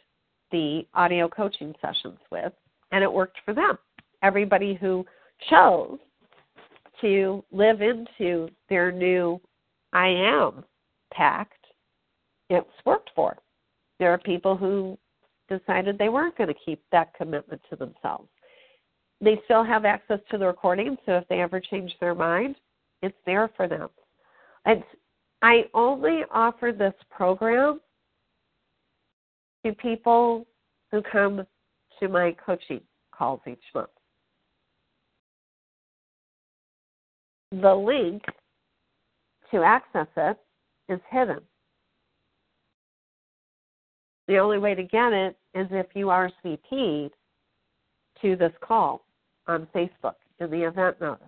the 0.52 0.86
audio 0.94 1.28
coaching 1.28 1.74
sessions 1.82 2.20
with, 2.32 2.54
and 2.92 3.04
it 3.04 3.12
worked 3.12 3.38
for 3.44 3.54
them. 3.54 3.78
Everybody 4.22 4.76
who 4.76 5.06
chose 5.50 5.98
to 7.02 7.44
live 7.52 7.82
into 7.82 8.50
their 8.70 8.92
new 8.92 9.42
I 9.92 10.08
am 10.08 10.64
pact, 11.12 11.63
it's 12.54 12.86
worked 12.86 13.12
for. 13.16 13.38
There 14.00 14.12
are 14.12 14.18
people 14.18 14.56
who 14.56 14.98
decided 15.50 15.98
they 15.98 16.10
weren't 16.10 16.38
going 16.38 16.50
to 16.50 16.60
keep 16.66 16.82
that 16.92 17.14
commitment 17.16 17.62
to 17.70 17.76
themselves. 17.76 18.30
They 19.22 19.40
still 19.46 19.64
have 19.64 19.86
access 19.86 20.20
to 20.32 20.38
the 20.38 20.48
recording, 20.48 20.98
so 21.06 21.14
if 21.14 21.28
they 21.30 21.42
ever 21.42 21.60
change 21.60 21.94
their 22.00 22.16
mind, 22.16 22.56
it's 23.02 23.18
there 23.26 23.50
for 23.56 23.68
them. 23.68 23.90
It's, 24.66 24.84
I 25.42 25.66
only 25.74 26.22
offer 26.32 26.72
this 26.78 26.94
program 27.10 27.80
to 29.66 29.74
people 29.74 30.46
who 30.92 31.02
come 31.02 31.46
to 32.00 32.08
my 32.08 32.36
coaching 32.46 32.82
calls 33.14 33.42
each 33.48 33.64
month. 33.74 33.90
The 37.52 37.74
link 37.74 38.24
to 39.52 39.64
access 39.64 40.08
it 40.18 40.38
is 40.90 41.00
hidden. 41.10 41.40
The 44.28 44.38
only 44.38 44.58
way 44.58 44.76
to 44.76 44.84
get 44.84 45.12
it 45.14 45.38
is 45.54 45.68
if 45.72 45.88
you 45.94 46.08
RSVP'd 46.08 47.14
to 48.22 48.36
this 48.36 48.54
call 48.62 49.06
on 49.48 49.68
Facebook 49.76 50.16
in 50.40 50.50
the 50.50 50.64
event 50.64 51.00
notice. 51.02 51.28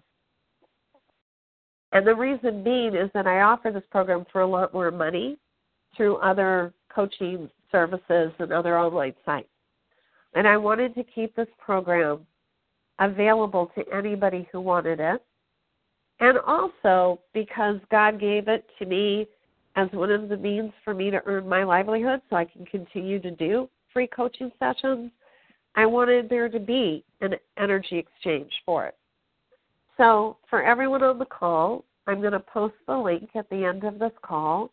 And 1.92 2.06
the 2.06 2.16
reason 2.16 2.64
being 2.64 2.96
is 2.96 3.10
that 3.14 3.28
I 3.28 3.42
offer 3.42 3.72
this 3.72 3.84
program 3.90 4.26
for 4.32 4.42
a 4.42 4.48
lot 4.48 4.74
more 4.74 4.92
money 4.92 5.38
through 5.96 6.18
other 6.18 6.74
coaching 6.94 7.50
services 7.72 8.32
and 8.40 8.52
other 8.52 8.78
online 8.78 9.14
sites. 9.26 9.48
And 10.34 10.48
I 10.48 10.58
wanted 10.58 10.94
to 10.96 11.04
keep 11.04 11.36
this 11.36 11.48
program 11.58 12.26
available 13.00 13.72
to 13.76 13.84
anybody 13.94 14.48
who 14.52 14.60
wanted 14.62 15.00
it. 15.00 15.24
And 16.20 16.38
also 16.40 17.20
because 17.34 17.78
God 17.92 18.20
gave 18.20 18.48
it 18.48 18.66
to 18.80 18.86
me 18.86 19.28
as 19.76 19.90
one 19.92 20.12
of 20.12 20.30
the 20.30 20.38
means 20.38 20.72
for 20.84 20.94
me 20.94 21.12
to 21.12 21.22
earn 21.26 21.48
my 21.48 21.64
livelihood 21.64 22.22
so 22.30 22.36
I 22.36 22.46
can 22.46 22.66
continue 22.66 23.20
to 23.20 23.32
do 23.32 23.70
free 23.92 24.08
coaching 24.08 24.52
sessions, 24.60 25.12
I 25.76 25.86
wanted 25.86 26.30
there 26.30 26.50
to 26.50 26.60
be 26.60 27.04
an 27.22 27.34
energy 27.58 27.98
exchange 27.98 28.52
for 28.66 28.86
it. 28.86 28.96
So, 29.98 30.38
for 30.50 30.64
everyone 30.64 31.04
on 31.04 31.20
the 31.20 31.26
call, 31.26 31.86
I'm 32.08 32.20
going 32.20 32.34
to 32.34 32.40
post 32.40 32.76
the 32.88 32.98
link 32.98 33.30
at 33.36 33.50
the 33.50 33.66
end 33.66 33.84
of 33.84 34.00
this 34.00 34.12
call 34.22 34.72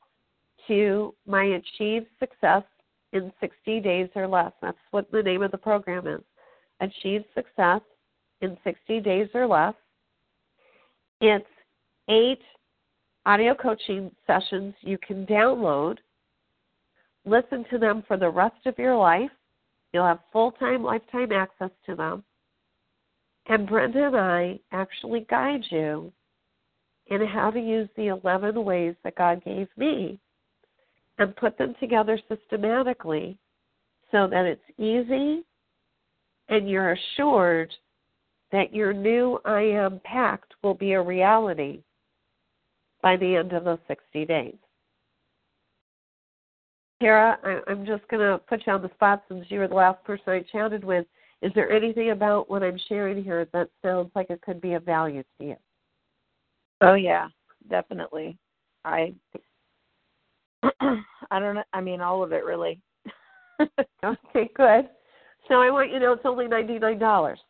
to 0.69 1.15
my 1.27 1.45
Achieve 1.45 2.07
Success 2.19 2.63
in 3.13 3.33
60 3.41 3.81
Days 3.81 4.09
or 4.15 4.27
Less. 4.27 4.53
That's 4.61 4.77
what 4.91 5.11
the 5.11 5.23
name 5.23 5.43
of 5.43 5.51
the 5.51 5.59
program 5.59 6.07
is. 6.07 6.21
Achieve 6.81 7.25
Success 7.35 7.81
in 8.41 8.57
60 8.65 9.01
Days 9.01 9.29
or 9.35 9.47
Less. 9.47 9.75
It's 11.21 11.47
eight 12.09 12.43
audio 13.25 13.55
coaching 13.55 14.11
sessions 14.27 14.75
you 14.81 14.99
can 14.99 15.25
download, 15.27 15.99
listen 17.25 17.65
to 17.71 17.79
them 17.79 18.03
for 18.07 18.17
the 18.17 18.29
rest 18.29 18.67
of 18.67 18.79
your 18.79 18.97
life. 18.97 19.31
You'll 19.93 20.07
have 20.07 20.21
full 20.33 20.53
time, 20.53 20.83
lifetime 20.83 21.33
access 21.33 21.71
to 21.87 21.95
them. 21.95 22.25
And 23.47 23.69
Brenda 23.69 24.07
and 24.07 24.17
I 24.17 24.59
actually 24.73 25.27
guide 25.29 25.65
you 25.71 26.13
in 27.07 27.27
how 27.27 27.51
to 27.51 27.61
use 27.61 27.89
the 27.97 28.09
11 28.09 28.65
ways 28.65 28.95
that 29.05 29.17
God 29.17 29.45
gave 29.45 29.69
me 29.77 30.19
and 31.19 31.37
put 31.37 31.59
them 31.59 31.75
together 31.79 32.19
systematically 32.29 33.37
so 34.11 34.27
that 34.29 34.47
it's 34.47 34.79
easy 34.79 35.45
and 36.49 36.69
you're 36.69 36.93
assured 36.93 37.73
that 38.51 38.75
your 38.75 38.93
new 38.93 39.41
I 39.45 39.63
am 39.63 40.01
pact 40.05 40.55
will 40.63 40.75
be 40.75 40.93
a 40.93 41.03
reality 41.03 41.83
by 43.03 43.17
the 43.17 43.37
end 43.37 43.53
of 43.53 43.65
those 43.65 43.79
60 43.89 44.25
days. 44.25 44.55
Tara, 47.01 47.63
I'm 47.67 47.85
just 47.85 48.07
going 48.09 48.23
to 48.23 48.39
put 48.39 48.63
you 48.65 48.73
on 48.73 48.83
the 48.83 48.91
spot 48.95 49.25
since 49.29 49.45
you 49.49 49.59
were 49.59 49.67
the 49.67 49.75
last 49.75 50.03
person 50.05 50.25
I 50.29 50.45
chatted 50.53 50.85
with. 50.85 51.05
Is 51.43 51.51
there 51.57 51.73
anything 51.73 52.11
about 52.11 52.49
what 52.49 52.63
I'm 52.63 52.79
sharing 52.89 53.25
here 53.25 53.49
that 53.53 53.69
sounds 53.83 54.13
like 54.15 54.31
it 54.31 54.41
could 54.43 54.61
be 54.61 54.75
of 54.75 54.85
value 54.85 55.25
to 55.39 55.45
you? 55.45 55.57
Oh 56.81 56.95
yeah, 56.95 57.29
definitely. 57.69 58.39
I 58.85 59.13
I 60.63 61.39
don't 61.39 61.57
know. 61.57 61.65
I 61.73 61.81
mean, 61.81 62.01
all 62.01 62.23
of 62.23 62.33
it 62.33 62.45
really. 62.45 62.81
okay, 64.05 64.51
good. 64.55 64.89
So 65.49 65.61
I 65.61 65.71
want 65.71 65.93
you 65.93 65.99
to 65.99 66.05
know 66.05 66.13
it's 66.13 66.23
only 66.25 66.47
ninety 66.47 66.79
nine 66.79 67.01
dollars, 67.01 67.41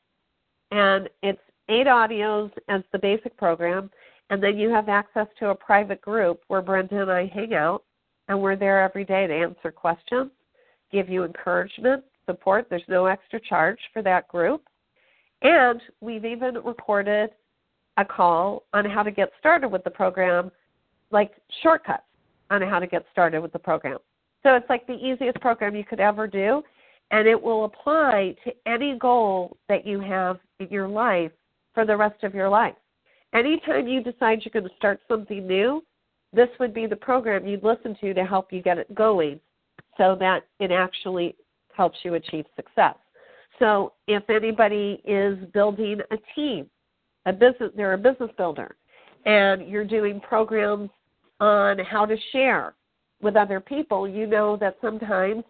and 0.70 1.11
it's 1.22 1.40
eight 1.68 1.86
audios 1.86 2.50
as 2.68 2.82
the 2.92 2.98
basic 2.98 3.36
program, 3.36 3.90
and 4.33 4.43
then 4.43 4.59
you 4.59 4.70
have 4.70 4.89
access 4.89 5.26
to 5.39 5.51
a 5.51 5.55
private 5.55 6.01
group 6.01 6.41
where 6.49 6.62
Brenda 6.62 7.03
and 7.03 7.12
I 7.12 7.26
hang 7.26 7.53
out, 7.53 7.85
and 8.28 8.41
we're 8.41 8.57
there 8.57 8.83
every 8.83 9.05
day 9.05 9.26
to 9.26 9.35
answer 9.35 9.70
questions, 9.70 10.30
give 10.91 11.11
you 11.11 11.24
encouragement, 11.24 12.03
support. 12.24 12.66
There's 12.70 12.83
no 12.89 13.05
extra 13.05 13.39
charge 13.39 13.78
for 13.93 14.01
that 14.01 14.26
group, 14.28 14.62
and 15.43 15.83
we've 16.01 16.24
even 16.24 16.55
recorded 16.64 17.28
a 17.99 18.07
call 18.07 18.62
on 18.72 18.87
how 18.87 19.03
to 19.03 19.11
get 19.11 19.28
started 19.39 19.68
with 19.68 19.85
the 19.85 19.91
program, 19.91 20.51
like 21.11 21.33
shortcuts 21.62 22.03
on 22.51 22.62
how 22.62 22.78
to 22.78 22.87
get 22.87 23.05
started 23.12 23.43
with 23.43 23.53
the 23.53 23.59
program. 23.59 23.99
So 24.45 24.55
it's 24.55 24.70
like 24.70 24.87
the 24.87 24.95
easiest 24.95 25.39
program 25.43 25.76
you 25.76 25.85
could 25.85 26.01
ever 26.01 26.26
do, 26.26 26.62
and 27.11 27.28
it 27.28 27.41
will 27.41 27.66
apply 27.66 28.35
to 28.45 28.53
any 28.64 28.97
goal 28.99 29.59
that 29.68 29.87
you 29.87 30.01
have 30.01 30.39
in 30.59 30.68
your 30.70 30.89
life 30.89 31.33
for 31.74 31.85
the 31.85 31.95
rest 31.95 32.24
of 32.24 32.35
your 32.35 32.49
life. 32.49 32.76
Anytime 33.35 33.87
you 33.87 34.03
decide 34.03 34.43
you're 34.45 34.53
going 34.53 34.68
to 34.68 34.76
start 34.76 35.01
something 35.09 35.47
new, 35.47 35.83
this 36.33 36.49
would 36.61 36.74
be 36.74 36.87
the 36.87 36.97
program 36.97 37.47
you'd 37.47 37.64
listen 37.64 37.97
to 38.01 38.14
to 38.14 38.24
help 38.24 38.53
you 38.53 38.62
get 38.62 38.78
it 38.78 38.95
going 38.95 39.41
so 39.99 40.16
that 40.18 40.41
it 40.61 40.70
actually 40.70 41.35
helps 41.74 41.99
you 42.03 42.14
achieve 42.14 42.45
success. 42.57 42.95
So 43.59 43.93
if 44.07 44.28
anybody 44.28 45.03
is 45.05 45.39
building 45.53 46.01
a 46.11 46.16
team, 46.35 46.68
a 47.26 47.33
business 47.33 47.70
they're 47.76 47.93
a 47.93 47.99
business 47.99 48.30
builder, 48.37 48.76
and 49.24 49.68
you're 49.68 49.85
doing 49.85 50.20
programs 50.20 50.91
on 51.41 51.78
how 51.78 52.05
to 52.07 52.16
share 52.33 52.74
with 53.20 53.37
other 53.37 53.61
people, 53.61 54.09
you 54.09 54.26
know 54.26 54.57
that 54.57 54.76
sometimes 54.80 55.45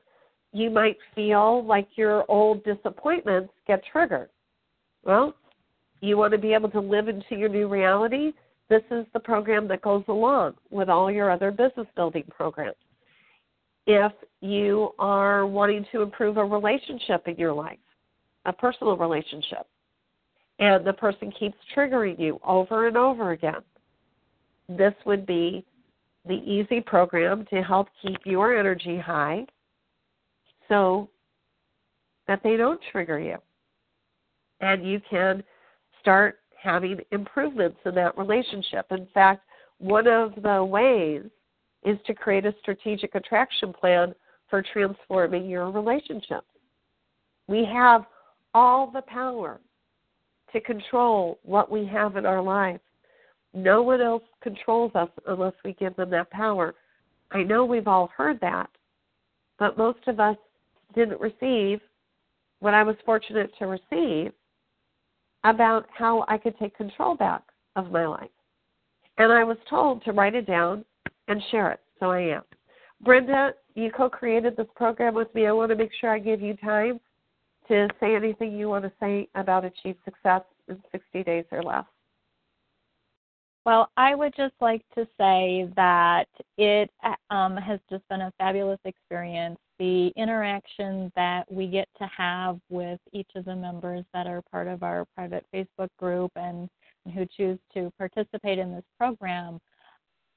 you 0.53 0.68
might 0.68 0.99
feel 1.14 1.64
like 1.64 1.89
your 1.95 2.24
old 2.28 2.62
disappointments 2.64 3.53
get 3.66 3.83
triggered. 3.91 4.28
Well, 5.05 5.35
you 6.03 6.18
want 6.18 6.32
to 6.32 6.38
be 6.38 6.53
able 6.53 6.68
to 6.70 6.80
live 6.80 7.09
into 7.09 7.36
your 7.36 7.48
new 7.48 7.68
reality. 7.68 8.32
This 8.68 8.82
is 8.90 9.07
the 9.14 9.20
program 9.20 9.68
that 9.68 9.82
goes 9.82 10.03
along 10.09 10.55
with 10.70 10.88
all 10.88 11.11
your 11.11 11.30
other 11.30 11.50
business 11.50 11.86
building 11.94 12.24
programs. 12.28 12.76
If 13.86 14.12
you 14.40 14.90
are 14.98 15.46
wanting 15.46 15.86
to 15.92 16.03
improve 16.03 16.36
a 16.36 16.44
relationship 16.44 17.28
in 17.28 17.36
your 17.36 17.53
life, 17.53 17.78
a 18.46 18.53
personal 18.53 18.96
relationship, 18.96 19.66
and 20.59 20.84
the 20.84 20.92
person 20.92 21.32
keeps 21.38 21.57
triggering 21.74 22.18
you 22.18 22.40
over 22.44 22.88
and 22.88 22.96
over 22.96 23.30
again, 23.30 23.62
this 24.68 24.94
would 25.07 25.24
be 25.24 25.64
the 26.26 26.34
easy 26.34 26.80
program 26.80 27.46
to 27.50 27.62
help 27.62 27.88
keep 28.00 28.18
your 28.24 28.59
energy 28.59 28.98
high 28.98 29.46
so 30.68 31.09
that 32.26 32.40
they 32.42 32.57
don't 32.57 32.80
trigger 32.90 33.20
you. 33.20 33.36
And 34.61 34.86
you 34.86 35.00
can 35.09 35.42
start 36.03 36.40
having 36.62 36.98
improvements 37.11 37.78
in 37.86 37.94
that 37.94 38.18
relationship. 38.18 38.86
In 38.90 39.09
fact, 39.14 39.42
one 39.78 40.07
of 40.07 40.34
the 40.42 40.62
ways 40.62 41.22
is 41.84 41.98
to 42.07 42.14
create 42.14 42.44
a 42.44 42.55
strategic 42.61 43.14
attraction 43.14 43.72
plan 43.72 44.14
for 44.48 44.62
transforming 44.72 45.48
your 45.48 45.70
relationship. 45.70 46.44
We 47.48 47.64
have 47.72 48.05
all 48.55 48.90
the 48.90 49.03
power 49.03 49.61
to 50.53 50.61
control 50.61 51.38
what 51.42 51.70
we 51.70 51.86
have 51.86 52.16
in 52.16 52.26
our 52.26 52.42
lives. 52.42 52.80
No 53.55 53.82
one 53.82 54.00
else 54.00 54.22
controls 54.42 54.92
us 54.94 55.09
unless 55.26 55.55
we 55.64 55.72
give 55.74 55.96
them 55.96 56.11
that 56.11 56.30
power. 56.30 56.74
I 57.32 57.42
know 57.42 57.64
we've 57.64 57.88
all 57.88 58.11
heard 58.16 58.38
that, 58.40 58.68
but 59.59 59.78
most 59.78 60.00
of 60.07 60.20
us 60.20 60.36
didn't 60.94 61.20
receive 61.20 61.80
what 62.61 62.74
I 62.74 62.82
was 62.82 62.96
fortunate 63.05 63.50
to 63.59 63.66
receive 63.66 64.32
about 65.45 65.86
how 65.97 66.24
I 66.28 66.38
could 66.38 66.59
take 66.59 66.76
control 66.76 67.14
back 67.14 67.43
of 67.76 67.90
my 67.90 68.07
life. 68.07 68.30
And 69.18 69.32
I 69.32 69.45
was 69.45 69.57
told 69.68 70.05
to 70.05 70.12
write 70.12 70.34
it 70.34 70.47
down 70.47 70.84
and 71.28 71.43
share 71.51 71.70
it, 71.72 71.80
so 72.01 72.11
I 72.11 72.20
am. 72.20 72.43
Brenda, 73.03 73.53
you 73.74 73.90
co 73.90 74.09
created 74.09 74.57
this 74.57 74.66
program 74.76 75.14
with 75.14 75.34
me. 75.34 75.47
I 75.47 75.53
want 75.53 75.70
to 75.70 75.76
make 75.76 75.90
sure 76.01 76.11
I 76.11 76.18
give 76.18 76.40
you 76.40 76.57
time 76.57 77.01
to 77.68 77.88
say 78.01 78.14
anything 78.14 78.57
you 78.57 78.68
want 78.68 78.84
to 78.84 78.93
say 79.01 79.28
about 79.34 79.64
Achieve 79.64 79.97
Success 80.05 80.43
in 80.68 80.80
60 80.93 81.22
days 81.24 81.45
or 81.51 81.62
less. 81.62 81.84
Well, 83.64 83.90
I 83.97 84.14
would 84.14 84.34
just 84.36 84.55
like 84.61 84.82
to 84.97 85.07
say 85.16 85.68
that 85.76 86.26
it 86.59 86.90
um, 87.30 87.57
has 87.57 87.78
just 87.88 88.07
been 88.09 88.22
a 88.22 88.32
fabulous 88.38 88.80
experience. 88.84 89.59
The 89.83 90.12
interaction 90.14 91.11
that 91.16 91.51
we 91.51 91.66
get 91.66 91.89
to 91.99 92.09
have 92.16 92.61
with 92.70 93.01
each 93.12 93.30
of 93.35 93.47
the 93.47 93.57
members 93.57 94.05
that 94.14 94.28
are 94.28 94.41
part 94.49 94.68
of 94.68 94.85
our 94.85 95.05
private 95.16 95.45
Facebook 95.53 95.89
group 95.99 96.30
and 96.37 96.68
who 97.12 97.26
choose 97.37 97.59
to 97.74 97.91
participate 97.99 98.61
in 98.61 98.72
this 98.72 98.85
program, 98.97 99.59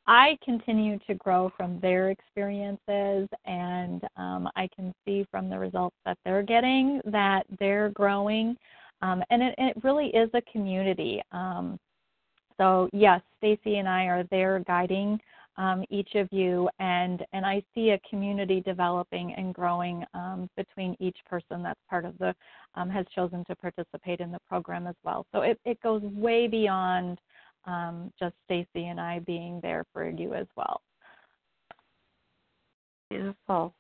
I 0.07 0.35
continue 0.43 0.97
to 1.05 1.13
grow 1.13 1.51
from 1.55 1.79
their 1.79 2.09
experiences, 2.09 3.29
and 3.45 4.01
um, 4.17 4.49
I 4.55 4.67
can 4.75 4.91
see 5.05 5.27
from 5.29 5.47
the 5.47 5.59
results 5.59 5.97
that 6.05 6.17
they're 6.25 6.41
getting 6.41 6.99
that 7.05 7.43
they're 7.59 7.89
growing. 7.89 8.57
Um, 9.03 9.21
and 9.29 9.43
it, 9.43 9.53
it, 9.59 9.83
really 9.83 10.07
is 10.07 10.31
a 10.33 10.41
community. 10.51 11.21
Um, 11.31 11.77
so 12.57 12.89
yes, 12.93 13.21
Stacey 13.37 13.77
and 13.77 13.87
I 13.87 14.05
are 14.05 14.23
there 14.31 14.63
guiding 14.65 15.19
um, 15.57 15.83
each 15.89 16.15
of 16.15 16.27
you, 16.31 16.69
and 16.79 17.25
and 17.33 17.45
I 17.45 17.63
see 17.73 17.91
a 17.91 17.99
community 18.09 18.61
developing 18.61 19.33
and 19.35 19.53
growing 19.53 20.03
um, 20.13 20.49
between 20.57 20.95
each 20.99 21.17
person 21.29 21.63
that's 21.63 21.79
part 21.89 22.05
of 22.05 22.17
the 22.17 22.35
um, 22.75 22.89
has 22.89 23.05
chosen 23.15 23.45
to 23.45 23.55
participate 23.55 24.19
in 24.19 24.31
the 24.31 24.39
program 24.47 24.87
as 24.87 24.95
well. 25.03 25.25
So 25.31 25.41
it, 25.41 25.59
it 25.65 25.81
goes 25.81 26.01
way 26.03 26.47
beyond 26.47 27.19
um, 27.65 28.11
just 28.19 28.35
Stacey 28.45 28.87
and 28.87 28.99
I 28.99 29.19
being 29.19 29.59
there 29.61 29.85
for 29.93 30.09
you 30.09 30.33
as 30.33 30.47
well. 30.55 30.81
Beautiful, 33.09 33.73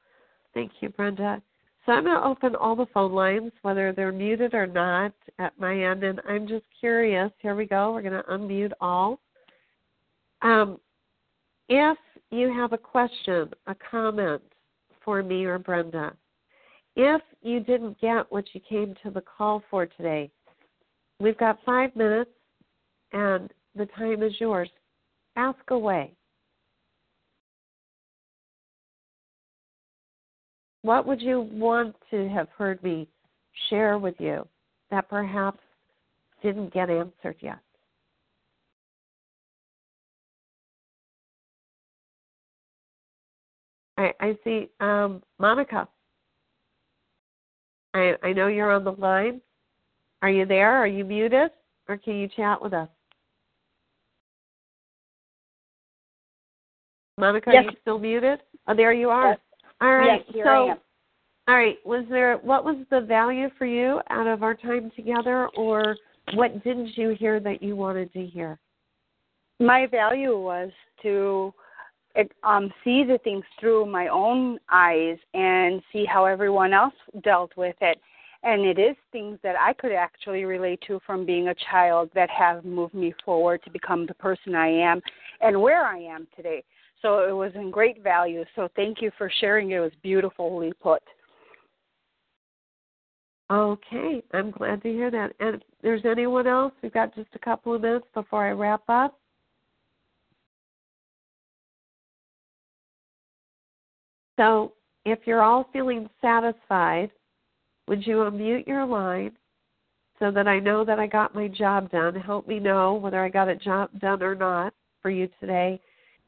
thank 0.53 0.71
you, 0.79 0.89
Brenda. 0.89 1.41
So 1.85 1.91
I'm 1.91 2.05
going 2.05 2.19
to 2.19 2.25
open 2.25 2.55
all 2.55 2.75
the 2.75 2.87
phone 2.93 3.13
lines, 3.13 3.51
whether 3.61 3.93
they're 3.93 4.11
muted 4.11 4.55
or 4.55 4.65
not, 4.65 5.13
at 5.37 5.53
my 5.59 5.83
end, 5.83 6.03
and 6.03 6.19
I'm 6.27 6.47
just 6.47 6.65
curious. 6.79 7.31
Here 7.39 7.53
we 7.53 7.65
go. 7.65 7.91
We're 7.93 8.01
going 8.01 8.13
to 8.13 8.23
unmute 8.23 8.71
all. 8.81 9.19
Um, 10.41 10.79
if 11.69 11.97
you 12.31 12.53
have 12.53 12.73
a 12.73 12.77
question, 12.77 13.49
a 13.67 13.75
comment 13.89 14.41
for 15.03 15.21
me 15.23 15.45
or 15.45 15.59
Brenda, 15.59 16.13
if 16.95 17.21
you 17.41 17.59
didn't 17.59 17.99
get 17.99 18.31
what 18.31 18.45
you 18.53 18.61
came 18.67 18.95
to 19.03 19.11
the 19.11 19.21
call 19.21 19.63
for 19.69 19.85
today, 19.85 20.31
we've 21.19 21.37
got 21.37 21.59
five 21.65 21.95
minutes 21.95 22.31
and 23.11 23.51
the 23.75 23.85
time 23.97 24.23
is 24.23 24.33
yours. 24.39 24.69
Ask 25.35 25.59
away. 25.69 26.13
What 30.81 31.07
would 31.07 31.21
you 31.21 31.41
want 31.51 31.95
to 32.11 32.29
have 32.29 32.47
heard 32.57 32.81
me 32.83 33.07
share 33.69 33.97
with 33.97 34.15
you 34.19 34.47
that 34.91 35.09
perhaps 35.09 35.59
didn't 36.43 36.73
get 36.73 36.89
answered 36.89 37.37
yet? 37.41 37.57
I, 43.97 44.11
I 44.19 44.37
see 44.43 44.69
um, 44.79 45.23
Monica. 45.39 45.87
I, 47.93 48.13
I 48.23 48.33
know 48.33 48.47
you're 48.47 48.71
on 48.71 48.83
the 48.83 48.91
line. 48.91 49.41
Are 50.21 50.29
you 50.29 50.45
there? 50.45 50.71
Are 50.71 50.87
you 50.87 51.05
muted? 51.05 51.51
Or 51.87 51.97
can 51.97 52.15
you 52.15 52.27
chat 52.27 52.61
with 52.61 52.73
us? 52.73 52.89
Monica, 57.17 57.51
yes. 57.53 57.61
are 57.61 57.71
you 57.71 57.77
still 57.81 57.99
muted? 57.99 58.39
Oh, 58.67 58.75
there 58.75 58.91
you 58.91 59.09
are. 59.09 59.29
Yes. 59.29 59.39
All 59.81 59.95
right. 59.95 60.25
Yes, 60.33 60.43
so, 60.43 60.75
all 61.47 61.55
right. 61.55 61.77
Was 61.85 62.05
there 62.09 62.37
what 62.37 62.65
was 62.65 62.77
the 62.89 63.01
value 63.01 63.49
for 63.57 63.65
you 63.65 64.01
out 64.09 64.27
of 64.27 64.43
our 64.43 64.55
time 64.55 64.91
together, 64.95 65.47
or 65.55 65.95
what 66.33 66.63
didn't 66.63 66.97
you 66.97 67.15
hear 67.17 67.39
that 67.39 67.61
you 67.61 67.75
wanted 67.75 68.11
to 68.13 68.25
hear? 68.25 68.59
My 69.59 69.87
value 69.87 70.37
was 70.37 70.71
to 71.03 71.53
um, 72.43 72.71
see 72.83 73.03
the 73.03 73.19
things 73.23 73.43
through 73.59 73.85
my 73.85 74.07
own 74.07 74.57
eyes 74.71 75.17
and 75.33 75.81
see 75.91 76.05
how 76.05 76.25
everyone 76.25 76.73
else 76.73 76.93
dealt 77.23 77.55
with 77.57 77.75
it. 77.81 77.99
And 78.43 78.61
it 78.61 78.77
is 78.77 78.95
things 79.11 79.39
that 79.41 79.55
I 79.59 79.73
could 79.73 79.91
actually 79.91 80.45
relate 80.45 80.79
to 80.87 80.99
from 81.05 81.25
being 81.25 81.47
a 81.47 81.55
child 81.71 82.11
that 82.13 82.29
have 82.29 82.63
moved 82.63 82.93
me 82.93 83.13
forward 83.23 83.63
to 83.63 83.71
become 83.71 84.05
the 84.05 84.13
person 84.13 84.53
I 84.53 84.67
am 84.67 85.01
and 85.41 85.59
where 85.59 85.83
I 85.83 85.97
am 85.97 86.27
today. 86.35 86.63
So 87.01 87.27
it 87.27 87.31
was 87.31 87.51
in 87.55 87.71
great 87.71 88.03
value. 88.03 88.45
So 88.55 88.69
thank 88.75 89.01
you 89.01 89.11
for 89.17 89.31
sharing. 89.41 89.71
It 89.71 89.79
was 89.79 89.91
beautifully 90.03 90.73
put. 90.81 91.01
Okay, 93.51 94.23
I'm 94.33 94.49
glad 94.49 94.81
to 94.83 94.89
hear 94.89 95.11
that. 95.11 95.33
And 95.39 95.55
if 95.55 95.61
there's 95.83 96.05
anyone 96.05 96.47
else, 96.47 96.73
we've 96.81 96.93
got 96.93 97.13
just 97.13 97.29
a 97.35 97.39
couple 97.39 97.75
of 97.75 97.81
minutes 97.81 98.07
before 98.13 98.45
I 98.45 98.51
wrap 98.51 98.81
up. 98.89 99.19
So 104.37 104.73
if 105.05 105.19
you're 105.25 105.43
all 105.43 105.69
feeling 105.71 106.09
satisfied, 106.21 107.11
would 107.87 108.05
you 108.05 108.17
unmute 108.17 108.67
your 108.67 108.85
line 108.85 109.31
so 110.19 110.31
that 110.31 110.47
I 110.47 110.59
know 110.59 110.83
that 110.83 110.99
I 110.99 111.07
got 111.07 111.35
my 111.35 111.47
job 111.47 111.91
done? 111.91 112.15
Help 112.15 112.47
me 112.47 112.59
know 112.59 112.95
whether 112.95 113.23
I 113.23 113.29
got 113.29 113.47
a 113.47 113.55
job 113.55 113.89
done 113.99 114.23
or 114.23 114.35
not 114.35 114.73
for 115.01 115.09
you 115.09 115.29
today. 115.39 115.79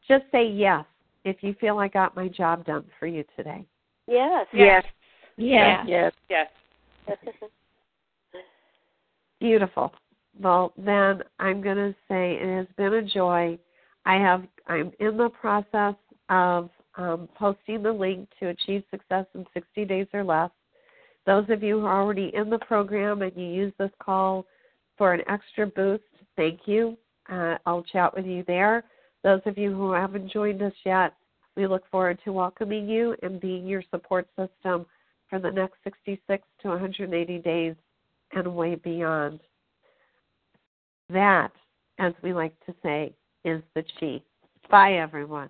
Just 0.07 0.25
say 0.31 0.47
yes 0.47 0.85
if 1.25 1.37
you 1.41 1.55
feel 1.59 1.79
I 1.79 1.87
got 1.87 2.15
my 2.15 2.27
job 2.27 2.65
done 2.65 2.85
for 2.99 3.07
you 3.07 3.23
today. 3.35 3.65
Yes. 4.07 4.47
Yes. 4.53 4.83
Yeah. 5.35 5.83
Yes. 5.85 6.13
Yes. 6.29 6.47
Beautiful. 9.39 9.91
Well, 10.39 10.73
then 10.77 11.23
I'm 11.39 11.61
going 11.61 11.77
to 11.77 11.95
say 12.07 12.37
it 12.39 12.57
has 12.57 12.67
been 12.77 12.93
a 12.93 13.01
joy. 13.01 13.57
I 14.05 14.15
have 14.15 14.43
I'm 14.67 14.91
in 14.99 15.17
the 15.17 15.29
process 15.29 15.95
of 16.29 16.69
um, 16.97 17.29
posting 17.35 17.83
the 17.83 17.91
link 17.91 18.27
to 18.39 18.47
achieve 18.47 18.83
success 18.91 19.25
in 19.35 19.45
60 19.53 19.85
days 19.85 20.07
or 20.13 20.23
less. 20.23 20.49
Those 21.25 21.45
of 21.49 21.61
you 21.63 21.79
who 21.79 21.85
are 21.85 22.01
already 22.01 22.31
in 22.33 22.49
the 22.49 22.59
program 22.59 23.21
and 23.21 23.31
you 23.35 23.45
use 23.45 23.73
this 23.77 23.91
call 23.99 24.45
for 24.97 25.13
an 25.13 25.21
extra 25.29 25.67
boost, 25.67 26.03
thank 26.35 26.61
you. 26.65 26.97
Uh, 27.29 27.57
I'll 27.65 27.83
chat 27.83 28.15
with 28.15 28.25
you 28.25 28.43
there. 28.47 28.83
Those 29.23 29.41
of 29.45 29.57
you 29.57 29.75
who 29.75 29.91
haven't 29.91 30.31
joined 30.31 30.61
us 30.61 30.73
yet, 30.85 31.13
we 31.55 31.67
look 31.67 31.83
forward 31.91 32.19
to 32.23 32.31
welcoming 32.31 32.87
you 32.87 33.15
and 33.23 33.41
being 33.41 33.67
your 33.67 33.83
support 33.91 34.27
system 34.37 34.85
for 35.29 35.39
the 35.39 35.51
next 35.51 35.75
66 35.83 36.43
to 36.61 36.67
180 36.69 37.39
days 37.39 37.75
and 38.33 38.55
way 38.55 38.75
beyond. 38.75 39.39
That, 41.09 41.51
as 41.99 42.13
we 42.21 42.33
like 42.33 42.53
to 42.65 42.75
say, 42.83 43.13
is 43.43 43.61
the 43.75 43.83
key. 43.99 44.23
Bye, 44.69 44.93
everyone. 44.93 45.49